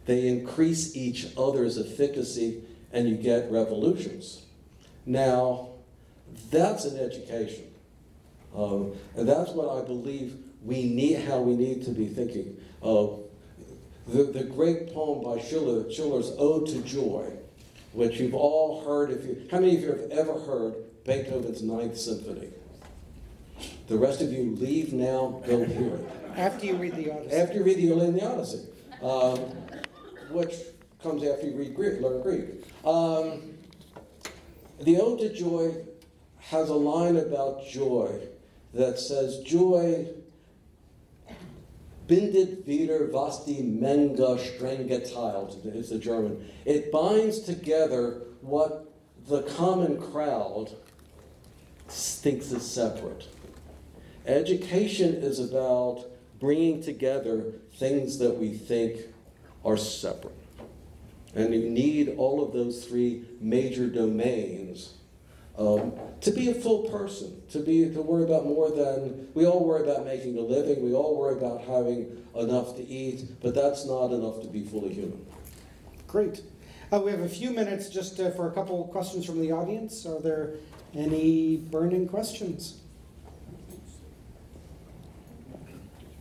they 0.06 0.26
increase 0.26 0.96
each 0.96 1.28
other's 1.36 1.78
efficacy 1.78 2.62
and 2.92 3.08
you 3.08 3.16
get 3.16 3.50
revolutions. 3.50 4.42
Now, 5.06 5.68
that's 6.50 6.84
an 6.84 6.98
education. 6.98 7.69
Um, 8.56 8.92
and 9.16 9.28
that's 9.28 9.50
what 9.50 9.82
I 9.82 9.86
believe 9.86 10.36
we 10.62 10.84
need, 10.84 11.20
how 11.24 11.40
we 11.40 11.56
need 11.56 11.84
to 11.84 11.90
be 11.90 12.06
thinking. 12.06 12.56
of 12.82 13.20
the, 14.06 14.24
the 14.24 14.44
great 14.44 14.92
poem 14.92 15.22
by 15.22 15.42
Schiller, 15.42 15.90
Schiller's 15.90 16.32
Ode 16.36 16.66
to 16.68 16.82
Joy, 16.82 17.32
which 17.92 18.18
you've 18.18 18.34
all 18.34 18.84
heard. 18.84 19.10
If 19.10 19.24
you, 19.24 19.46
how 19.50 19.60
many 19.60 19.76
of 19.76 19.82
you 19.82 19.88
have 19.88 20.10
ever 20.10 20.38
heard 20.40 20.74
Beethoven's 21.04 21.62
Ninth 21.62 21.96
Symphony? 21.96 22.48
The 23.88 23.96
rest 23.96 24.20
of 24.20 24.32
you 24.32 24.56
leave 24.56 24.92
now, 24.92 25.42
go 25.46 25.64
hear 25.64 25.94
it. 25.94 26.08
After 26.36 26.66
you 26.66 26.76
read 26.76 26.94
the 26.94 27.12
Odyssey. 27.12 27.36
After 27.36 27.54
you 27.58 27.64
read 27.64 27.76
the 27.76 27.90
Iliad 27.90 28.08
and 28.08 28.20
the 28.20 28.26
Odyssey, 28.26 28.66
um, 29.02 29.38
which 30.30 30.54
comes 31.02 31.24
after 31.24 31.46
you 31.46 31.56
read 31.56 31.74
Greek, 31.74 32.00
learn 32.00 32.22
Greek. 32.22 32.46
Um, 32.84 33.54
the 34.80 34.98
Ode 34.98 35.20
to 35.20 35.32
Joy 35.32 35.74
has 36.38 36.68
a 36.68 36.74
line 36.74 37.16
about 37.16 37.66
joy 37.66 38.20
that 38.74 38.98
says, 38.98 39.40
Joy 39.40 40.06
bindet 42.06 42.66
wieder 42.66 43.10
was 43.12 43.44
die 43.44 43.62
Menge 43.62 44.38
streng 44.38 44.88
geteilt, 44.88 45.64
is 45.74 45.90
the 45.90 45.98
German. 45.98 46.44
It 46.64 46.90
binds 46.90 47.40
together 47.40 48.22
what 48.40 48.92
the 49.28 49.42
common 49.42 50.00
crowd 50.00 50.74
thinks 51.88 52.50
is 52.50 52.68
separate. 52.68 53.28
Education 54.26 55.14
is 55.14 55.38
about 55.38 56.06
bringing 56.38 56.82
together 56.82 57.52
things 57.74 58.18
that 58.18 58.36
we 58.36 58.52
think 58.54 59.00
are 59.64 59.76
separate. 59.76 60.34
And 61.34 61.54
you 61.54 61.70
need 61.70 62.14
all 62.16 62.42
of 62.42 62.52
those 62.52 62.84
three 62.84 63.24
major 63.40 63.88
domains 63.88 64.94
um, 65.56 65.92
to 66.22 66.30
be 66.32 66.50
a 66.50 66.54
full 66.54 66.88
person, 66.88 67.39
to 67.50 67.58
be 67.60 67.90
to 67.92 68.00
worry 68.02 68.24
about 68.24 68.46
more 68.46 68.70
than 68.70 69.28
we 69.34 69.46
all 69.46 69.64
worry 69.64 69.82
about 69.88 70.04
making 70.04 70.36
a 70.38 70.40
living, 70.40 70.82
we 70.84 70.92
all 70.94 71.16
worry 71.18 71.36
about 71.36 71.60
having 71.62 72.16
enough 72.36 72.76
to 72.76 72.86
eat, 72.86 73.24
but 73.42 73.54
that's 73.54 73.84
not 73.86 74.12
enough 74.12 74.40
to 74.42 74.48
be 74.48 74.64
fully 74.64 74.92
human. 74.94 75.24
Great. 76.06 76.42
Uh, 76.92 77.00
we 77.00 77.10
have 77.10 77.20
a 77.20 77.28
few 77.28 77.50
minutes 77.50 77.88
just 77.88 78.18
uh, 78.20 78.30
for 78.32 78.48
a 78.48 78.52
couple 78.52 78.84
questions 78.86 79.24
from 79.24 79.40
the 79.40 79.52
audience. 79.52 80.06
Are 80.06 80.20
there 80.20 80.54
any 80.94 81.56
burning 81.56 82.08
questions? 82.08 82.78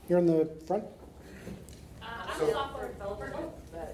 Here 0.08 0.18
in 0.18 0.26
the 0.26 0.46
front. 0.68 0.84
Uh, 2.02 2.06
I'm 2.06 2.42
a 2.50 2.52
software 2.52 2.88
developer. 2.90 3.34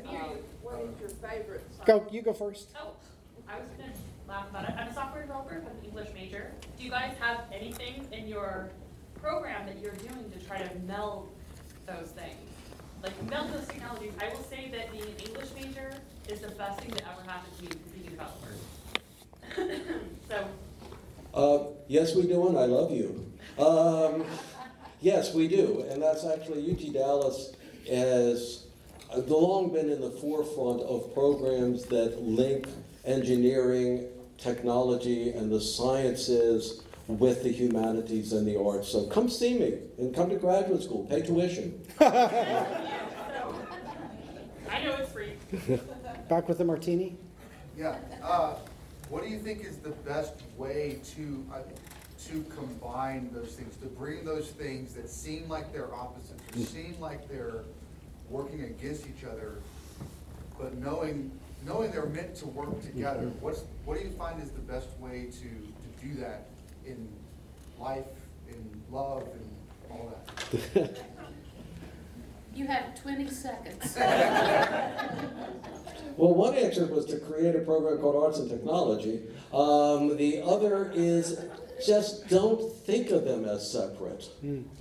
You- 0.10 0.18
What 0.64 0.82
is 0.82 1.00
your 1.00 1.10
favorite? 1.10 1.64
Go, 1.86 2.06
you 2.12 2.22
go 2.22 2.34
first. 2.34 2.70
Oh, 2.82 2.92
I 3.48 3.60
was 3.60 3.68
gonna 3.78 3.92
laugh 4.28 4.50
about 4.50 4.68
it. 4.70 4.76
I'm 4.78 4.88
a 4.88 4.94
software 4.94 5.22
developer, 5.24 5.56
I'm 5.56 5.62
an 5.80 5.86
English 5.86 6.10
major. 6.14 6.52
Do 6.86 6.90
you 6.92 6.98
guys 6.98 7.16
have 7.20 7.46
anything 7.52 8.08
in 8.12 8.28
your 8.28 8.70
program 9.20 9.66
that 9.66 9.80
you're 9.82 9.94
doing 9.94 10.32
to 10.32 10.46
try 10.46 10.60
to 10.60 10.80
meld 10.86 11.32
those 11.88 12.10
things? 12.10 12.36
Like 13.02 13.12
meld 13.28 13.52
those 13.52 13.66
technologies. 13.66 14.12
I 14.22 14.30
will 14.30 14.44
say 14.44 14.70
that 14.72 14.92
being 14.92 15.04
an 15.06 15.16
English 15.26 15.48
major 15.60 15.92
is 16.30 16.42
the 16.42 16.50
best 16.50 16.82
thing 16.82 16.92
that 16.92 17.02
ever 17.12 17.28
happened 17.28 17.58
to 17.58 17.64
me 17.64 17.70
being 17.92 18.06
a 18.06 18.10
developer. 18.12 19.82
So, 20.30 20.48
Uh, 21.34 21.72
yes, 21.88 22.16
we 22.16 22.28
do, 22.28 22.50
and 22.50 22.56
I 22.60 22.66
love 22.66 22.92
you. 22.92 23.34
Um, 23.58 24.24
yes, 25.02 25.34
we 25.34 25.48
do, 25.48 25.88
and 25.90 26.00
that's 26.00 26.24
actually 26.24 26.72
UT 26.72 26.94
Dallas 26.94 27.54
has 27.90 28.68
uh, 29.12 29.22
long 29.22 29.74
been 29.74 29.90
in 29.90 30.02
the 30.02 30.12
forefront 30.12 30.82
of 30.82 31.16
programs 31.16 31.86
that 31.86 32.22
link 32.22 32.68
engineering, 33.06 34.06
technology, 34.38 35.32
and 35.32 35.52
the 35.52 35.62
sciences 35.62 36.82
with 37.08 37.44
the 37.44 37.52
humanities 37.52 38.34
and 38.34 38.48
the 38.48 38.60
arts. 38.60 38.90
So 38.90 39.06
come 39.06 39.30
see 39.30 39.58
me 39.58 39.78
and 39.98 40.14
come 40.14 40.30
to 40.30 40.36
graduate 40.36 40.84
school, 40.84 41.06
pay 41.06 41.22
tuition. 41.22 41.82
I 42.00 42.10
know 44.84 44.96
it's 45.00 45.12
free. 45.12 45.34
Back 46.30 46.48
with 46.48 46.58
the 46.58 46.66
martini. 46.66 47.16
Yeah, 47.78 47.98
uh, 48.24 48.56
what 49.10 49.24
do 49.24 49.30
you 49.30 49.40
think 49.40 49.64
is 49.64 49.78
the 49.78 49.90
best 49.90 50.34
way 50.58 51.00
to, 51.16 51.46
uh, 51.54 51.60
to 52.28 52.44
combine 52.56 53.30
those 53.34 53.52
things, 53.52 53.76
to 53.78 53.86
bring 53.86 54.26
those 54.26 54.50
things 54.50 54.94
that 54.96 55.10
seem 55.10 55.48
like 55.48 55.72
they're 55.72 55.94
opposites, 55.94 56.42
or 56.56 56.66
seem 56.66 56.96
like 57.00 57.30
they're 57.30 57.62
working 58.30 58.64
against 58.64 59.06
each 59.08 59.24
other, 59.24 59.60
but 60.60 60.76
knowing, 60.78 61.32
knowing 61.66 61.92
they're 61.92 62.06
meant 62.06 62.36
to 62.36 62.48
work 62.48 62.82
together? 62.82 63.32
What's, 63.42 63.64
what 63.86 63.98
do 63.98 64.04
you 64.06 64.12
find 64.12 64.42
is 64.42 64.52
the 64.52 64.60
best 64.60 64.88
way 65.00 65.28
to, 65.32 65.40
to 65.40 66.08
do 66.08 66.20
that 66.22 66.46
in 66.86 67.08
life, 67.80 68.06
in 68.48 68.82
love, 68.92 69.24
and 69.24 69.92
all 69.92 70.14
that? 70.44 70.98
You 72.56 72.66
have 72.68 72.96
twenty 73.02 73.30
seconds. 73.30 73.98
Well, 76.18 76.34
one 76.34 76.56
answer 76.56 76.86
was 76.86 77.06
to 77.08 77.18
create 77.20 77.56
a 77.58 77.60
program 77.60 77.98
called 77.98 78.16
Arts 78.24 78.40
and 78.40 78.50
Technology. 78.50 79.24
Um, 79.54 80.16
the 80.16 80.42
other 80.44 80.90
is 80.96 81.38
just 81.86 82.30
don't 82.30 82.72
think 82.72 83.10
of 83.10 83.26
them 83.26 83.44
as 83.44 83.70
separate. 83.70 84.30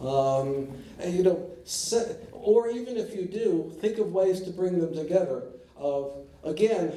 Um, 0.00 0.68
and, 1.00 1.12
you 1.12 1.24
know, 1.24 1.50
se- 1.64 2.18
or 2.30 2.68
even 2.70 2.96
if 2.96 3.16
you 3.16 3.24
do, 3.24 3.72
think 3.80 3.98
of 3.98 4.12
ways 4.12 4.42
to 4.42 4.50
bring 4.52 4.78
them 4.78 4.94
together. 4.94 5.42
Of 5.76 6.12
again, 6.44 6.92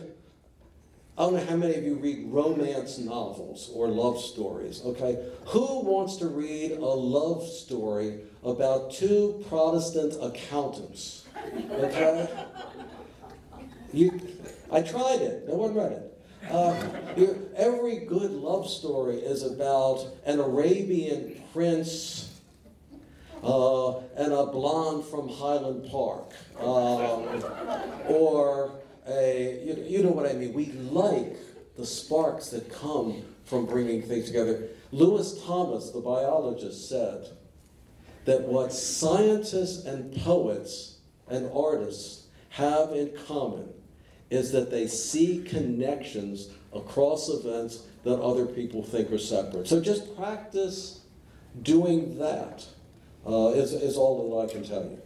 I 1.17 1.23
don't 1.23 1.33
know 1.33 1.45
how 1.45 1.55
many 1.55 1.73
of 1.75 1.83
you 1.83 1.95
read 1.95 2.27
romance 2.27 2.99
novels 2.99 3.71
or 3.73 3.87
love 3.87 4.19
stories, 4.19 4.81
okay? 4.85 5.17
Who 5.47 5.79
wants 5.81 6.17
to 6.17 6.27
read 6.27 6.73
a 6.73 6.85
love 6.85 7.47
story 7.47 8.19
about 8.43 8.91
two 8.91 9.43
Protestant 9.49 10.15
accountants? 10.21 11.25
Okay? 11.71 12.29
You, 13.93 14.19
I 14.71 14.81
tried 14.81 15.21
it. 15.21 15.47
No 15.47 15.55
one 15.55 15.73
read 15.73 15.91
it. 15.93 16.13
Uh, 16.51 16.71
every 17.55 17.97
good 18.05 18.31
love 18.31 18.69
story 18.69 19.17
is 19.17 19.43
about 19.43 20.05
an 20.25 20.39
Arabian 20.39 21.41
prince 21.51 22.29
uh, 23.43 23.97
and 24.17 24.31
a 24.33 24.45
blonde 24.45 25.03
from 25.05 25.29
Highland 25.29 25.89
Park, 25.89 26.31
um, 26.59 27.43
or 28.07 28.71
you, 29.07 29.85
you 29.87 30.03
know 30.03 30.11
what 30.11 30.29
I 30.29 30.33
mean. 30.33 30.53
We 30.53 30.71
like 30.71 31.37
the 31.77 31.85
sparks 31.85 32.49
that 32.49 32.71
come 32.71 33.23
from 33.45 33.65
bringing 33.65 34.01
things 34.01 34.25
together. 34.25 34.69
Lewis 34.91 35.41
Thomas, 35.43 35.91
the 35.91 36.01
biologist, 36.01 36.89
said 36.89 37.27
that 38.25 38.41
what 38.41 38.73
scientists 38.73 39.85
and 39.85 40.15
poets 40.17 40.97
and 41.29 41.49
artists 41.53 42.27
have 42.49 42.91
in 42.91 43.13
common 43.25 43.69
is 44.29 44.51
that 44.51 44.69
they 44.69 44.87
see 44.87 45.43
connections 45.43 46.49
across 46.73 47.29
events 47.29 47.83
that 48.03 48.19
other 48.19 48.45
people 48.45 48.83
think 48.83 49.11
are 49.11 49.17
separate. 49.17 49.67
So 49.67 49.79
just 49.79 50.15
practice 50.17 51.01
doing 51.61 52.17
that 52.19 52.65
uh, 53.25 53.49
is, 53.49 53.73
is 53.73 53.97
all 53.97 54.29
that 54.29 54.49
I 54.49 54.53
can 54.53 54.63
tell 54.63 54.83
you. 54.83 55.01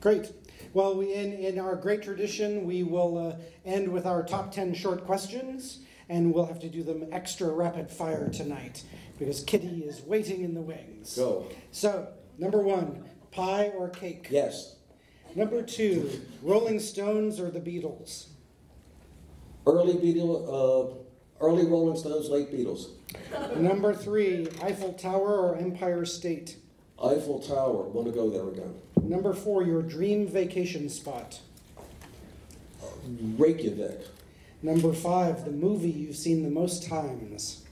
Great. 0.00 0.30
Well, 0.74 0.96
we, 0.96 1.14
in, 1.14 1.32
in 1.32 1.58
our 1.58 1.76
great 1.76 2.02
tradition, 2.02 2.64
we 2.64 2.82
will 2.82 3.18
uh, 3.18 3.36
end 3.64 3.88
with 3.88 4.06
our 4.06 4.22
top 4.22 4.52
10 4.52 4.74
short 4.74 5.04
questions, 5.06 5.80
and 6.08 6.32
we'll 6.32 6.46
have 6.46 6.60
to 6.60 6.68
do 6.68 6.82
them 6.82 7.06
extra 7.12 7.48
rapid 7.50 7.90
fire 7.90 8.28
tonight 8.28 8.82
because 9.18 9.42
Kitty 9.42 9.84
is 9.84 10.02
waiting 10.02 10.42
in 10.42 10.54
the 10.54 10.60
wings. 10.60 11.16
Go. 11.16 11.46
So, 11.70 12.08
number 12.38 12.60
one, 12.60 13.04
pie 13.30 13.72
or 13.76 13.88
cake? 13.88 14.28
Yes. 14.30 14.76
Number 15.34 15.62
two, 15.62 16.10
Rolling 16.42 16.80
Stones 16.80 17.40
or 17.40 17.50
the 17.50 17.60
Beatles? 17.60 18.28
Early 19.66 19.94
Beatles, 19.94 20.48
uh, 20.48 20.94
early 21.40 21.66
Rolling 21.66 21.96
Stones, 21.96 22.28
late 22.28 22.50
Beatles. 22.52 22.90
Number 23.56 23.94
three, 23.94 24.48
Eiffel 24.62 24.94
Tower 24.94 25.38
or 25.38 25.56
Empire 25.56 26.04
State? 26.04 26.56
Eiffel 27.02 27.40
Tower. 27.40 27.84
Want 27.84 28.06
to 28.06 28.12
go 28.12 28.28
there 28.28 28.48
again? 28.48 28.74
Number 29.02 29.32
four, 29.32 29.62
your 29.62 29.82
dream 29.82 30.26
vacation 30.26 30.88
spot? 30.88 31.40
Reykjavik. 33.36 34.00
Number 34.62 34.92
five, 34.92 35.44
the 35.44 35.52
movie 35.52 35.90
you've 35.90 36.16
seen 36.16 36.42
the 36.42 36.50
most 36.50 36.88
times? 36.88 37.64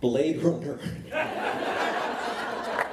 Blade 0.00 0.42
Runner. 0.42 0.78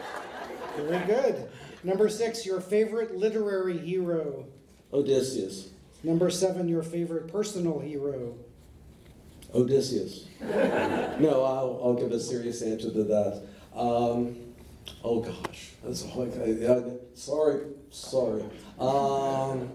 Very 0.78 1.06
good. 1.06 1.50
Number 1.84 2.10
six, 2.10 2.46
your 2.46 2.62
favorite 2.62 3.16
literary 3.16 3.78
hero? 3.78 4.46
Odysseus. 4.94 5.70
Number 6.04 6.30
seven, 6.30 6.68
your 6.68 6.84
favorite 6.84 7.32
personal 7.32 7.80
hero? 7.80 8.36
Odysseus. 9.56 10.28
no, 10.42 11.44
I'll, 11.44 11.80
I'll 11.84 11.94
give 11.94 12.12
a 12.12 12.20
serious 12.20 12.62
answer 12.62 12.92
to 12.92 13.04
that. 13.06 13.44
Um, 13.74 14.36
oh 15.04 15.22
gosh, 15.22 15.72
that's 15.84 16.04
a 16.04 16.08
whole, 16.08 16.28
uh, 16.28 17.16
sorry, 17.16 17.62
sorry. 17.90 18.44
Um, 18.80 19.72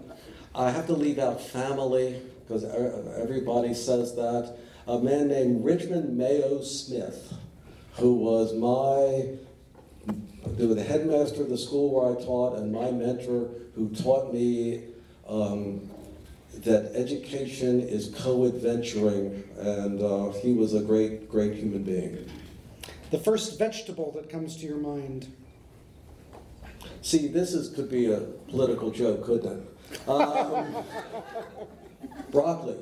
I 0.53 0.69
have 0.69 0.85
to 0.87 0.93
leave 0.93 1.17
out 1.17 1.41
family 1.41 2.21
because 2.41 2.63
everybody 2.63 3.73
says 3.73 4.15
that. 4.15 4.57
A 4.87 4.99
man 4.99 5.27
named 5.27 5.63
Richmond 5.63 6.17
Mayo 6.17 6.61
Smith, 6.61 7.33
who 7.93 8.15
was 8.15 8.53
my 8.53 9.37
who 10.57 10.67
was 10.67 10.75
the 10.75 10.83
headmaster 10.83 11.43
of 11.43 11.49
the 11.49 11.57
school 11.57 11.93
where 11.93 12.17
I 12.17 12.23
taught 12.23 12.57
and 12.57 12.71
my 12.71 12.91
mentor, 12.91 13.49
who 13.75 13.89
taught 13.89 14.33
me 14.33 14.85
um, 15.27 15.90
that 16.53 16.91
education 16.95 17.81
is 17.81 18.13
co-adventuring, 18.17 19.43
and 19.57 20.01
uh, 20.01 20.31
he 20.39 20.53
was 20.53 20.73
a 20.73 20.81
great, 20.81 21.29
great 21.29 21.55
human 21.55 21.83
being. 21.83 22.29
The 23.09 23.17
first 23.17 23.57
vegetable 23.57 24.11
that 24.13 24.29
comes 24.29 24.55
to 24.57 24.65
your 24.65 24.77
mind? 24.77 25.33
See, 27.01 27.27
this 27.27 27.53
is 27.53 27.73
could 27.73 27.89
be 27.89 28.11
a 28.11 28.21
political 28.49 28.91
joke, 28.91 29.25
couldn't 29.25 29.63
it? 29.63 30.09
Um, 30.09 30.75
broccoli. 32.31 32.77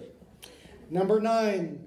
Number 0.89 1.19
nine, 1.19 1.85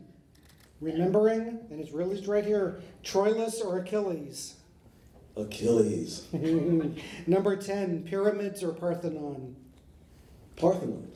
remembering, 0.80 1.60
and 1.70 1.80
it's 1.80 1.92
really 1.92 2.24
right 2.26 2.44
here, 2.44 2.80
Troilus 3.04 3.64
or 3.64 3.78
Achilles? 3.78 4.54
Achilles. 5.36 6.26
Number 7.26 7.56
10, 7.56 8.04
pyramids 8.04 8.62
or 8.62 8.72
Parthenon? 8.72 9.56
Parthenon. 10.56 11.10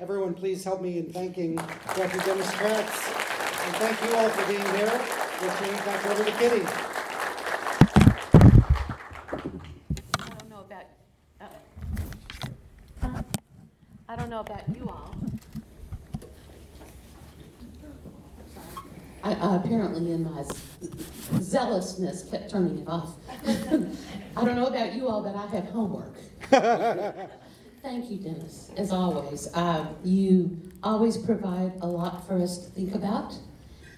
Everyone, 0.00 0.32
please 0.32 0.62
help 0.62 0.80
me 0.80 0.98
in 0.98 1.12
thanking 1.12 1.56
Dr. 1.56 2.18
Dennis 2.18 2.46
Kratz. 2.52 3.66
And 3.66 3.76
thank 3.76 4.00
you 4.04 4.16
all 4.16 4.28
for 4.28 4.46
being 4.46 4.64
here. 4.76 4.92
We'll 5.42 5.50
turn 5.56 5.74
it 5.74 5.84
back 5.84 6.06
over 6.06 6.24
to 6.24 6.30
Kitty. 6.38 6.64
I 10.20 10.28
don't 10.38 10.48
know 10.48 10.60
about, 10.60 10.84
uh, 11.40 13.22
I 14.08 14.14
don't 14.14 14.30
know 14.30 14.38
about 14.38 14.68
you 14.72 14.88
all. 14.88 15.16
I 19.24 19.32
uh, 19.32 19.56
apparently, 19.56 20.12
in 20.12 20.32
my 20.32 20.44
zealousness, 21.40 22.22
kept 22.30 22.50
turning 22.50 22.78
it 22.78 22.86
off. 22.86 23.16
I 24.36 24.44
don't 24.44 24.54
know 24.54 24.68
about 24.68 24.94
you 24.94 25.08
all, 25.08 25.24
but 25.24 25.34
I 25.34 25.46
have 25.46 25.64
homework. 25.70 26.14
Thank 27.88 28.10
you, 28.10 28.18
Dennis, 28.18 28.70
as 28.76 28.92
always. 28.92 29.48
Uh, 29.54 29.86
you 30.04 30.60
always 30.82 31.16
provide 31.16 31.72
a 31.80 31.86
lot 31.86 32.26
for 32.26 32.38
us 32.38 32.58
to 32.58 32.70
think 32.70 32.94
about, 32.94 33.34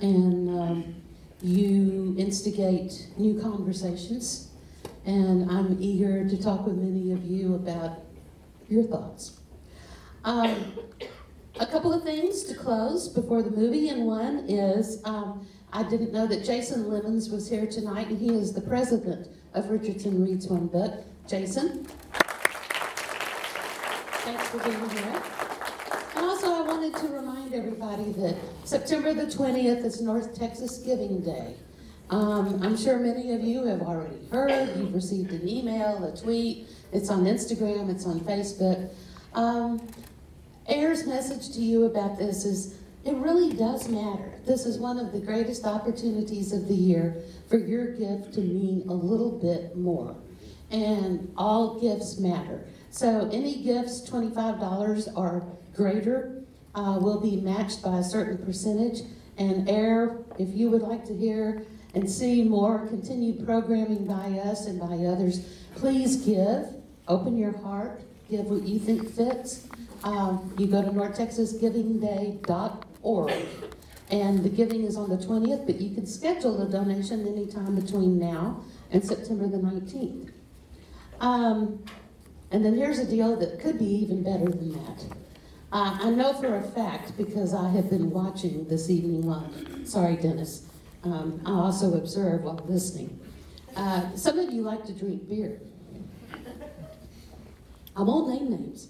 and 0.00 0.48
um, 0.48 0.94
You 1.42 2.14
instigate 2.16 3.08
new 3.16 3.40
conversations, 3.40 4.50
and 5.06 5.50
I'm 5.50 5.76
eager 5.80 6.28
to 6.28 6.40
talk 6.40 6.66
with 6.66 6.76
many 6.76 7.10
of 7.10 7.24
you 7.24 7.56
about 7.56 8.04
your 8.68 8.84
thoughts. 8.84 9.40
Um, 10.22 10.72
a 11.58 11.66
couple 11.66 11.92
of 11.92 12.04
things 12.04 12.44
to 12.44 12.54
close 12.54 13.08
before 13.08 13.42
the 13.42 13.50
movie, 13.50 13.88
and 13.88 14.06
one 14.06 14.44
is 14.48 15.02
um, 15.04 15.44
I 15.72 15.82
didn't 15.82 16.12
know 16.12 16.28
that 16.28 16.44
Jason 16.44 16.88
Lemons 16.88 17.28
was 17.28 17.50
here 17.50 17.66
tonight, 17.66 18.06
and 18.06 18.18
he 18.18 18.28
is 18.28 18.52
the 18.52 18.60
president 18.60 19.26
of 19.54 19.68
Richardson 19.68 20.24
Reads 20.24 20.46
One 20.46 20.68
Book. 20.68 20.94
Jason? 21.26 21.88
For 24.50 24.58
being 24.58 24.90
here. 24.90 25.22
And 26.16 26.26
also, 26.26 26.52
I 26.52 26.62
wanted 26.62 26.96
to 26.96 27.06
remind 27.06 27.54
everybody 27.54 28.10
that 28.14 28.34
September 28.64 29.14
the 29.14 29.26
20th 29.26 29.84
is 29.84 30.00
North 30.00 30.36
Texas 30.36 30.78
Giving 30.78 31.20
Day. 31.20 31.54
Um, 32.10 32.60
I'm 32.60 32.76
sure 32.76 32.98
many 32.98 33.32
of 33.32 33.42
you 33.42 33.64
have 33.66 33.80
already 33.80 34.26
heard, 34.32 34.76
you've 34.76 34.92
received 34.92 35.30
an 35.30 35.48
email, 35.48 36.02
a 36.02 36.20
tweet, 36.20 36.66
it's 36.92 37.10
on 37.10 37.26
Instagram, 37.26 37.90
it's 37.90 38.04
on 38.06 38.18
Facebook. 38.22 38.92
Um, 39.34 39.86
Air's 40.66 41.06
message 41.06 41.54
to 41.54 41.60
you 41.60 41.84
about 41.84 42.18
this 42.18 42.44
is 42.44 42.74
it 43.04 43.14
really 43.14 43.54
does 43.54 43.88
matter. 43.88 44.32
This 44.46 44.66
is 44.66 44.78
one 44.78 44.98
of 44.98 45.12
the 45.12 45.20
greatest 45.20 45.64
opportunities 45.64 46.52
of 46.52 46.66
the 46.66 46.74
year 46.74 47.22
for 47.48 47.56
your 47.56 47.94
gift 47.94 48.34
to 48.34 48.40
mean 48.40 48.82
a 48.88 48.94
little 48.94 49.30
bit 49.30 49.76
more. 49.76 50.16
And 50.72 51.32
all 51.36 51.78
gifts 51.80 52.18
matter. 52.18 52.66
So 52.90 53.28
any 53.32 53.62
gifts, 53.62 54.08
$25 54.08 55.16
or 55.16 55.42
greater, 55.74 56.44
uh, 56.74 56.98
will 57.00 57.20
be 57.20 57.36
matched 57.36 57.82
by 57.82 57.98
a 57.98 58.04
certain 58.04 58.38
percentage. 58.44 59.00
And 59.38 59.68
Air, 59.68 60.18
if 60.38 60.54
you 60.54 60.70
would 60.70 60.82
like 60.82 61.04
to 61.06 61.16
hear 61.16 61.64
and 61.94 62.10
see 62.10 62.42
more 62.44 62.86
continued 62.88 63.46
programming 63.46 64.06
by 64.06 64.38
us 64.38 64.66
and 64.66 64.78
by 64.78 65.06
others, 65.06 65.40
please 65.76 66.16
give. 66.16 66.66
Open 67.08 67.36
your 67.36 67.56
heart. 67.58 68.02
Give 68.28 68.46
what 68.46 68.62
you 68.62 68.78
think 68.78 69.12
fits. 69.12 69.66
Um, 70.04 70.54
you 70.58 70.66
go 70.66 70.82
to 70.82 70.90
northtexasgivingday.org. 70.90 73.46
And 74.10 74.42
the 74.42 74.48
giving 74.48 74.84
is 74.84 74.96
on 74.96 75.08
the 75.08 75.16
20th, 75.16 75.66
but 75.66 75.80
you 75.80 75.94
can 75.94 76.04
schedule 76.06 76.60
a 76.62 76.68
donation 76.68 77.24
anytime 77.26 77.76
between 77.76 78.18
now 78.18 78.64
and 78.90 79.04
September 79.04 79.46
the 79.46 79.58
19th. 79.58 80.32
Um, 81.20 81.84
and 82.50 82.64
then 82.64 82.74
here's 82.76 82.98
a 82.98 83.06
deal 83.06 83.36
that 83.36 83.60
could 83.60 83.78
be 83.78 83.84
even 83.84 84.22
better 84.22 84.44
than 84.44 84.72
that. 84.72 85.04
Uh, 85.72 85.98
I 86.00 86.10
know 86.10 86.32
for 86.32 86.56
a 86.56 86.62
fact 86.62 87.16
because 87.16 87.54
I 87.54 87.68
have 87.70 87.90
been 87.90 88.10
watching 88.10 88.66
this 88.66 88.90
evening 88.90 89.24
while, 89.24 89.48
sorry, 89.84 90.16
Dennis. 90.16 90.66
Um, 91.04 91.40
I 91.46 91.52
also 91.52 91.94
observe 91.94 92.42
while 92.42 92.60
listening. 92.66 93.20
Uh, 93.76 94.14
some 94.16 94.38
of 94.38 94.50
you 94.52 94.62
like 94.62 94.84
to 94.86 94.92
drink 94.92 95.28
beer. 95.28 95.60
I 97.96 98.02
won't 98.02 98.28
name 98.28 98.50
names. 98.50 98.88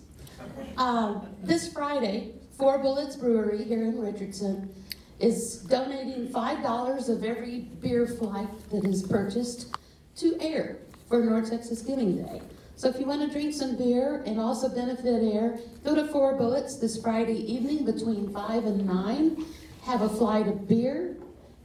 Um, 0.79 1.29
this 1.43 1.71
Friday, 1.73 2.33
Four 2.57 2.79
Bullets 2.79 3.17
Brewery 3.17 3.65
here 3.65 3.83
in 3.83 4.01
Richardson 4.01 4.75
is 5.19 5.59
donating 5.59 6.29
$5 6.29 7.09
of 7.09 7.25
every 7.25 7.61
beer 7.81 8.07
flight 8.07 8.49
that 8.71 8.85
is 8.85 9.03
purchased 9.03 9.77
to 10.17 10.39
AIR 10.41 10.79
for 11.09 11.23
North 11.23 11.51
Texas 11.51 11.83
Giving 11.83 12.25
Day. 12.25 12.41
So 12.81 12.89
if 12.89 12.99
you 12.99 13.05
want 13.05 13.21
to 13.21 13.29
drink 13.29 13.53
some 13.53 13.77
beer 13.77 14.23
and 14.25 14.41
also 14.41 14.67
benefit 14.67 15.05
AIR, 15.05 15.59
go 15.85 15.95
to 15.95 16.07
Four 16.07 16.37
Bullets 16.37 16.77
this 16.79 16.99
Friday 16.99 17.37
evening 17.37 17.85
between 17.85 18.33
5 18.33 18.65
and 18.65 18.87
9. 18.87 19.45
Have 19.83 20.01
a 20.01 20.09
flight 20.09 20.49
of 20.49 20.67
beer 20.67 21.19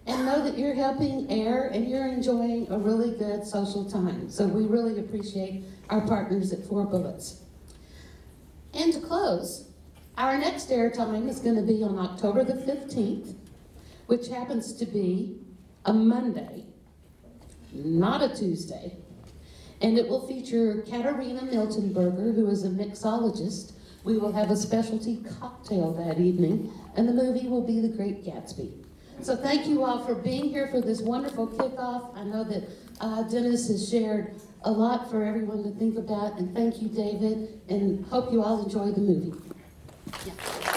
and 0.07 0.25
know 0.25 0.43
that 0.43 0.57
you're 0.57 0.73
helping 0.73 1.31
AIR 1.31 1.67
and 1.67 1.89
you're 1.89 2.05
enjoying 2.05 2.69
a 2.69 2.77
really 2.77 3.17
good 3.17 3.47
social 3.47 3.89
time. 3.89 4.29
So 4.29 4.45
we 4.45 4.65
really 4.65 4.99
appreciate 4.99 5.63
our 5.89 6.01
partners 6.01 6.51
at 6.51 6.65
Four 6.65 6.83
Bullets. 6.83 7.39
And 8.73 8.91
to 8.91 8.99
close, 8.99 9.69
our 10.17 10.37
next 10.37 10.69
air 10.69 10.91
time 10.91 11.29
is 11.29 11.39
going 11.39 11.55
to 11.55 11.61
be 11.61 11.81
on 11.81 11.97
October 11.97 12.43
the 12.43 12.55
15th, 12.55 13.35
which 14.07 14.27
happens 14.27 14.73
to 14.73 14.85
be 14.85 15.37
a 15.85 15.93
Monday, 15.93 16.65
not 17.71 18.21
a 18.21 18.35
Tuesday. 18.35 18.97
And 19.85 19.99
it 19.99 20.07
will 20.07 20.25
feature 20.27 20.83
Katarina 20.89 21.41
Miltenberger, 21.41 22.33
who 22.33 22.49
is 22.49 22.63
a 22.63 22.69
mixologist. 22.69 23.73
We 24.03 24.17
will 24.17 24.31
have 24.31 24.49
a 24.49 24.57
specialty 24.57 25.23
cocktail 25.39 25.93
that 25.93 26.19
evening, 26.19 26.73
and 26.95 27.07
the 27.07 27.13
movie 27.13 27.47
will 27.47 27.61
be 27.61 27.79
The 27.79 27.89
Great 27.89 28.25
Gatsby. 28.25 28.71
So 29.21 29.35
thank 29.35 29.67
you 29.67 29.83
all 29.83 30.03
for 30.03 30.15
being 30.15 30.45
here 30.45 30.69
for 30.69 30.81
this 30.81 31.01
wonderful 31.01 31.47
kickoff. 31.49 32.17
I 32.17 32.23
know 32.23 32.43
that 32.45 32.63
uh, 32.99 33.29
Dennis 33.29 33.67
has 33.67 33.87
shared 33.87 34.33
a 34.63 34.71
lot 34.71 35.11
for 35.11 35.23
everyone 35.23 35.61
to 35.61 35.69
think 35.77 35.99
about, 35.99 36.39
and 36.39 36.55
thank 36.55 36.81
you, 36.81 36.87
David, 36.87 37.61
and 37.69 38.03
hope 38.07 38.33
you 38.33 38.41
all 38.41 38.63
enjoy 38.63 38.89
the 38.89 39.01
movie. 39.01 39.39
Yeah. 40.25 40.74